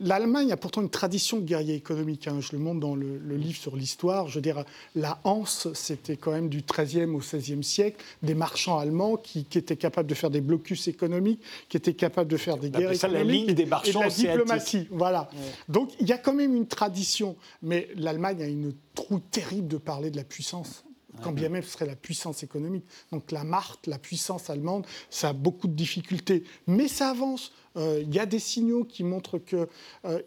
L'Allemagne 0.00 0.50
a 0.50 0.56
pourtant 0.56 0.82
une 0.82 0.90
tradition 0.90 1.38
de 1.38 1.44
guerrier 1.44 1.74
économique. 1.74 2.26
Hein. 2.26 2.40
Je 2.40 2.52
le 2.52 2.58
montre 2.58 2.80
dans 2.80 2.96
le, 2.96 3.18
livre 3.36 3.58
sur 3.58 3.76
l'histoire. 3.76 4.28
Je 4.28 4.36
veux 4.36 4.40
dire, 4.40 4.64
la 4.96 5.20
Hanse, 5.24 5.68
c'était 5.74 6.16
quand 6.16 6.32
même 6.32 6.48
du 6.48 6.62
XIIIe 6.62 7.10
au 7.10 7.18
XVIe 7.18 7.62
siècle, 7.62 8.02
des 8.22 8.34
marchands 8.34 8.78
allemands 8.78 9.16
qui, 9.16 9.46
étaient 9.54 9.76
capables 9.76 10.08
de 10.08 10.14
faire 10.14 10.30
des 10.30 10.40
blocus 10.40 10.88
économiques, 10.88 11.40
qui 11.68 11.76
étaient 11.76 11.94
capables 11.94 12.30
de 12.30 12.36
faire 12.36 12.56
des 12.56 12.70
guerres 12.70 12.96
ça 12.96 13.08
économiques. 13.08 13.26
La 13.26 13.46
ligne 13.46 13.54
des 13.54 13.66
marchands 13.66 14.02
et 14.02 14.08
de 14.08 14.26
la 14.26 14.32
diplomatie. 14.32 14.88
Voilà. 14.90 15.30
Donc 15.68 15.92
il 16.00 16.08
y 16.08 16.12
a 16.12 16.18
quand 16.18 16.34
même 16.34 16.56
une 16.56 16.66
tradition. 16.66 17.36
Mais 17.62 17.88
l'Allemagne 17.96 18.42
a 18.42 18.46
une 18.46 18.72
trouille 18.94 19.22
terrible 19.30 19.68
de 19.68 19.78
parler 19.78 20.10
de 20.10 20.16
la 20.16 20.24
puissance 20.24 20.84
quand 21.22 21.32
bien 21.32 21.48
même 21.48 21.62
ce 21.62 21.70
serait 21.70 21.86
la 21.86 21.96
puissance 21.96 22.42
économique. 22.42 22.84
Donc 23.12 23.30
la 23.30 23.44
marque, 23.44 23.86
la 23.86 23.98
puissance 23.98 24.50
allemande, 24.50 24.86
ça 25.10 25.28
a 25.28 25.32
beaucoup 25.32 25.68
de 25.68 25.74
difficultés. 25.74 26.44
Mais 26.66 26.88
ça 26.88 27.10
avance. 27.10 27.52
Euh, 27.76 28.00
il 28.02 28.14
y 28.14 28.18
a 28.18 28.26
des 28.26 28.38
signaux 28.38 28.84
qui 28.84 29.02
montrent 29.04 29.38
qu'ils 29.38 29.66
euh, 30.04 30.20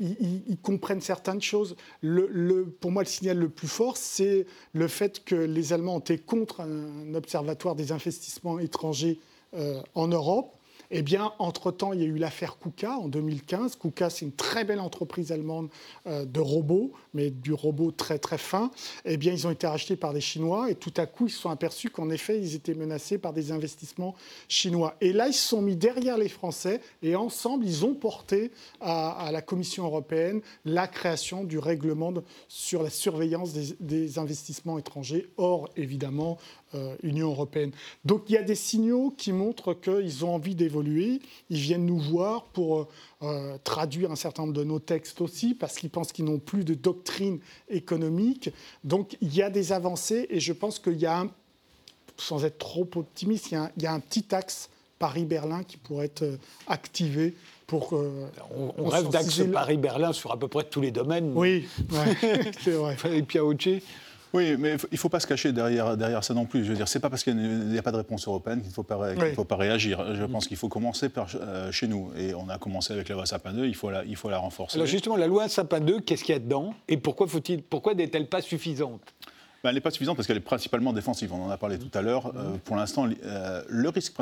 comprennent 0.61 1.01
certaines 1.01 1.41
choses. 1.41 1.75
Pour 2.79 2.91
moi, 2.91 3.03
le 3.03 3.07
signal 3.07 3.37
le 3.37 3.49
plus 3.49 3.67
fort, 3.67 3.97
c'est 3.97 4.45
le 4.73 4.87
fait 4.87 5.23
que 5.23 5.35
les 5.35 5.73
Allemands 5.73 5.99
été 5.99 6.17
contre 6.17 6.61
un 6.61 7.13
observatoire 7.15 7.75
des 7.75 7.91
investissements 7.91 8.59
étrangers 8.59 9.19
euh, 9.53 9.81
en 9.95 10.07
Europe. 10.07 10.56
Eh 10.89 11.01
bien, 11.01 11.33
entre-temps, 11.39 11.93
il 11.93 12.01
y 12.01 12.03
a 12.03 12.07
eu 12.07 12.17
l'affaire 12.17 12.57
KUKA 12.57 12.97
en 12.97 13.07
2015. 13.07 13.75
KUKA, 13.75 14.09
c'est 14.09 14.25
une 14.25 14.31
très 14.31 14.63
belle 14.63 14.79
entreprise 14.79 15.31
allemande 15.31 15.69
euh, 16.05 16.25
de 16.25 16.39
robots, 16.39 16.93
mais 17.13 17.29
du 17.29 17.53
robot 17.53 17.91
très 17.91 18.19
très 18.19 18.37
fin. 18.37 18.71
Eh 19.05 19.17
bien, 19.17 19.33
ils 19.33 19.45
ont 19.47 19.51
été 19.51 19.67
rachetés 19.67 19.95
par 19.95 20.13
des 20.13 20.21
Chinois 20.21 20.71
et 20.71 20.75
tout 20.75 20.93
à 20.97 21.05
coup, 21.05 21.27
ils 21.27 21.31
se 21.31 21.39
sont 21.39 21.49
aperçus 21.49 21.89
qu'en 21.89 22.09
effet, 22.09 22.39
ils 22.39 22.55
étaient 22.55 22.73
menacés 22.73 23.17
par 23.17 23.33
des 23.33 23.51
investissements 23.51 24.15
chinois. 24.47 24.95
Et 25.01 25.11
là, 25.11 25.27
ils 25.27 25.33
se 25.33 25.47
sont 25.47 25.61
mis 25.61 25.75
derrière 25.75 26.17
les 26.17 26.29
Français 26.29 26.79
et 27.01 27.15
ensemble, 27.15 27.65
ils 27.65 27.85
ont 27.85 27.93
porté 27.93 28.51
à, 28.79 29.29
la 29.31 29.41
Commission 29.41 29.85
européenne 29.85 30.41
la 30.65 30.87
création 30.87 31.43
du 31.43 31.59
règlement 31.59 32.13
sur 32.47 32.83
la 32.83 32.89
surveillance 32.89 33.53
des, 33.53 33.75
des 33.79 34.19
investissements 34.19 34.77
étrangers, 34.77 35.27
hors 35.37 35.69
évidemment 35.75 36.37
euh, 36.75 36.95
Union 37.01 37.29
européenne. 37.29 37.71
Donc 38.03 38.23
il 38.27 38.33
y 38.33 38.37
a 38.37 38.43
des 38.43 38.53
signaux 38.55 39.13
qui 39.17 39.31
montrent 39.31 39.73
qu'ils 39.73 40.25
ont 40.25 40.35
envie 40.35 40.53
d'évoluer. 40.53 41.21
Ils 41.49 41.59
viennent 41.59 41.85
nous 41.85 41.97
voir 41.97 42.43
pour 42.47 42.89
euh, 43.23 43.57
traduire 43.63 44.11
un 44.11 44.17
certain 44.17 44.41
nombre 44.41 44.53
de 44.53 44.65
nos 44.65 44.79
textes 44.79 45.21
aussi, 45.21 45.55
parce 45.55 45.77
qu'ils 45.77 45.89
pensent 45.89 46.11
qu'ils 46.11 46.25
n'ont 46.25 46.39
plus 46.39 46.65
de 46.65 46.73
doctrine 46.73 47.39
économique. 47.69 48.49
Donc 48.83 49.15
il 49.21 49.33
y 49.33 49.41
a 49.41 49.49
des 49.49 49.71
avancées 49.71 50.27
et 50.29 50.41
je 50.41 50.51
pense 50.51 50.77
qu'il 50.79 50.99
y 50.99 51.05
a, 51.05 51.19
un, 51.19 51.31
sans 52.17 52.43
être 52.43 52.57
trop 52.57 52.87
optimiste, 52.95 53.51
il 53.51 53.83
y 53.83 53.85
a 53.85 53.93
un, 53.93 53.99
petit 54.01 54.35
axe 54.35 54.69
Paris-Berlin 54.99 55.63
qui 55.63 55.77
pourrait 55.77 56.07
être 56.07 56.23
euh, 56.23 56.37
activé 56.67 57.33
pour. 57.65 57.93
on, 57.93 58.73
on 58.77 58.89
rêve 58.89 59.07
d'axe 59.07 59.41
Paris-Berlin 59.53 60.11
sur 60.11 60.33
à 60.33 60.37
peu 60.37 60.49
près 60.49 60.65
tous 60.65 60.81
les 60.81 60.91
domaines. 60.91 61.31
Oui, 61.33 61.65
c'est 62.61 62.71
vrai. 62.71 62.97
Et 63.13 63.23
oui, 64.33 64.55
mais 64.57 64.75
il 64.75 64.93
ne 64.93 64.97
faut 64.97 65.09
pas 65.09 65.19
se 65.19 65.27
cacher 65.27 65.51
derrière, 65.51 65.95
derrière 65.95 66.23
ça 66.23 66.33
non 66.33 66.45
plus. 66.45 66.63
Je 66.63 66.69
veux 66.69 66.75
dire, 66.75 66.87
c'est 66.87 66.99
pas 66.99 67.09
parce 67.09 67.23
qu'il 67.23 67.35
n'y 67.35 67.77
a, 67.77 67.81
pas 67.81 67.91
de 67.91 67.97
réponse 67.97 68.27
européenne 68.27 68.59
qu'il 68.59 68.69
ne 68.69 68.73
faut, 68.73 68.83
pas, 68.83 68.99
faut 69.33 69.43
pas 69.43 69.55
réagir. 69.55 70.15
Je 70.15 70.23
pense 70.25 70.47
qu'il 70.47 70.57
faut 70.57 70.69
commencer 70.69 71.09
par 71.09 71.27
euh, 71.35 71.71
chez 71.71 71.87
nous. 71.87 72.11
Et 72.17 72.33
on 72.33 72.49
a 72.49 72.57
commencé 72.57 72.93
avec 72.93 73.09
la 73.09 73.15
loi 73.15 73.25
Sapin 73.25 73.53
2, 73.53 73.65
il 73.65 73.75
faut 73.75 73.89
la, 73.89 74.03
il 74.03 74.15
faut 74.15 74.29
la 74.29 74.37
renforcer. 74.37 74.77
Alors 74.77 74.87
justement, 74.87 75.15
la 75.15 75.27
loi 75.27 75.47
Sapin 75.47 75.79
2, 75.79 76.01
qu'est-ce 76.01 76.23
qu'il 76.23 76.33
y 76.33 76.35
a 76.35 76.39
dedans? 76.39 76.73
Et 76.87 76.97
pourquoi, 76.97 77.27
faut 77.27 77.41
pourquoi 77.69 77.93
n'est-elle 77.93 78.27
pas 78.27 78.41
suffisante? 78.41 79.01
Ben, 79.63 79.69
Elle 79.69 79.75
n'est 79.75 79.81
pas 79.81 79.91
suffisante 79.91 80.15
parce 80.15 80.27
qu'elle 80.27 80.37
est 80.37 80.41
principalement 80.41 80.93
défensive. 80.93 81.33
On 81.33 81.45
en 81.45 81.49
a 81.49 81.57
parlé 81.57 81.77
tout 81.79 81.95
à 81.97 82.01
l'heure. 82.01 82.27
Euh, 82.35 82.57
pour 82.63 82.75
l'instant, 82.75 83.07
euh, 83.25 83.63
le 83.67 83.89
risque 83.89 84.13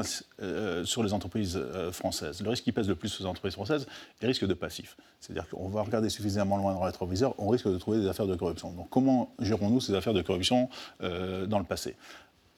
euh, 0.42 0.86
sur 0.86 1.04
les 1.04 1.14
entreprises 1.14 1.60
françaises, 1.92 2.42
le 2.42 2.50
risque 2.50 2.64
qui 2.64 2.72
pèse 2.72 2.88
le 2.88 2.96
plus 2.96 3.10
sur 3.10 3.24
les 3.24 3.30
entreprises 3.30 3.54
françaises, 3.54 3.88
est 4.22 4.24
le 4.24 4.28
risque 4.30 4.46
de 4.46 4.54
passif. 4.54 4.98
C'est-à-dire 5.20 5.48
qu'on 5.50 5.70
va 5.70 5.82
regarder 5.82 6.10
suffisamment 6.10 6.58
loin 6.58 6.74
dans 6.74 6.80
le 6.80 6.86
rétroviseur, 6.86 7.34
on 7.38 7.50
risque 7.50 7.68
de 7.68 7.78
trouver 7.78 8.00
des 8.00 8.08
affaires 8.08 8.28
de 8.28 8.36
corruption. 8.36 8.72
Donc 8.72 8.90
comment 8.90 9.34
gérons-nous 9.40 9.82
ces 9.82 9.94
affaires 9.94 10.14
de 10.14 10.22
corruption 10.22 10.70
dans 11.00 11.60
le 11.60 11.66
passé? 11.66 11.96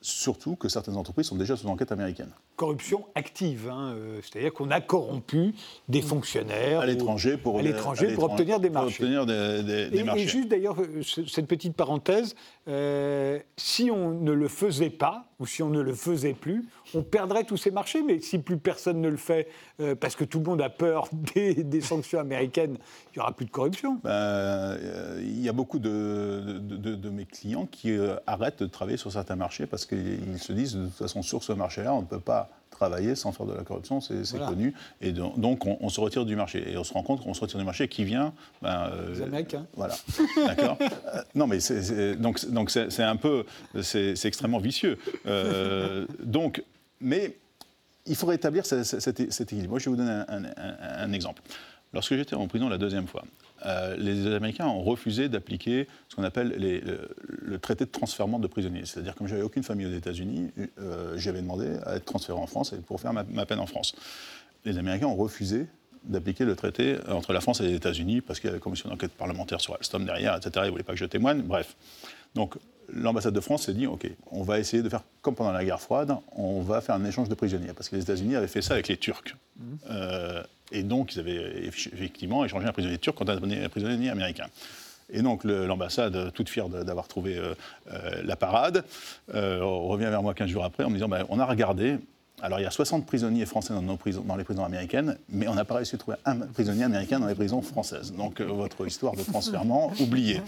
Surtout 0.09 0.55
que 0.55 0.69
certaines 0.69 0.95
entreprises 0.95 1.25
sont 1.25 1.35
déjà 1.35 1.57
sous 1.57 1.67
enquête 1.67 1.91
américaine. 1.91 2.29
Corruption 2.55 3.07
active, 3.13 3.69
hein, 3.69 3.93
euh, 3.93 4.21
c'est-à-dire 4.21 4.53
qu'on 4.53 4.71
a 4.71 4.79
corrompu 4.79 5.53
des 5.89 6.01
fonctionnaires 6.01 6.79
à 6.79 6.85
l'étranger 6.85 7.35
pour, 7.35 7.61
pour, 8.15 8.23
obtenir 8.31 8.61
des 8.61 8.69
marchés. 8.69 9.03
Obtenir 9.03 9.25
des, 9.25 9.89
et, 9.91 10.03
marchés. 10.03 10.21
et, 10.21 10.27
juste 10.29 10.47
d'ailleurs, 10.47 10.77
euh, 10.79 11.03
cette 11.03 11.47
petite 11.47 11.75
parenthèse, 11.75 12.35
euh, 12.69 13.37
si 13.57 13.91
on 13.91 14.11
ne 14.11 14.31
le 14.31 14.47
faisait 14.47 14.89
pas, 14.89 15.25
ou 15.39 15.45
si 15.45 15.61
on 15.61 15.69
ne 15.69 15.81
le 15.81 15.93
faisait 15.93 16.33
plus, 16.33 16.65
on 16.93 17.03
perdrait 17.03 17.43
tous 17.43 17.57
ces 17.57 17.71
marchés. 17.71 18.01
Mais 18.01 18.19
si 18.19 18.39
plus 18.39 18.57
personne 18.57 19.01
ne 19.01 19.09
le 19.09 19.17
fait, 19.17 19.47
euh, 19.79 19.95
parce 19.95 20.15
que 20.15 20.23
tout 20.23 20.39
le 20.39 20.45
monde 20.45 20.61
a 20.61 20.69
peur 20.69 21.09
des, 21.35 21.81
sanctions 21.81 22.19
américaines, 22.19 22.77
il 23.13 23.17
n'y 23.17 23.21
aura 23.21 23.31
plus 23.31 23.45
de 23.45 23.51
corruption. 23.51 23.99
Ben, 24.03 24.09
euh, 24.09 25.19
il 25.21 25.41
y 25.41 25.49
a 25.49 25.53
beaucoup 25.53 25.79
de, 25.79 26.59
de, 26.59 27.09
mes 27.09 27.25
clients 27.25 27.65
qui 27.65 27.95
arrêtent 28.25 28.63
de 28.63 28.67
travailler 28.67 28.97
sur 28.97 29.11
certains 29.11 29.35
marchés 29.35 29.65
parce 29.65 29.85
qu'ils 29.85 30.39
se 30.39 30.51
disent, 30.53 30.75
de 30.75 30.85
toute 30.85 30.95
façon, 30.95 31.21
sur 31.21 31.43
ce 31.43 31.53
marché-là, 31.53 31.93
on 31.93 32.01
ne 32.01 32.07
peut 32.07 32.19
pas 32.19 32.49
travailler 32.77 33.15
sans 33.15 33.31
faire 33.31 33.45
de 33.45 33.53
la 33.53 33.63
corruption, 33.63 34.01
c'est 34.01 34.37
connu. 34.37 34.73
Et 35.01 35.11
donc, 35.11 35.65
on, 35.65 35.89
se 35.89 35.99
retire 35.99 36.25
du 36.25 36.35
marché. 36.35 36.71
Et 36.71 36.77
on 36.77 36.83
se 36.83 36.93
rend 36.93 37.03
compte 37.03 37.23
qu'on 37.23 37.33
se 37.33 37.41
retire 37.41 37.59
du 37.59 37.65
marché 37.65 37.87
qui 37.87 38.03
vient. 38.03 38.33
Ben, 38.61 38.91
Les 39.09 39.21
Américains. 39.21 39.65
Voilà. 39.75 39.95
D'accord. 40.45 40.77
non, 41.35 41.47
mais 41.47 41.59
c'est 41.59 42.15
donc 42.15 42.45
donc 42.49 42.69
c'est 42.69 43.03
un 43.03 43.15
peu, 43.15 43.45
c'est 43.81 44.25
extrêmement 44.25 44.59
vicieux. 44.59 44.97
Euh, 45.25 46.05
donc, 46.23 46.63
mais 47.01 47.37
il 48.05 48.15
faut 48.15 48.27
rétablir 48.27 48.65
cet, 48.65 49.19
équilibre. 49.19 49.69
Moi, 49.69 49.79
je 49.79 49.85
vais 49.85 49.91
vous 49.91 49.97
donner 49.97 50.23
un, 50.27 51.11
exemple. 51.11 51.41
Lorsque 51.93 52.15
j'étais 52.15 52.35
en 52.35 52.47
prison 52.47 52.69
la 52.69 52.77
deuxième 52.77 53.07
fois, 53.07 53.23
euh, 53.65 53.95
les 53.97 54.27
Américains 54.33 54.67
ont 54.67 54.81
refusé 54.81 55.29
d'appliquer 55.29 55.87
ce 56.09 56.15
qu'on 56.15 56.23
appelle 56.23 56.55
le, 56.57 57.57
traité 57.59 57.85
de 57.85 57.89
transfert 57.89 58.27
de 58.27 58.47
prisonniers. 58.47 58.85
C'est-à-dire, 58.85 59.15
comme 59.15 59.27
j'avais 59.27 59.41
aucune 59.41 59.63
famille 59.63 59.85
aux 59.85 59.93
États-Unis, 59.93 60.51
euh, 60.79 61.17
j'avais 61.17 61.41
demandé 61.41 61.67
à 61.85 61.95
être 61.95 62.05
transféré 62.05 62.37
en 62.37 62.47
France 62.47 62.73
et 62.73 62.77
pour 62.77 62.99
faire 63.01 63.13
ma, 63.13 63.23
ma 63.23 63.45
peine 63.45 63.59
en 63.59 63.65
France. 63.65 63.95
Les 64.65 64.77
Américains 64.77 65.07
ont 65.07 65.15
refusé 65.15 65.67
d'appliquer 66.03 66.45
le 66.45 66.55
traité 66.55 66.97
entre 67.09 67.33
la 67.33 67.41
France 67.41 67.61
et 67.61 67.63
les 67.63 67.75
États-Unis 67.75 68.21
parce 68.21 68.39
qu'il 68.39 68.47
y 68.47 68.49
avait 68.49 68.57
la 68.57 68.63
commission 68.63 68.89
d'enquête 68.89 69.11
parlementaire 69.11 69.61
sur 69.61 69.75
Alstom 69.75 70.05
derrière, 70.05 70.35
etc. 70.35 70.51
Ils 70.57 70.65
ne 70.65 70.71
voulaient 70.71 70.83
pas 70.83 70.93
que 70.93 70.99
je 70.99 71.05
témoigne. 71.05 71.41
Bref. 71.41 71.75
Donc, 72.35 72.55
l'ambassade 72.93 73.33
de 73.33 73.39
France 73.39 73.63
s'est 73.65 73.73
dit, 73.73 73.87
OK, 73.87 74.09
on 74.31 74.43
va 74.43 74.59
essayer 74.59 74.83
de 74.83 74.89
faire 74.89 75.03
comme 75.21 75.35
pendant 75.35 75.51
la 75.51 75.65
guerre 75.65 75.81
froide, 75.81 76.15
on 76.35 76.61
va 76.61 76.81
faire 76.81 76.95
un 76.95 77.05
échange 77.05 77.29
de 77.29 77.35
prisonniers. 77.35 77.73
Parce 77.73 77.89
que 77.89 77.95
les 77.95 78.01
États-Unis 78.03 78.35
avaient 78.35 78.47
fait 78.47 78.61
ça 78.61 78.73
avec 78.73 78.87
les 78.87 78.97
Turcs. 78.97 79.35
Mmh. 79.57 79.63
Euh, 79.89 80.43
et 80.71 80.83
donc, 80.83 81.15
ils 81.15 81.19
avaient 81.19 81.65
effectivement 81.65 82.43
échangé 82.45 82.67
un 82.67 82.71
prisonnier 82.71 82.97
turc 82.97 83.15
contre 83.15 83.31
un 83.31 83.69
prisonnier 83.69 84.09
américain. 84.09 84.47
Et 85.09 85.21
donc 85.21 85.45
l'ambassade, 85.45 86.33
toute 86.33 86.49
fière 86.49 86.67
d'avoir 86.67 87.07
trouvé 87.07 87.37
euh, 87.37 87.53
euh, 87.91 88.21
la 88.23 88.35
parade, 88.35 88.83
revient 89.29 90.07
vers 90.09 90.21
moi 90.21 90.33
15 90.33 90.49
jours 90.49 90.65
après 90.65 90.83
en 90.83 90.89
me 90.89 90.95
disant 90.95 91.07
ben, 91.07 91.25
on 91.29 91.39
a 91.39 91.45
regardé, 91.45 91.97
alors 92.41 92.59
il 92.59 92.63
y 92.63 92.65
a 92.65 92.71
60 92.71 93.05
prisonniers 93.05 93.45
français 93.45 93.73
dans 93.73 94.35
les 94.35 94.43
prisons 94.43 94.65
américaines, 94.65 95.17
mais 95.29 95.47
on 95.47 95.55
n'a 95.55 95.63
pas 95.63 95.75
réussi 95.75 95.95
à 95.95 95.97
trouver 95.97 96.17
un 96.25 96.35
prisonnier 96.39 96.83
américain 96.83 97.19
dans 97.19 97.27
les 97.27 97.35
prisons 97.35 97.61
françaises. 97.61 98.11
Donc 98.11 98.41
votre 98.41 98.85
histoire 98.85 99.15
de 99.15 99.23
transfèrement, 99.23 99.93
oubliée. 100.01 100.41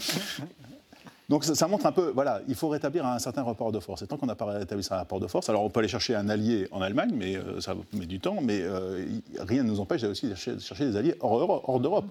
Donc 1.30 1.44
ça, 1.44 1.68
montre 1.68 1.86
un 1.86 1.92
peu, 1.92 2.10
voilà, 2.12 2.42
il 2.48 2.56
faut 2.56 2.68
rétablir 2.68 3.06
un 3.06 3.20
certain 3.20 3.44
rapport 3.44 3.70
de 3.70 3.78
force. 3.78 4.02
Et 4.02 4.06
tant 4.08 4.16
qu'on 4.16 4.26
n'a 4.26 4.34
pas 4.34 4.46
rétabli 4.46 4.82
ce 4.82 4.92
rapport 4.92 5.20
de 5.20 5.28
force, 5.28 5.48
alors 5.48 5.62
on 5.62 5.70
peut 5.70 5.78
aller 5.78 5.88
chercher 5.88 6.16
un 6.16 6.28
allié 6.28 6.66
en 6.72 6.82
Allemagne, 6.82 7.12
mais 7.14 7.36
euh, 7.36 7.60
ça 7.60 7.76
met 7.92 8.06
du 8.06 8.18
temps, 8.18 8.38
mais 8.42 8.60
euh, 8.60 9.06
rien 9.38 9.62
ne 9.62 9.68
nous 9.68 9.78
empêche 9.78 10.02
aussi 10.02 10.26
de 10.26 10.34
chercher, 10.34 10.86
des 10.86 10.96
alliés 10.96 11.14
hors, 11.20 11.78
d'Europe. 11.78 12.06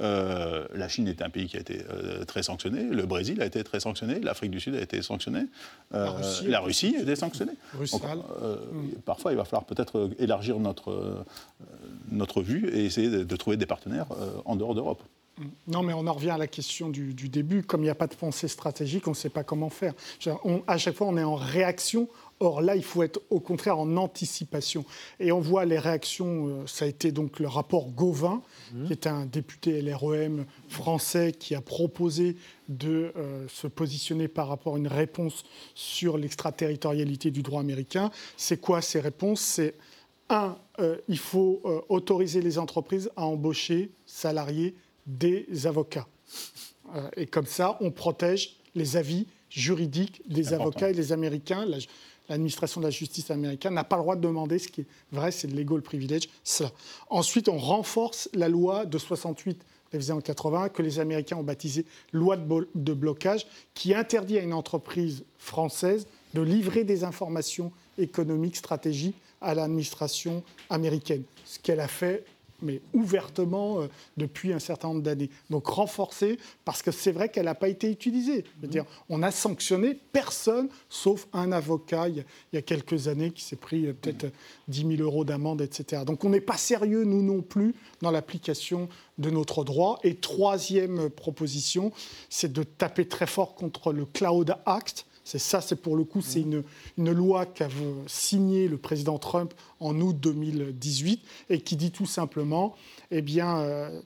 Euh, 0.00 0.66
la 0.74 0.88
Chine 0.88 1.06
est 1.06 1.22
un 1.22 1.30
pays 1.30 1.46
qui 1.46 1.56
a 1.56 1.60
été 1.60 1.84
très 2.26 2.42
sanctionné, 2.42 2.82
le 2.82 3.06
Brésil 3.06 3.40
a 3.40 3.46
été 3.46 3.62
très 3.62 3.78
sanctionné, 3.78 4.18
l'Afrique 4.18 4.50
du 4.50 4.58
Sud 4.58 4.74
a 4.74 4.80
été 4.80 5.00
sanctionné, 5.00 5.46
la, 5.92 6.58
Russie, 6.58 6.96
a 6.98 7.02
été 7.02 7.14
sanctionnée. 7.14 7.54
Parfois, 9.04 9.30
il 9.30 9.36
va 9.36 9.44
falloir 9.44 9.64
peut-être 9.64 10.10
élargir 10.18 10.58
notre, 10.58 11.24
notre 12.10 12.42
vue 12.42 12.68
et 12.70 12.84
essayer 12.84 13.10
de 13.10 13.36
trouver 13.36 13.56
des 13.56 13.66
partenaires 13.66 14.08
en 14.44 14.56
dehors 14.56 14.74
d'Europe. 14.74 15.04
Non, 15.66 15.82
mais 15.82 15.92
on 15.92 16.06
en 16.06 16.14
revient 16.14 16.30
à 16.30 16.38
la 16.38 16.46
question 16.46 16.88
du, 16.88 17.12
début. 17.12 17.62
Comme 17.62 17.82
il 17.82 17.84
n'y 17.84 17.90
a 17.90 17.94
pas 17.94 18.06
de 18.06 18.14
pensée 18.14 18.48
stratégique, 18.48 19.06
on 19.06 19.10
ne 19.10 19.16
sait 19.16 19.28
pas 19.28 19.44
comment 19.44 19.68
faire. 19.68 19.92
à 20.66 20.78
chaque 20.78 20.94
fois, 20.94 21.06
on 21.08 21.16
est 21.16 21.24
en 21.24 21.34
réaction. 21.34 22.08
Or 22.40 22.60
là, 22.60 22.76
il 22.76 22.84
faut 22.84 23.02
être 23.02 23.20
au 23.30 23.40
contraire 23.40 23.78
en 23.78 23.96
anticipation. 23.96 24.84
Et 25.20 25.32
on 25.32 25.40
voit 25.40 25.64
les 25.64 25.78
réactions. 25.78 26.48
Euh, 26.48 26.66
ça 26.66 26.84
a 26.84 26.88
été 26.88 27.10
donc 27.10 27.38
le 27.38 27.48
rapport 27.48 27.90
Gauvin, 27.90 28.42
mmh. 28.72 28.84
qui 28.86 28.92
est 28.92 29.06
un 29.06 29.24
député 29.24 29.80
LREM 29.80 30.44
français 30.68 31.32
qui 31.32 31.54
a 31.54 31.62
proposé 31.62 32.36
de 32.68 33.12
euh, 33.16 33.46
se 33.48 33.66
positionner 33.66 34.28
par 34.28 34.48
rapport 34.48 34.74
à 34.74 34.78
une 34.78 34.88
réponse 34.88 35.44
sur 35.74 36.18
l'extraterritorialité 36.18 37.30
du 37.30 37.42
droit 37.42 37.60
américain. 37.60 38.10
C'est 38.36 38.60
quoi 38.60 38.82
ces 38.82 39.00
réponses? 39.00 39.40
C'est 39.40 39.74
un, 40.28 40.56
euh, 40.80 40.96
il 41.08 41.18
faut 41.18 41.62
autoriser 41.88 42.42
les 42.42 42.58
entreprises 42.58 43.10
à 43.16 43.24
embaucher 43.24 43.90
salariés 44.06 44.74
des 45.06 45.66
avocats. 45.66 46.06
Euh, 46.94 47.08
et 47.16 47.26
comme 47.26 47.46
ça, 47.46 47.76
on 47.80 47.90
protège 47.90 48.56
les 48.74 48.96
avis 48.96 49.26
juridiques 49.50 50.22
des 50.28 50.52
avocats 50.52 50.90
et 50.90 50.92
les 50.92 51.12
Américains. 51.12 51.66
L'administration 52.28 52.80
de 52.80 52.86
la 52.86 52.90
justice 52.90 53.30
américaine 53.30 53.74
n'a 53.74 53.84
pas 53.84 53.96
le 53.96 54.02
droit 54.02 54.16
de 54.16 54.20
demander 54.20 54.58
ce 54.58 54.68
qui 54.68 54.82
est 54.82 54.86
vrai, 55.12 55.30
c'est 55.30 55.48
de 55.48 55.56
legal 55.56 55.82
privilege. 55.82 56.28
Ça. 56.44 56.70
Ensuite, 57.08 57.48
on 57.48 57.58
renforce 57.58 58.28
la 58.34 58.48
loi 58.48 58.84
de 58.84 58.98
68 58.98 59.62
révisée 59.92 60.12
en 60.12 60.20
80 60.20 60.70
que 60.70 60.82
les 60.82 60.98
Américains 60.98 61.36
ont 61.36 61.44
baptisée 61.44 61.86
loi 62.12 62.36
de 62.36 62.92
blocage, 62.92 63.46
qui 63.74 63.94
interdit 63.94 64.38
à 64.38 64.42
une 64.42 64.52
entreprise 64.52 65.24
française 65.38 66.06
de 66.34 66.42
livrer 66.42 66.84
des 66.84 67.04
informations 67.04 67.72
économiques, 67.98 68.56
stratégiques 68.56 69.16
à 69.40 69.54
l'administration 69.54 70.42
américaine. 70.70 71.22
Ce 71.44 71.58
qu'elle 71.58 71.80
a 71.80 71.88
fait 71.88 72.24
mais 72.62 72.80
ouvertement 72.92 73.80
euh, 73.80 73.86
depuis 74.16 74.52
un 74.52 74.58
certain 74.58 74.88
nombre 74.88 75.02
d'années. 75.02 75.30
Donc 75.50 75.66
renforcée, 75.66 76.38
parce 76.64 76.82
que 76.82 76.90
c'est 76.90 77.12
vrai 77.12 77.28
qu'elle 77.28 77.46
n'a 77.46 77.54
pas 77.54 77.68
été 77.68 77.90
utilisée. 77.90 78.44
dire, 78.62 78.84
on 79.08 79.22
a 79.22 79.30
sanctionné 79.30 79.98
personne, 80.12 80.68
sauf 80.88 81.26
un 81.32 81.52
avocat 81.52 82.08
il 82.08 82.24
y 82.52 82.56
a, 82.56 82.62
quelques 82.62 83.08
années 83.08 83.30
qui 83.30 83.42
s'est 83.42 83.56
pris 83.56 83.86
euh, 83.86 83.92
peut-être 83.92 84.32
10 84.68 84.96
000 84.96 85.02
euros 85.02 85.24
d'amende, 85.24 85.60
etc. 85.60 86.02
Donc 86.06 86.24
on 86.24 86.30
n'est 86.30 86.40
pas 86.40 86.56
sérieux, 86.56 87.04
nous 87.04 87.22
non 87.22 87.42
plus, 87.42 87.74
dans 88.00 88.10
l'application 88.10 88.88
de 89.18 89.30
notre 89.30 89.64
droit. 89.64 89.98
Et 90.02 90.16
troisième 90.16 91.10
proposition, 91.10 91.92
c'est 92.28 92.52
de 92.52 92.62
taper 92.62 93.06
très 93.06 93.26
fort 93.26 93.54
contre 93.54 93.92
le 93.92 94.04
Cloud 94.04 94.54
Act 94.66 95.06
c'est 95.26 95.40
ça, 95.40 95.60
c'est 95.60 95.74
pour 95.74 95.96
le 95.96 96.04
coup, 96.04 96.22
c'est 96.22 96.40
une, 96.40 96.62
une, 96.96 97.10
loi 97.10 97.46
qu'a 97.46 97.66
signée 98.06 98.68
le 98.68 98.78
président 98.78 99.18
Trump 99.18 99.52
en 99.80 100.00
août 100.00 100.16
2018 100.20 101.20
et 101.50 101.60
qui 101.60 101.74
dit 101.74 101.90
tout 101.90 102.06
simplement, 102.06 102.76
eh 103.10 103.22
bien, 103.22 103.58
euh, 103.58 104.00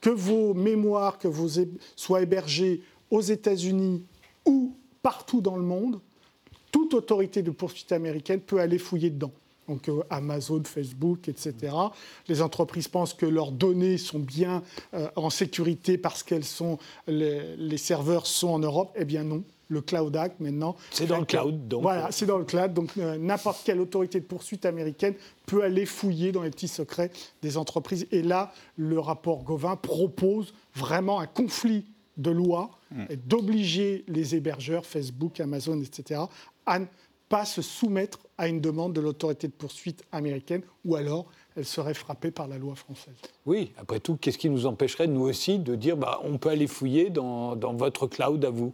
que 0.00 0.10
vos 0.10 0.54
mémoires, 0.54 1.18
que 1.18 1.26
vos 1.26 1.60
soient 1.96 2.22
hébergées 2.22 2.82
aux 3.10 3.20
États-Unis 3.20 4.04
ou 4.44 4.76
partout 5.02 5.40
dans 5.40 5.56
le 5.56 5.64
monde, 5.64 5.98
toute 6.70 6.94
autorité 6.94 7.42
de 7.42 7.50
poursuite 7.50 7.90
américaine 7.90 8.38
peut 8.38 8.60
aller 8.60 8.78
fouiller 8.78 9.10
dedans 9.10 9.32
donc 9.66 9.88
euh, 9.88 10.04
Amazon, 10.10 10.62
Facebook, 10.62 11.28
etc. 11.28 11.74
Les 12.28 12.40
entreprises 12.40 12.86
pensent 12.86 13.14
que 13.14 13.26
leurs 13.26 13.50
données 13.50 13.98
sont 13.98 14.20
bien 14.20 14.62
euh, 14.94 15.08
en 15.16 15.28
sécurité 15.28 15.98
parce 15.98 16.22
qu'elles 16.22 16.44
sont 16.44 16.78
les, 17.08 17.56
les, 17.56 17.76
serveurs 17.76 18.28
sont 18.28 18.46
en 18.46 18.60
Europe. 18.60 18.92
Eh 18.94 19.04
bien 19.04 19.24
non, 19.24 19.42
le 19.68 19.80
Cloud 19.80 20.16
Act 20.16 20.40
maintenant. 20.40 20.76
C'est 20.90 21.06
dans 21.06 21.18
le 21.18 21.24
cloud, 21.24 21.68
donc. 21.68 21.82
Voilà, 21.82 22.10
c'est 22.10 22.26
dans 22.26 22.38
le 22.38 22.44
cloud. 22.44 22.72
Donc 22.72 22.90
euh, 22.98 23.18
n'importe 23.18 23.62
quelle 23.64 23.80
autorité 23.80 24.20
de 24.20 24.24
poursuite 24.24 24.64
américaine 24.66 25.14
peut 25.46 25.62
aller 25.62 25.86
fouiller 25.86 26.32
dans 26.32 26.42
les 26.42 26.50
petits 26.50 26.68
secrets 26.68 27.10
des 27.42 27.56
entreprises. 27.56 28.06
Et 28.10 28.22
là, 28.22 28.52
le 28.76 28.98
rapport 28.98 29.42
Gauvin 29.42 29.76
propose 29.76 30.54
vraiment 30.74 31.20
un 31.20 31.26
conflit 31.26 31.84
de 32.16 32.30
loi 32.30 32.70
mm. 32.90 33.04
et 33.10 33.16
d'obliger 33.16 34.04
les 34.08 34.34
hébergeurs, 34.34 34.86
Facebook, 34.86 35.40
Amazon, 35.40 35.80
etc., 35.80 36.22
à 36.64 36.78
ne 36.78 36.86
pas 37.28 37.44
se 37.44 37.62
soumettre 37.62 38.18
à 38.38 38.48
une 38.48 38.60
demande 38.60 38.92
de 38.92 39.00
l'autorité 39.00 39.48
de 39.48 39.52
poursuite 39.52 40.04
américaine, 40.12 40.62
ou 40.84 40.94
alors 40.94 41.26
elle 41.56 41.64
serait 41.64 41.94
frappée 41.94 42.30
par 42.30 42.46
la 42.48 42.58
loi 42.58 42.74
française. 42.74 43.14
Oui, 43.46 43.72
après 43.78 43.98
tout, 43.98 44.16
qu'est-ce 44.16 44.38
qui 44.38 44.50
nous 44.50 44.66
empêcherait, 44.66 45.06
nous 45.06 45.22
aussi, 45.22 45.58
de 45.58 45.74
dire 45.74 45.96
bah, 45.96 46.20
on 46.22 46.38
peut 46.38 46.50
aller 46.50 46.66
fouiller 46.66 47.10
dans, 47.10 47.56
dans 47.56 47.74
votre 47.74 48.06
cloud 48.06 48.44
à 48.44 48.50
vous? 48.50 48.72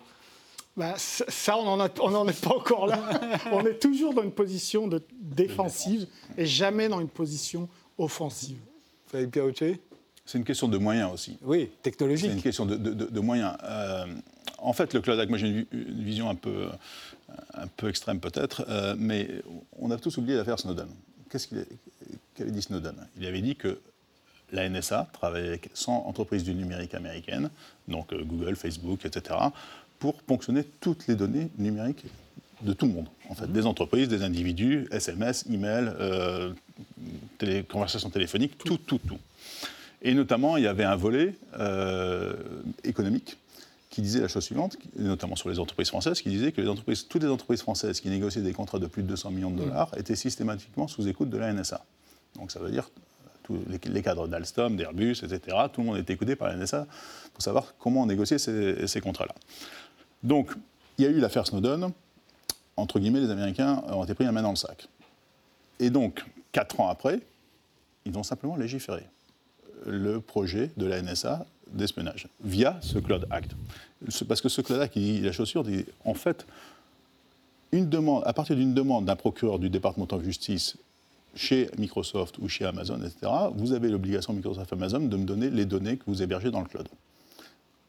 Bah, 0.76 0.94
ça, 0.96 1.56
on 1.58 1.76
n'en 1.76 2.28
est 2.28 2.40
pas 2.40 2.54
encore 2.54 2.86
là. 2.86 2.98
on 3.52 3.64
est 3.66 3.78
toujours 3.78 4.14
dans 4.14 4.22
une 4.22 4.32
position 4.32 4.88
de 4.88 5.02
défensive 5.20 6.06
et 6.38 6.46
jamais 6.46 6.88
dans 6.88 7.00
une 7.00 7.08
position 7.08 7.68
offensive. 7.98 8.58
Frédéric 9.06 9.80
C'est 10.24 10.38
une 10.38 10.44
question 10.44 10.68
de 10.68 10.78
moyens 10.78 11.12
aussi. 11.12 11.38
Oui, 11.42 11.70
technologique. 11.82 12.30
C'est 12.30 12.36
une 12.36 12.42
question 12.42 12.64
de, 12.64 13.20
moyens. 13.20 13.54
Euh, 13.64 14.06
en 14.58 14.72
fait, 14.72 14.94
le 14.94 15.02
Cloud 15.02 15.18
Act, 15.18 15.28
moi 15.28 15.38
j'ai 15.38 15.48
une, 15.48 15.66
vision 16.02 16.30
un 16.30 16.34
peu, 16.34 16.68
un 17.52 17.66
peu 17.66 17.88
extrême 17.88 18.20
peut-être, 18.20 18.64
euh, 18.68 18.94
mais 18.96 19.28
on 19.78 19.90
a 19.90 19.98
tous 19.98 20.16
oublié 20.16 20.38
l'affaire 20.38 20.58
Snowden. 20.58 20.88
Qu'est-ce 21.28 21.48
qu'il 21.48 21.66
qu'avait 22.34 22.50
dit 22.50 22.62
Snowden? 22.62 22.94
Il 23.18 23.26
avait 23.26 23.42
dit 23.42 23.56
que 23.56 23.78
la 24.52 24.68
NSA 24.68 25.08
travaillait 25.12 25.48
avec 25.48 25.70
100 25.74 26.06
entreprises 26.06 26.44
du 26.44 26.54
numérique 26.54 26.94
américaines, 26.94 27.50
donc 27.88 28.12
euh, 28.12 28.22
Google, 28.22 28.56
Facebook, 28.56 29.04
etc., 29.04 29.38
pour 30.02 30.20
ponctionner 30.24 30.64
toutes 30.80 31.06
les 31.06 31.14
données 31.14 31.48
numériques 31.58 32.06
de 32.62 32.72
tout 32.72 32.86
le 32.86 32.92
monde, 32.92 33.06
en 33.28 33.36
fait, 33.36 33.46
des 33.52 33.66
entreprises, 33.66 34.08
des 34.08 34.24
individus, 34.24 34.88
SMS, 34.90 35.44
email, 35.48 35.92
euh, 36.00 36.52
télé, 37.38 37.62
conversations 37.62 38.10
téléphoniques, 38.10 38.58
tout, 38.58 38.78
tout, 38.78 38.98
tout. 38.98 39.18
Et 40.02 40.12
notamment, 40.14 40.56
il 40.56 40.64
y 40.64 40.66
avait 40.66 40.82
un 40.82 40.96
volet 40.96 41.36
euh, 41.56 42.34
économique 42.82 43.36
qui 43.90 44.02
disait 44.02 44.18
la 44.18 44.26
chose 44.26 44.42
suivante, 44.42 44.76
notamment 44.98 45.36
sur 45.36 45.48
les 45.48 45.60
entreprises 45.60 45.90
françaises, 45.90 46.20
qui 46.20 46.30
disait 46.30 46.50
que 46.50 46.60
les 46.60 46.68
entreprises, 46.68 47.06
toutes 47.06 47.22
les 47.22 47.28
entreprises 47.28 47.62
françaises 47.62 48.00
qui 48.00 48.08
négociaient 48.08 48.42
des 48.42 48.54
contrats 48.54 48.80
de 48.80 48.88
plus 48.88 49.04
de 49.04 49.08
200 49.08 49.30
millions 49.30 49.50
de 49.52 49.62
dollars 49.62 49.92
mm. 49.94 50.00
étaient 50.00 50.16
systématiquement 50.16 50.88
sous 50.88 51.06
écoute 51.06 51.30
de 51.30 51.38
la 51.38 51.52
NSA. 51.52 51.84
Donc 52.34 52.50
ça 52.50 52.58
veut 52.58 52.72
dire 52.72 52.90
tous 53.44 53.56
les, 53.68 54.02
cadres 54.02 54.26
d'Alstom, 54.26 54.76
d'Airbus, 54.76 55.22
etc., 55.22 55.56
tout 55.72 55.80
le 55.80 55.86
monde 55.86 55.98
était 55.98 56.12
écouté 56.12 56.34
par 56.34 56.48
la 56.48 56.56
NSA 56.56 56.86
pour 57.32 57.42
savoir 57.42 57.74
comment 57.78 58.04
négocier 58.06 58.38
ces, 58.38 58.86
ces 58.86 59.00
contrats-là. 59.00 59.34
Donc, 60.22 60.50
il 60.98 61.04
y 61.04 61.08
a 61.08 61.10
eu 61.10 61.18
l'affaire 61.18 61.46
Snowden. 61.46 61.90
Entre 62.76 62.98
guillemets, 62.98 63.20
les 63.20 63.30
Américains 63.30 63.82
ont 63.88 64.04
été 64.04 64.14
pris 64.14 64.24
la 64.24 64.32
main 64.32 64.42
dans 64.42 64.50
le 64.50 64.56
sac. 64.56 64.88
Et 65.78 65.90
donc, 65.90 66.24
quatre 66.52 66.80
ans 66.80 66.88
après, 66.88 67.20
ils 68.04 68.16
ont 68.16 68.22
simplement 68.22 68.56
légiféré 68.56 69.04
le 69.86 70.20
projet 70.20 70.70
de 70.76 70.86
la 70.86 71.02
NSA 71.02 71.44
d'espionnage 71.72 72.28
via 72.44 72.78
ce 72.82 72.98
Cloud 72.98 73.26
Act. 73.30 73.52
Parce 74.28 74.40
que 74.40 74.48
ce 74.48 74.60
Cloud 74.60 74.80
Act, 74.80 74.96
il 74.96 75.02
dit 75.02 75.20
la 75.20 75.32
chaussure, 75.32 75.64
dit 75.64 75.84
en 76.04 76.14
fait, 76.14 76.46
une 77.72 77.90
à 78.24 78.32
partir 78.32 78.56
d'une 78.56 78.74
demande 78.74 79.06
d'un 79.06 79.16
procureur 79.16 79.58
du 79.58 79.70
département 79.70 80.06
de 80.06 80.24
justice 80.24 80.76
chez 81.34 81.70
Microsoft 81.78 82.36
ou 82.38 82.48
chez 82.48 82.66
Amazon, 82.66 82.98
etc., 82.98 83.32
vous 83.54 83.72
avez 83.72 83.88
l'obligation, 83.88 84.34
Microsoft 84.34 84.72
Amazon, 84.72 85.00
de 85.00 85.16
me 85.16 85.24
donner 85.24 85.48
les 85.48 85.64
données 85.64 85.96
que 85.96 86.04
vous 86.06 86.22
hébergez 86.22 86.50
dans 86.50 86.60
le 86.60 86.66
cloud 86.66 86.86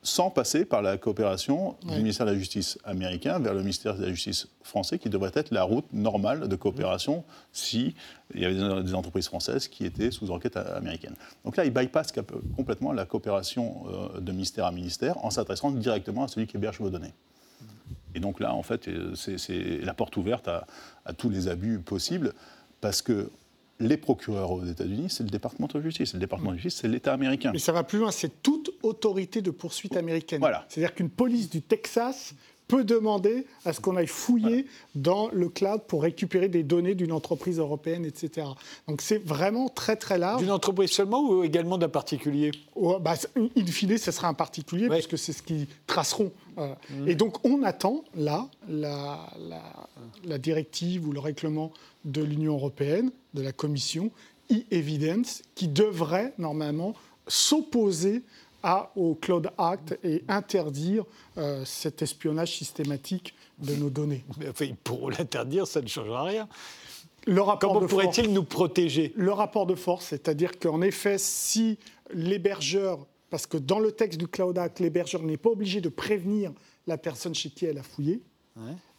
sans 0.03 0.29
passer 0.29 0.65
par 0.65 0.81
la 0.81 0.97
coopération 0.97 1.75
du 1.83 1.95
ministère 1.95 2.25
de 2.25 2.31
la 2.31 2.37
Justice 2.37 2.77
américain 2.83 3.39
vers 3.39 3.53
le 3.53 3.61
ministère 3.61 3.95
de 3.95 4.03
la 4.03 4.09
Justice 4.09 4.47
français, 4.61 4.99
qui 4.99 5.09
devrait 5.09 5.31
être 5.33 5.51
la 5.51 5.63
route 5.63 5.85
normale 5.93 6.47
de 6.47 6.55
coopération 6.55 7.23
si 7.53 7.95
il 8.35 8.41
y 8.41 8.45
avait 8.45 8.83
des 8.83 8.93
entreprises 8.93 9.27
françaises 9.27 9.67
qui 9.67 9.85
étaient 9.85 10.11
sous 10.11 10.29
enquête 10.31 10.57
américaine. 10.57 11.15
Donc 11.45 11.55
là, 11.55 11.65
il 11.65 11.71
bypass 11.71 12.11
complètement 12.55 12.91
la 12.91 13.05
coopération 13.05 13.85
euh, 13.87 14.19
de 14.19 14.31
ministère 14.31 14.65
à 14.65 14.71
ministère 14.71 15.23
en 15.23 15.29
s'adressant 15.29 15.71
directement 15.71 16.25
à 16.25 16.27
celui 16.27 16.47
qui 16.47 16.57
héberge 16.57 16.79
vos 16.79 16.89
données. 16.89 17.13
Et 18.13 18.19
donc 18.19 18.39
là, 18.39 18.53
en 18.53 18.63
fait, 18.63 18.89
c'est 19.15 19.79
la 19.81 19.93
porte 19.93 20.17
ouverte 20.17 20.47
à, 20.47 20.67
à 21.05 21.13
tous 21.13 21.29
les 21.29 21.47
abus 21.47 21.79
possibles, 21.79 22.33
parce 22.81 23.01
que 23.01 23.29
les 23.80 23.97
procureurs 23.97 24.51
aux 24.51 24.63
États-Unis, 24.63 25.09
c'est 25.09 25.24
le 25.24 25.30
département 25.30 25.67
de 25.67 25.82
justice. 25.82 26.13
Le 26.13 26.19
département 26.19 26.51
de 26.51 26.57
justice, 26.57 26.82
c'est 26.82 26.88
l'État 26.88 27.13
américain. 27.13 27.51
Mais 27.51 27.59
ça 27.59 27.71
va 27.71 27.84
plus 27.84 27.99
loin, 27.99 28.11
c'est 28.11 28.41
toute 28.41 28.71
autorité 28.84 29.41
de 29.41 29.51
poursuite 29.51 29.97
américaine. 29.97 30.39
Voilà. 30.39 30.65
C'est-à-dire 30.69 30.93
qu'une 30.93 31.09
police 31.09 31.49
du 31.49 31.61
Texas 31.61 32.34
peut 32.68 32.84
demander 32.84 33.45
à 33.66 33.74
ce 33.74 33.80
qu'on 33.80 33.95
aille 33.95 34.07
fouiller 34.07 34.66
dans 34.95 35.30
le 35.32 35.49
cloud 35.49 35.82
pour 35.88 36.03
récupérer 36.03 36.47
des 36.47 36.64
données 36.64 36.95
d'une 36.95 37.11
entreprise 37.11 37.59
européenne, 37.59 38.05
etc. 38.05 38.47
Donc 38.88 39.01
c'est 39.01 39.24
vraiment 39.24 39.70
très 39.70 39.95
très 39.95 40.18
large. 40.18 40.41
D'une 40.41 40.51
entreprise 40.51 40.91
seulement 40.91 41.22
ou 41.22 41.43
également 41.43 41.78
d'un 41.78 41.89
particulier? 41.89 42.51
Oh, 42.76 42.99
bah, 42.99 43.16
In 43.36 43.66
fine, 43.66 43.97
ce 43.97 44.11
sera 44.11 44.28
un 44.28 44.34
particulier, 44.34 44.89
puisque 44.89 45.18
c'est 45.18 45.34
ce 45.34 45.41
qu'ils 45.41 45.68
traceront. 45.88 46.32
Euh. 46.57 46.74
Mmh. 46.89 47.07
Et 47.07 47.16
donc 47.16 47.45
on 47.45 47.64
attend 47.64 48.03
là 48.16 48.47
la, 48.68 49.20
la 50.24 50.38
directive 50.38 51.07
ou 51.07 51.11
le 51.11 51.20
règlement 51.20 51.72
de 52.05 52.22
l'Union 52.22 52.53
européenne, 52.53 53.11
de 53.34 53.41
la 53.41 53.51
Commission, 53.51 54.11
e-evidence, 54.51 55.41
qui 55.55 55.68
devrait 55.68 56.34
normalement 56.38 56.93
s'opposer 57.28 58.24
au 58.95 59.16
Cloud 59.16 59.49
Act 59.57 59.97
et 60.03 60.24
interdire 60.28 61.05
euh, 61.38 61.64
cet 61.66 62.01
espionnage 62.01 62.57
systématique 62.57 63.34
de 63.59 63.76
nos 63.76 63.89
données. 63.89 64.24
Mais 64.39 64.49
enfin, 64.49 64.70
pour 64.84 65.11
l'interdire, 65.11 65.68
ça 65.68 65.82
ne 65.82 65.88
changera 65.88 66.24
rien. 66.24 66.47
Le 67.26 67.41
rapport 67.41 67.74
Comment 67.74 67.88
pourrait-il 67.88 68.34
nous 68.34 68.43
protéger? 68.43 69.14
Le 69.16 69.32
rapport 69.32 69.66
de 69.66 69.76
force, 69.76 70.07
c'est-à-dire 70.07 70.59
qu'en 70.59 70.82
effet, 70.82 71.18
si 71.18 71.78
l'hébergeur, 72.14 73.05
parce 73.30 73.47
que 73.47 73.57
dans 73.57 73.80
le 73.80 73.91
texte 73.91 74.20
du 74.20 74.28
Cloud 74.28 74.57
Act, 74.57 74.80
l'hébergeur 74.80 75.24
n'est 75.24 75.38
pas 75.38 75.49
obligé 75.49 75.80
de 75.80 75.89
prévenir 75.89 76.51
la 76.86 76.97
personne 76.97 77.34
chez 77.34 77.49
qui 77.49 77.66
elle 77.66 77.78
a 77.78 77.84
fouillé, 77.84 78.22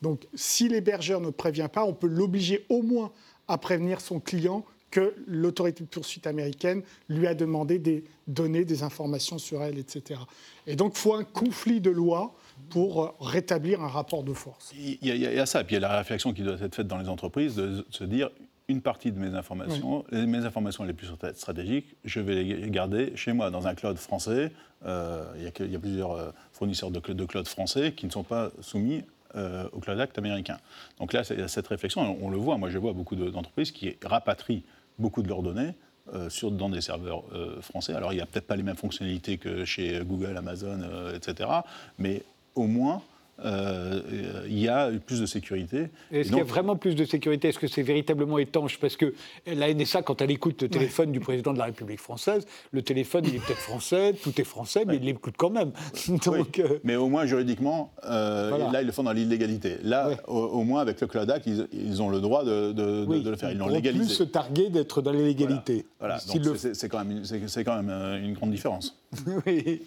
donc, 0.03 0.27
si 0.35 0.69
l'hébergeur 0.69 1.21
ne 1.21 1.31
prévient 1.31 1.69
pas, 1.73 1.85
on 1.85 1.95
peut 1.95 2.09
l'obliger 2.09 2.67
au 2.69 2.83
moins 2.83 3.13
à 3.49 3.59
prévenir 3.59 4.01
son 4.01 4.21
client 4.21 4.65
que 4.95 5.13
l'autorité 5.27 5.83
de 5.83 5.89
poursuite 5.89 6.25
américaine 6.29 6.83
lui 7.09 7.27
a 7.27 7.35
demandé 7.35 7.81
des 7.81 8.05
données, 8.29 8.65
des 8.65 8.85
informations 8.85 9.39
sur 9.39 9.61
elle, 9.61 9.77
etc. 9.77 10.21
Et 10.69 10.77
donc, 10.77 10.93
il 10.95 11.01
faut 11.01 11.15
un 11.15 11.25
conflit 11.25 11.81
de 11.81 11.91
loi 11.91 12.33
pour 12.71 13.03
euh, 13.03 13.09
rétablir 13.21 13.83
un 13.83 13.89
rapport 13.89 14.23
de 14.23 14.33
force. 14.33 14.73
Il 14.79 14.99
y, 15.03 15.27
a, 15.27 15.47
ça, 15.47 15.65
puis 15.65 15.75
il 15.75 15.81
y 15.81 15.85
a 15.85 15.89
la 15.89 15.99
réflexion 15.99 16.33
qui 16.33 16.43
doit 16.43 16.55
être 16.61 16.77
faite 16.77 16.87
dans 16.87 16.99
les 16.99 17.09
entreprises 17.09 17.57
de 17.57 17.85
se 17.91 18.05
dire 18.05 18.31
une 18.69 18.83
partie 18.83 19.11
de 19.11 19.19
mes 19.19 19.35
informations, 19.35 20.05
mes 20.13 20.39
informations 20.39 20.85
les 20.85 20.95
plus 20.95 21.11
stratégiques, 21.35 21.97
je 22.05 22.21
vais 22.21 22.45
les 22.45 22.71
garder 22.71 23.13
chez 23.17 23.33
moi, 23.33 23.51
dans 23.51 23.67
un 23.67 23.75
cloud 23.75 23.99
français. 23.99 24.53
Euh, 24.87 25.25
il, 25.37 25.73
y 25.73 25.77
a, 25.77 25.79
plusieurs 25.79 26.13
euh, 26.13 26.31
fournisseurs 26.53 26.93
de, 26.93 27.01
de 27.01 27.25
cloud 27.25 27.49
français 27.49 27.93
qui 27.93 28.07
ne 28.07 28.13
sont 28.13 28.23
pas 28.23 28.53
soumis 28.61 29.03
euh, 29.37 29.67
au 29.73 29.81
Cloud 29.81 29.99
Act 29.99 30.17
américain. 30.17 30.59
Donc 31.01 31.13
là, 31.13 31.23
il 31.29 31.41
y 31.41 31.43
a 31.43 31.49
cette 31.49 31.67
réflexion, 31.67 32.17
on 32.23 32.31
le 32.31 32.37
voit, 32.37 32.57
moi 32.57 32.71
je 32.71 32.79
vois 32.79 32.93
beaucoup 32.93 33.17
d'entreprises 33.17 33.73
qui 33.73 33.97
rapatrient 34.05 34.63
beaucoup 34.99 35.23
de 35.23 35.29
leurs 35.29 35.43
données 35.43 35.75
euh, 36.13 36.29
sur, 36.31 36.51
dans 36.51 36.69
des 36.69 36.81
serveurs 36.81 37.25
euh, 37.33 37.61
français. 37.61 37.95
Alors 37.95 38.13
il 38.13 38.17
n'y 38.17 38.23
a 38.23 38.27
peut-être 38.27 38.47
pas 38.47 38.57
les 38.57 38.63
mêmes 38.63 38.77
fonctionnalités 38.77 39.39
que 39.39 39.65
chez 39.65 40.01
Google, 40.05 40.37
Amazon, 40.37 40.81
etc. 41.15 41.51
Mais 41.99 42.23
au 42.55 42.67
moins, 42.67 43.03
euh, 43.45 44.01
il 44.49 44.59
y 44.59 44.69
a 44.69 44.91
plus 45.05 45.21
de 45.21 45.27
sécurité. 45.27 45.89
Est-ce 46.13 46.29
qu'il 46.29 46.39
y 46.39 46.41
a 46.41 46.45
vraiment 46.45 46.77
plus 46.77 46.95
de 46.95 47.05
sécurité? 47.05 47.49
Est-ce 47.49 47.59
que 47.59 47.67
c'est 47.67 47.83
véritablement 47.83 48.39
étanche? 48.39 48.79
Parce 48.79 48.97
que 48.97 49.15
la 49.47 49.73
NSA, 49.73 50.03
quand 50.03 50.23
elle 50.23 50.31
écoute 50.31 50.63
le 50.63 50.69
téléphone 50.69 51.11
du 51.11 51.21
président 51.21 51.53
de 51.53 51.59
la 51.59 51.65
République 51.65 52.01
française, 52.01 52.47
le 52.71 52.83
téléphone, 52.83 53.25
il 53.27 53.37
est 53.37 53.45
peut-être 53.45 53.59
français, 53.59 54.15
tout 54.23 54.41
est 54.41 54.45
français, 54.45 54.85
mais 54.87 54.97
il 54.97 55.03
l'écoute 55.03 55.35
quand 55.37 55.51
même. 55.51 55.73
Donc, 56.25 56.59
euh, 56.59 56.79
Mais 56.85 56.97
au 56.97 57.09
moins, 57.09 57.27
juridiquement, 57.27 57.93
euh, 58.05 58.71
là, 58.71 58.83
ils 58.83 58.87
le 58.87 58.93
font 58.93 59.03
dans 59.03 59.13
l'illégalité. 59.13 59.79
Là, 59.83 60.11
au, 60.29 60.63
moins, 60.63 60.81
avec 60.81 61.01
le 61.01 61.07
Cloud 61.07 61.31
Act, 61.31 61.47
ils, 61.73 62.03
ont 62.03 62.11
le 62.11 62.21
droit 62.21 62.45
de, 62.45 62.73
le 62.77 63.37
faire. 63.37 63.51
Ils 63.51 63.59
l'ont 63.59 63.69
légalisé. 63.69 64.05
plus 64.05 64.15
se 64.15 64.25
targuer 64.25 64.71
d'être 64.71 65.03
dans 65.03 65.13
l'illégalité. 65.13 65.87
Voilà, 65.99 66.19
c'est 66.19 66.89
quand, 66.89 67.05
même, 67.05 67.23
quand 67.65 67.83
même 67.83 68.23
une 68.23 68.35
grande 68.35 68.53
différence. 68.53 68.97
oui. 69.47 69.83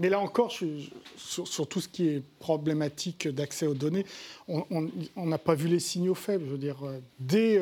Mais 0.00 0.08
là 0.08 0.18
encore, 0.18 0.50
sur, 0.50 1.68
tout 1.68 1.80
ce 1.82 1.88
qui 1.88 2.08
est 2.08 2.22
problématique 2.38 3.28
d'accès 3.28 3.66
aux 3.66 3.74
données, 3.74 4.06
on 4.48 5.26
n'a 5.26 5.36
pas 5.36 5.54
vu 5.54 5.68
les 5.68 5.78
signaux 5.78 6.14
faibles. 6.14 6.46
Je 6.46 6.52
veux 6.52 6.58
dire, 6.58 6.78
euh, 6.84 7.00
dès 7.18 7.60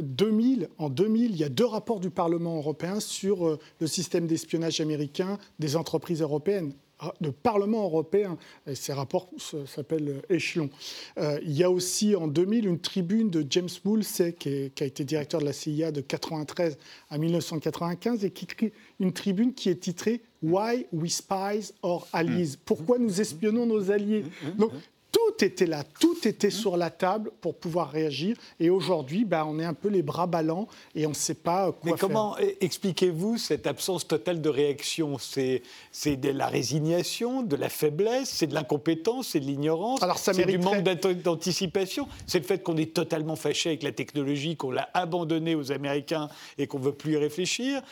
2000, 0.00 0.64
euh, 0.64 0.66
en 0.78 0.90
2000, 0.90 1.30
il 1.30 1.36
y 1.36 1.44
a 1.44 1.48
deux 1.48 1.64
rapports 1.64 2.00
du 2.00 2.10
Parlement 2.10 2.56
européen 2.56 2.98
sur 2.98 3.46
euh, 3.46 3.60
le 3.80 3.86
système 3.86 4.26
d'espionnage 4.26 4.80
américain 4.80 5.38
des 5.60 5.76
entreprises 5.76 6.20
européennes 6.20 6.72
le 7.20 7.32
Parlement 7.32 7.84
européen, 7.84 8.36
et 8.66 8.74
ces 8.74 8.92
rapports 8.92 9.30
s'appellent 9.66 10.22
Échelon. 10.28 10.68
il 11.16 11.52
y 11.52 11.62
a 11.62 11.70
aussi 11.70 12.16
en 12.16 12.26
2000 12.26 12.66
une 12.66 12.80
tribune 12.80 13.30
de 13.30 13.44
James 13.48 13.68
Woolsey, 13.84 14.32
qui, 14.32 14.70
qui, 14.74 14.82
a 14.82 14.86
été 14.86 15.04
directeur 15.04 15.40
de 15.40 15.46
la 15.46 15.52
CIA 15.52 15.92
de 15.92 16.00
1993 16.00 16.78
à 17.10 17.18
1995, 17.18 18.24
et 18.24 18.30
qui 18.30 18.44
écrit 18.44 18.72
une 19.00 19.12
tribune 19.12 19.54
qui 19.54 19.68
est 19.68 19.80
titrée 19.80 20.22
Why 20.42 20.86
we 20.92 21.12
spies 21.12 21.72
our 21.82 22.06
allies 22.12 22.56
Pourquoi 22.64 22.98
nous 22.98 23.20
espionnons 23.20 23.66
nos 23.66 23.90
alliés? 23.90 24.24
Donc, 24.56 24.72
tout 25.38 25.44
était 25.44 25.66
là, 25.66 25.84
tout 26.00 26.16
était 26.24 26.50
sur 26.50 26.76
la 26.76 26.90
table 26.90 27.30
pour 27.40 27.54
pouvoir 27.54 27.90
réagir. 27.90 28.36
Et 28.58 28.70
aujourd'hui, 28.70 29.24
ben, 29.24 29.44
on 29.48 29.58
est 29.58 29.64
un 29.64 29.74
peu 29.74 29.88
les 29.88 30.02
bras 30.02 30.26
ballants 30.26 30.66
et 30.94 31.06
on 31.06 31.10
ne 31.10 31.14
sait 31.14 31.34
pas 31.34 31.72
quoi 31.72 31.80
Mais 31.84 31.92
comment 31.92 32.36
expliquez-vous 32.60 33.38
cette 33.38 33.66
absence 33.66 34.06
totale 34.06 34.40
de 34.40 34.48
réaction? 34.48 35.16
C'est 35.18 35.62
de 36.06 36.30
la 36.30 36.46
résignation, 36.48 37.42
de 37.42 37.56
la 37.56 37.68
faiblesse, 37.68 38.30
c'est 38.30 38.46
de 38.46 38.54
l'incompétence, 38.54 39.28
c'est 39.28 39.40
de 39.40 39.44
l'ignorance, 39.44 40.00
c'est 40.16 40.44
du 40.44 40.58
manque 40.58 40.82
d'anticipation, 40.82 42.08
c'est 42.26 42.40
le 42.40 42.44
fait 42.44 42.62
qu'on 42.62 42.76
est 42.76 42.94
totalement 42.94 43.36
fâché 43.36 43.70
avec 43.70 43.82
la 43.82 43.92
technologie, 43.92 44.56
qu'on 44.56 44.70
l'a 44.70 44.88
abandonnée 44.94 45.54
aux 45.54 45.70
Américains 45.72 46.28
et 46.56 46.66
qu'on 46.66 46.78
ne 46.78 46.84
veut 46.84 46.92
plus 46.92 47.12
y 47.12 47.16
réfléchir. 47.16 47.82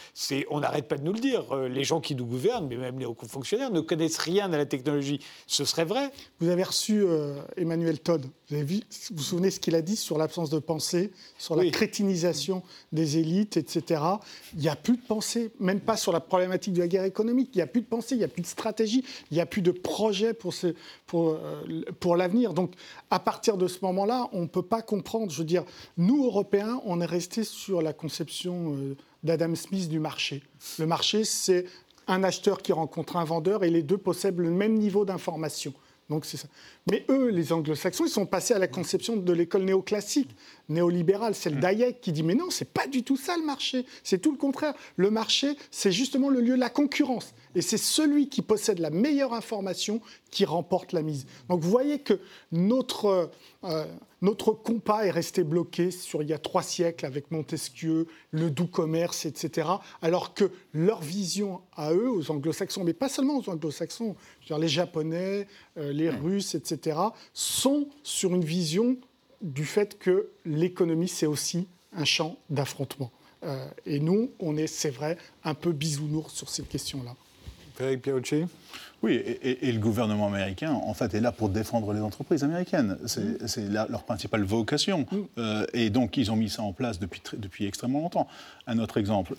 On 0.51 0.61
n'arrête 0.61 0.89
pas 0.89 0.97
de 0.97 1.05
nous 1.05 1.13
le 1.13 1.21
dire. 1.21 1.45
Euh, 1.53 1.69
les 1.69 1.85
gens 1.85 2.01
qui 2.01 2.15
nous 2.15 2.27
gouvernent, 2.27 2.67
mais 2.67 2.77
même 2.77 2.99
les 2.99 3.07
hauts 3.07 3.17
fonctionnaires, 3.29 3.71
ne 3.71 3.81
connaissent 3.81 4.19
rien 4.19 4.53
à 4.53 4.57
la 4.57 4.67
technologie. 4.67 5.21
Ce 5.47 5.65
serait 5.65 5.85
vrai? 5.85 6.11
Vous 6.41 6.49
avez 6.49 6.63
reçu 6.63 7.03
euh, 7.03 7.36
euh, 7.36 7.36
Emmanuel 7.57 7.99
Todd. 8.01 8.27
Vous, 8.49 8.55
avez 8.55 8.65
vu, 8.65 8.77
vous 9.11 9.17
vous 9.17 9.23
souvenez 9.23 9.51
ce 9.51 9.61
qu'il 9.61 9.75
a 9.75 9.83
dit 9.83 9.97
sur 9.97 10.19
l'absence 10.19 10.51
de 10.51 10.59
pensée, 10.59 11.13
sur 11.39 11.57
la 11.57 11.69
crétinisation 11.71 12.63
des 12.93 13.19
élites, 13.19 13.57
etc. 13.57 14.03
Il 14.55 14.61
n'y 14.61 14.69
a 14.69 14.77
plus 14.77 14.97
de 14.97 15.03
pensée, 15.03 15.51
même 15.61 15.81
pas 15.81 15.97
sur 15.97 16.13
la 16.13 16.21
problématique 16.21 16.75
de 16.75 16.81
la 16.81 16.89
guerre 16.89 17.05
économique. 17.05 17.51
Il 17.55 17.59
n'y 17.59 17.63
a 17.63 17.67
plus 17.67 17.81
de 17.83 17.87
pensée, 17.87 18.15
il 18.15 18.19
n'y 18.19 18.25
a 18.25 18.29
plus 18.29 18.43
de 18.43 18.47
stratégie, 18.47 19.05
il 19.31 19.35
n'y 19.35 19.41
a 19.41 19.47
plus 19.47 19.63
de 19.63 19.71
projet 19.71 20.35
pour, 20.35 20.55
pour, 21.07 21.31
euh, 21.31 21.83
pour 22.01 22.17
l'avenir. 22.17 22.55
Donc, 22.55 22.73
à 23.11 23.19
partir 23.19 23.57
de 23.57 23.69
ce 23.69 23.79
moment-là, 23.83 24.29
on 24.33 24.43
ne 24.43 24.47
peut 24.47 24.63
pas 24.63 24.83
comprendre. 24.83 25.31
Je 25.31 25.39
veux 25.39 25.45
dire, 25.45 25.65
nous, 25.97 26.27
Européens, 26.27 26.81
on 26.85 27.01
est 27.01 27.07
restés 27.07 27.45
sur 27.45 27.83
la 27.83 27.93
conception 27.93 28.77
euh, 28.77 28.97
d'Adam 29.23 29.55
Smith 29.55 29.89
du 29.89 29.99
marché. 29.99 30.43
Le 30.79 30.87
marché, 30.87 31.25
c'est 31.25 31.67
un 32.07 32.23
acheteur 32.23 32.63
qui 32.63 32.73
rencontre 32.73 33.17
un 33.17 33.25
vendeur 33.25 33.65
et 33.65 33.71
les 33.71 33.83
deux 33.83 33.99
possèdent 33.99 34.39
le 34.39 34.51
même 34.51 34.75
niveau 34.75 35.05
d'information. 35.05 35.73
Donc 36.09 36.25
c'est 36.25 36.37
ça. 36.37 36.49
Mais 36.89 37.05
eux, 37.09 37.31
les 37.31 37.53
anglo-saxons, 37.53 38.05
ils 38.05 38.11
sont 38.11 38.27
passés 38.27 38.55
à 38.55 38.61
la 38.61 38.69
conception 38.69 39.17
de 39.17 39.33
l'école 39.33 39.65
néoclassique, 39.65 40.37
néolibérale, 40.69 41.35
celle 41.35 41.59
d'Hayek, 41.59 42.01
qui 42.01 42.13
dit 42.13 42.23
mais 42.23 42.37
non, 42.37 42.49
c'est 42.49 42.73
pas 42.73 42.87
du 42.87 43.03
tout 43.03 43.17
ça 43.17 43.37
le 43.37 43.45
marché, 43.45 43.85
c'est 44.05 44.19
tout 44.19 44.31
le 44.31 44.39
contraire. 44.39 44.75
Le 44.95 45.11
marché, 45.11 45.57
c'est 45.73 45.91
justement 45.91 46.29
le 46.29 46.41
lieu 46.41 46.55
de 46.55 46.61
la 46.61 46.71
concurrence. 46.71 47.35
Et 47.57 47.63
c'est 47.63 47.79
celui 47.79 48.29
qui 48.29 48.41
possède 48.41 48.79
la 48.79 48.91
meilleure 48.91 49.35
information 49.35 50.01
qui 50.31 50.45
remporte 50.45 50.93
la 50.93 51.03
mise. 51.03 51.27
Donc 51.49 51.61
vous 51.61 51.71
voyez 51.71 51.99
que 51.99 52.21
notre, 52.53 53.31
euh, 53.65 53.85
notre 54.23 54.53
compas 54.53 55.05
est 55.05 55.11
resté 55.11 55.43
bloqué 55.43 55.91
sur 55.91 56.23
il 56.23 56.29
y 56.29 56.35
a 56.35 56.39
trois 56.39 56.63
siècles 56.63 57.07
avec 57.07 57.31
Montesquieu, 57.31 58.07
le 58.31 58.51
doux 58.51 58.67
commerce, 58.67 59.25
etc. 59.25 59.69
Alors 60.03 60.35
que 60.35 60.51
leur 60.73 61.01
vision 61.01 61.63
à 61.75 61.93
eux, 61.95 62.11
aux 62.11 62.31
anglo-saxons, 62.31 62.85
mais 62.85 62.93
pas 62.93 63.09
seulement 63.09 63.39
aux 63.39 63.49
anglo-saxons, 63.49 64.15
les 64.51 64.69
japonais, 64.69 65.49
euh, 65.79 65.93
les 65.93 66.11
russes, 66.11 66.55
etc., 66.55 66.76
sont 67.33 67.89
sur 68.03 68.35
une 68.35 68.45
vision 68.45 68.97
du 69.43 69.65
fait 69.65 69.99
que 69.99 70.29
l'économie, 70.45 71.09
c'est 71.09 71.27
aussi 71.27 71.67
un 71.93 72.05
champ 72.05 72.37
d'affrontement. 72.51 73.11
Euh, 73.45 73.67
et 73.85 74.01
nous, 74.01 74.31
on 74.41 74.57
est, 74.57 74.67
c'est 74.67 74.91
vrai, 74.91 75.19
un 75.45 75.55
peu 75.55 75.73
bisounours 75.73 76.33
sur 76.33 76.49
ces 76.49 76.63
questions-là. 76.63 77.15
Frédéric 77.75 78.03
Piaucci? 78.03 78.45
Oui, 79.03 79.15
et, 79.15 79.71
le 79.71 79.79
gouvernement 79.79 80.29
américain, 80.29 80.73
en 80.73 80.95
fait, 80.95 81.13
est 81.13 81.21
là 81.21 81.31
pour 81.31 81.51
défendre 81.51 81.93
les 81.93 82.01
entreprises 82.01 82.43
américaines. 82.43 82.97
C'est 83.05 83.61
mm. 83.61 83.87
leur 83.91 84.05
principale 84.05 84.43
vocation. 84.43 85.07
Mm. 85.11 85.17
Euh, 85.39 85.67
et 85.75 85.91
donc, 85.91 86.17
ils 86.17 86.33
ont 86.33 86.37
mis 86.37 86.49
ça 86.49 86.63
en 86.63 86.73
place 86.73 86.99
depuis, 86.99 87.21
depuis 87.37 87.67
extrêmement 87.67 88.01
longtemps. 88.01 88.27
Un 88.67 88.79
autre 88.79 88.97
exemple, 88.97 89.37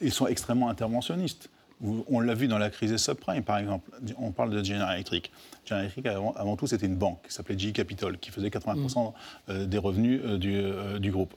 ils 0.00 0.12
sont 0.12 0.28
extrêmement 0.28 0.70
interventionnistes. 0.70 1.50
On 1.80 2.20
l'a 2.20 2.34
vu 2.34 2.48
dans 2.48 2.58
la 2.58 2.70
crise 2.70 2.90
des 2.90 2.98
subprimes, 2.98 3.44
par 3.44 3.58
exemple. 3.58 3.88
On 4.18 4.32
parle 4.32 4.50
de 4.50 4.62
General 4.64 4.94
Electric. 4.94 5.30
General 5.64 5.84
Electric, 5.84 6.06
avant, 6.06 6.56
tout, 6.56 6.66
c'était 6.66 6.86
une 6.86 6.96
banque 6.96 7.20
qui 7.26 7.32
s'appelait 7.32 7.58
GE 7.58 7.72
Capital, 7.72 8.18
qui 8.18 8.30
faisait 8.30 8.48
80% 8.48 8.76
mm. 8.78 9.12
euh, 9.50 9.66
des 9.66 9.78
revenus 9.78 10.20
euh, 10.24 10.38
du, 10.38 11.00
du, 11.00 11.10
groupe. 11.12 11.34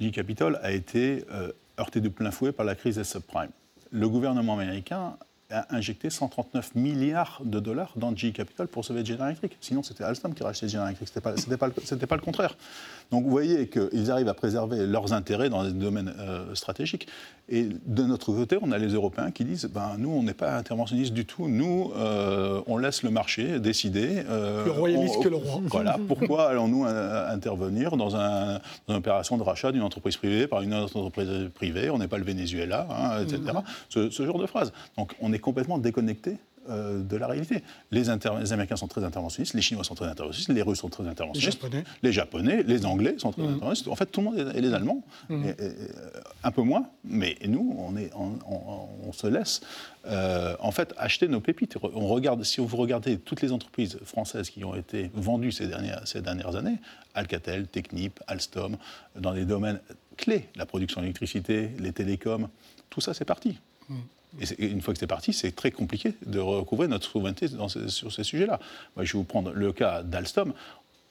GE 0.00 0.10
Capital 0.10 0.58
a 0.62 0.72
été 0.72 1.24
heurté 1.78 2.00
de 2.00 2.08
plein 2.08 2.30
fouet 2.30 2.52
par 2.52 2.66
la 2.66 2.74
crise 2.74 2.96
des 2.96 3.04
subprimes. 3.04 3.50
Le 3.92 4.08
gouvernement 4.08 4.54
américain 4.54 5.16
a 5.50 5.74
injecté 5.74 6.10
139 6.10 6.74
milliards 6.74 7.40
de 7.44 7.60
dollars 7.60 7.92
dans 7.96 8.14
GE 8.14 8.32
Capital 8.32 8.66
pour 8.66 8.84
sauver 8.84 9.04
General 9.04 9.28
Electric. 9.28 9.56
Sinon, 9.60 9.82
c'était 9.82 10.04
Alstom 10.04 10.34
qui 10.34 10.42
rachetait 10.42 10.68
General 10.68 10.88
Electric. 10.88 11.08
Ce 11.08 11.12
n'était 11.14 11.56
pas, 11.56 11.70
pas, 11.70 12.06
pas, 12.06 12.16
le 12.16 12.22
contraire. 12.22 12.56
Donc, 13.10 13.24
vous 13.24 13.30
voyez 13.30 13.68
qu'ils 13.68 14.10
arrivent 14.10 14.28
à 14.28 14.34
préserver 14.34 14.86
leurs 14.86 15.12
intérêts 15.12 15.48
dans 15.48 15.64
des 15.64 15.72
domaines 15.72 16.12
euh, 16.18 16.54
stratégiques. 16.54 17.06
Et 17.48 17.68
de 17.86 18.02
notre 18.02 18.32
côté, 18.32 18.58
on 18.60 18.72
a 18.72 18.78
les 18.78 18.88
Européens 18.88 19.30
qui 19.30 19.44
disent 19.44 19.66
ben, 19.72 19.96
nous, 19.98 20.10
on 20.10 20.22
n'est 20.22 20.34
pas 20.34 20.56
interventionnistes 20.56 21.12
du 21.12 21.24
tout. 21.24 21.48
Nous, 21.48 21.92
euh, 21.96 22.60
on 22.66 22.78
laisse 22.78 23.02
le 23.02 23.10
marché 23.10 23.60
décider. 23.60 24.24
Euh, 24.28 24.64
le 24.64 24.72
royaliste 24.72 25.22
que 25.22 25.28
le 25.28 25.36
roi. 25.36 25.60
Voilà. 25.66 25.98
Pourquoi 26.08 26.48
allons-nous 26.48 26.84
intervenir 26.84 27.96
dans, 27.96 28.16
un, 28.16 28.60
une 28.88 28.96
opération 28.96 29.36
de 29.36 29.42
rachat 29.42 29.70
d'une 29.70 29.82
entreprise 29.82 30.16
privée 30.16 30.48
par 30.48 30.62
une 30.62 30.74
autre 30.74 30.96
entreprise 30.96 31.50
privée? 31.54 31.90
On 31.90 31.98
n'est 31.98 32.08
pas 32.08 32.18
le 32.18 32.24
Venezuela, 32.24 32.88
hein, 32.90 33.22
etc. 33.22 33.40
Mm-hmm. 33.44 33.62
Ce, 33.88 34.10
ce, 34.10 34.26
genre 34.26 34.38
de 34.38 34.46
phrase. 34.46 34.72
Donc, 34.96 35.14
on 35.20 35.32
est 35.32 35.38
complètement 35.38 35.78
déconnecté 35.78 36.38
euh, 36.68 37.02
de 37.02 37.16
la 37.16 37.26
réalité. 37.26 37.62
Les, 37.90 38.10
Américains 38.10 38.76
sont 38.76 38.88
très 38.88 39.04
interventionnistes, 39.04 39.54
les 39.54 39.62
Chinois 39.62 39.84
sont 39.84 39.94
très 39.94 40.06
interventionnistes, 40.06 40.50
les 40.52 40.62
Russes 40.62 40.80
sont 40.80 40.88
très 40.88 41.06
interventionnistes, 41.06 41.62
les 41.62 41.70
Japonais, 41.70 41.84
les, 42.02 42.12
Japonais, 42.12 42.62
les 42.62 42.86
Anglais 42.86 43.14
sont 43.18 43.32
très 43.32 43.42
mmh. 43.42 43.46
interventionnistes. 43.46 43.88
En 43.88 43.96
fait, 43.96 44.06
tout 44.06 44.20
le 44.20 44.26
monde, 44.26 44.52
et 44.54 44.60
les 44.60 44.74
Allemands, 44.74 45.02
mmh. 45.28 45.44
un 46.44 46.50
peu 46.50 46.62
moins, 46.62 46.88
mais 47.04 47.36
nous, 47.46 47.76
on, 47.78 47.96
est, 47.96 48.10
on, 48.14 49.12
se 49.12 49.26
laisse 49.26 49.60
euh, 50.06 50.56
en 50.60 50.70
fait 50.70 50.94
acheter 50.98 51.28
nos 51.28 51.40
pépites. 51.40 51.76
On 51.82 52.06
regarde, 52.06 52.42
si 52.44 52.60
vous 52.60 52.76
regardez 52.76 53.18
toutes 53.18 53.42
les 53.42 53.52
entreprises 53.52 53.98
françaises 54.04 54.50
qui 54.50 54.64
ont 54.64 54.74
été 54.74 55.10
vendues 55.14 55.52
ces 55.52 55.66
dernières, 55.66 56.06
ces 56.06 56.20
dernières 56.20 56.56
années, 56.56 56.78
Alcatel, 57.14 57.66
Technip, 57.66 58.20
Alstom, 58.26 58.76
dans 59.18 59.32
des 59.32 59.44
domaines 59.44 59.80
clés, 60.16 60.48
la 60.56 60.66
production 60.66 61.00
d'électricité, 61.00 61.70
les 61.78 61.92
télécoms, 61.92 62.48
tout 62.90 63.00
ça 63.00 63.14
c'est 63.14 63.24
parti. 63.24 63.58
Et 64.40 64.66
une 64.66 64.82
fois 64.82 64.92
que 64.92 65.00
c'est 65.00 65.06
parti, 65.06 65.32
c'est 65.32 65.54
très 65.54 65.70
compliqué 65.70 66.14
de 66.26 66.38
recouvrer 66.38 66.88
notre 66.88 67.08
souveraineté 67.08 67.48
sur 67.88 68.12
ces 68.12 68.24
sujets-là. 68.24 68.60
je 68.98 69.12
vais 69.12 69.18
vous 69.18 69.24
prendre 69.24 69.52
le 69.52 69.72
cas 69.72 70.02
d'Alstom. 70.02 70.52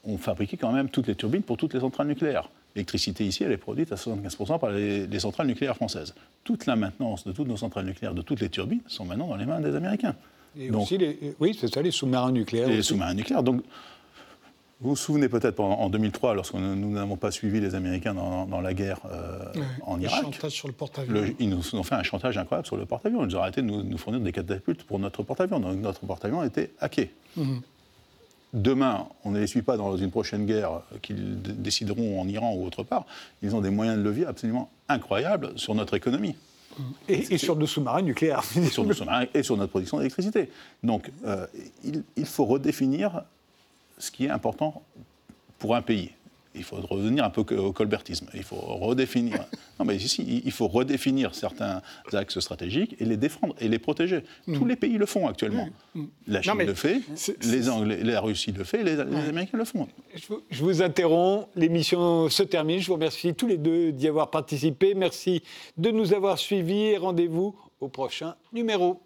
On 0.04 0.18
fabriquait 0.18 0.56
quand 0.56 0.70
même 0.72 0.88
toutes 0.88 1.08
les 1.08 1.16
turbines 1.16 1.42
pour 1.42 1.56
toutes 1.56 1.74
les 1.74 1.80
centrales 1.80 2.06
nucléaires. 2.06 2.48
L'électricité 2.76 3.24
ici, 3.24 3.42
elle 3.42 3.52
est 3.52 3.56
produite 3.56 3.90
à 3.90 3.96
75% 3.96 4.60
par 4.60 4.70
les, 4.70 5.18
centrales 5.18 5.46
nucléaires 5.46 5.74
françaises. 5.76 6.14
Toute 6.44 6.66
la 6.66 6.76
maintenance 6.76 7.24
de 7.24 7.32
toutes 7.32 7.48
nos 7.48 7.56
centrales 7.56 7.86
nucléaires, 7.86 8.14
de 8.14 8.22
toutes 8.22 8.40
les 8.40 8.50
turbines, 8.50 8.80
sont 8.86 9.04
maintenant 9.04 9.28
dans 9.28 9.36
les 9.36 9.46
mains 9.46 9.60
des 9.60 9.74
Américains. 9.74 10.14
Et 10.58 10.70
aussi, 10.70 10.98
oui, 11.40 11.56
c'est 11.58 11.72
ça, 11.72 11.82
les 11.82 11.90
sous-marins 11.90 12.32
nucléaires. 12.32 12.68
Les 12.68 12.82
sous-marins 12.82 13.14
nucléaires. 13.14 13.42
Donc, 13.42 13.62
vous 14.80 14.90
vous 14.90 14.96
souvenez 14.96 15.30
peut-être 15.30 15.60
en 15.60 15.88
2003, 15.88 16.34
lorsque 16.34 16.54
nous 16.54 16.90
n'avons 16.90 17.16
pas 17.16 17.30
suivi 17.30 17.60
les 17.60 17.74
Américains 17.74 18.12
dans, 18.12 18.60
la 18.60 18.74
guerre 18.74 19.00
euh, 19.10 19.38
en 19.82 19.98
Irak. 19.98 20.24
chantage 20.24 20.52
sur 20.52 20.68
le 20.68 20.74
porte-avions. 20.74 21.34
Ils 21.38 21.48
nous 21.48 21.74
ont 21.74 21.82
fait 21.82 21.94
un 21.94 22.02
chantage 22.02 22.36
incroyable 22.36 22.66
sur 22.66 22.76
le 22.76 22.84
porte-avions. 22.84 23.22
Ils 23.22 23.28
nous 23.28 23.36
ont 23.36 23.40
arrêté 23.40 23.62
de 23.62 23.66
nous, 23.66 23.98
fournir 23.98 24.20
des 24.20 24.32
catapultes 24.32 24.84
pour 24.84 24.98
notre 24.98 25.22
porte-avions. 25.22 25.60
Donc 25.60 25.78
notre 25.78 26.00
porte-avions 26.00 26.44
était 26.44 26.72
hacké. 26.78 27.10
Mhm. 27.36 27.62
Demain, 28.52 29.06
on 29.24 29.30
ne 29.30 29.40
les 29.40 29.46
suit 29.46 29.62
pas 29.62 29.78
dans 29.78 29.96
une 29.96 30.10
prochaine 30.10 30.44
guerre 30.44 30.82
qu'ils 31.00 31.40
décideront 31.40 32.20
en 32.20 32.28
Iran 32.28 32.54
ou 32.54 32.66
autre 32.66 32.82
part. 32.82 33.06
Ils 33.42 33.56
ont 33.56 33.62
des 33.62 33.70
moyens 33.70 33.98
de 33.98 34.02
levier 34.02 34.26
absolument 34.26 34.70
incroyables 34.90 35.52
sur 35.56 35.74
notre 35.74 35.94
économie. 35.94 36.36
Mhm. 36.78 36.84
Et, 37.08 37.38
sur 37.38 37.56
nos 37.56 37.66
sous-marins 37.66 38.02
nucléaires. 38.02 38.42
Et 38.56 38.66
sur 38.66 38.84
nos 38.84 38.92
sous-marins 38.92 39.24
et 39.32 39.42
sur 39.42 39.56
notre 39.56 39.70
production 39.70 39.96
d'électricité. 39.96 40.50
Donc, 40.82 41.10
euh, 41.24 41.46
il, 42.16 42.26
faut 42.26 42.44
redéfinir 42.44 43.22
ce 43.98 44.10
qui 44.10 44.26
est 44.26 44.30
important 44.30 44.82
pour 45.58 45.74
un 45.74 45.82
pays. 45.82 46.12
Il 46.56 46.64
faut 46.64 46.76
revenir 46.76 47.24
un 47.24 47.30
peu 47.30 47.42
au 47.56 47.72
colbertisme. 47.72 48.28
Il 48.34 48.42
faut 48.42 48.56
redéfinir. 48.56 49.46
Non, 49.78 49.84
mais 49.84 49.96
ici, 49.96 50.42
il 50.42 50.52
faut 50.52 50.68
redéfinir 50.68 51.34
certains 51.34 51.82
axes 52.14 52.40
stratégiques 52.40 52.96
et 52.98 53.04
les 53.04 53.18
défendre 53.18 53.54
et 53.60 53.68
les 53.68 53.78
protéger. 53.78 54.24
Tous 54.46 54.64
mm. 54.64 54.68
les 54.68 54.76
pays 54.76 54.96
le 54.96 55.04
font 55.04 55.28
actuellement. 55.28 55.68
Mm. 55.94 56.04
La 56.28 56.40
Chine 56.40 56.54
le 56.56 56.72
fait, 56.72 57.02
les 57.42 57.68
Anglais, 57.68 58.02
la 58.02 58.22
Russie 58.22 58.52
le 58.52 58.64
fait, 58.64 58.82
les, 58.82 58.98
Américains 58.98 59.58
le 59.58 59.66
font. 59.66 59.86
Je 60.50 60.64
vous 60.64 60.80
interromps. 60.80 61.46
L'émission 61.56 62.30
se 62.30 62.42
termine. 62.42 62.80
Je 62.80 62.86
vous 62.86 62.94
remercie 62.94 63.34
tous 63.34 63.46
les 63.46 63.58
deux 63.58 63.92
d'y 63.92 64.08
avoir 64.08 64.30
participé. 64.30 64.94
Merci 64.94 65.42
de 65.76 65.90
nous 65.90 66.14
avoir 66.14 66.38
suivis 66.38 66.84
et 66.84 66.96
rendez-vous 66.96 67.54
au 67.80 67.88
prochain 67.88 68.34
numéro. 68.54 69.02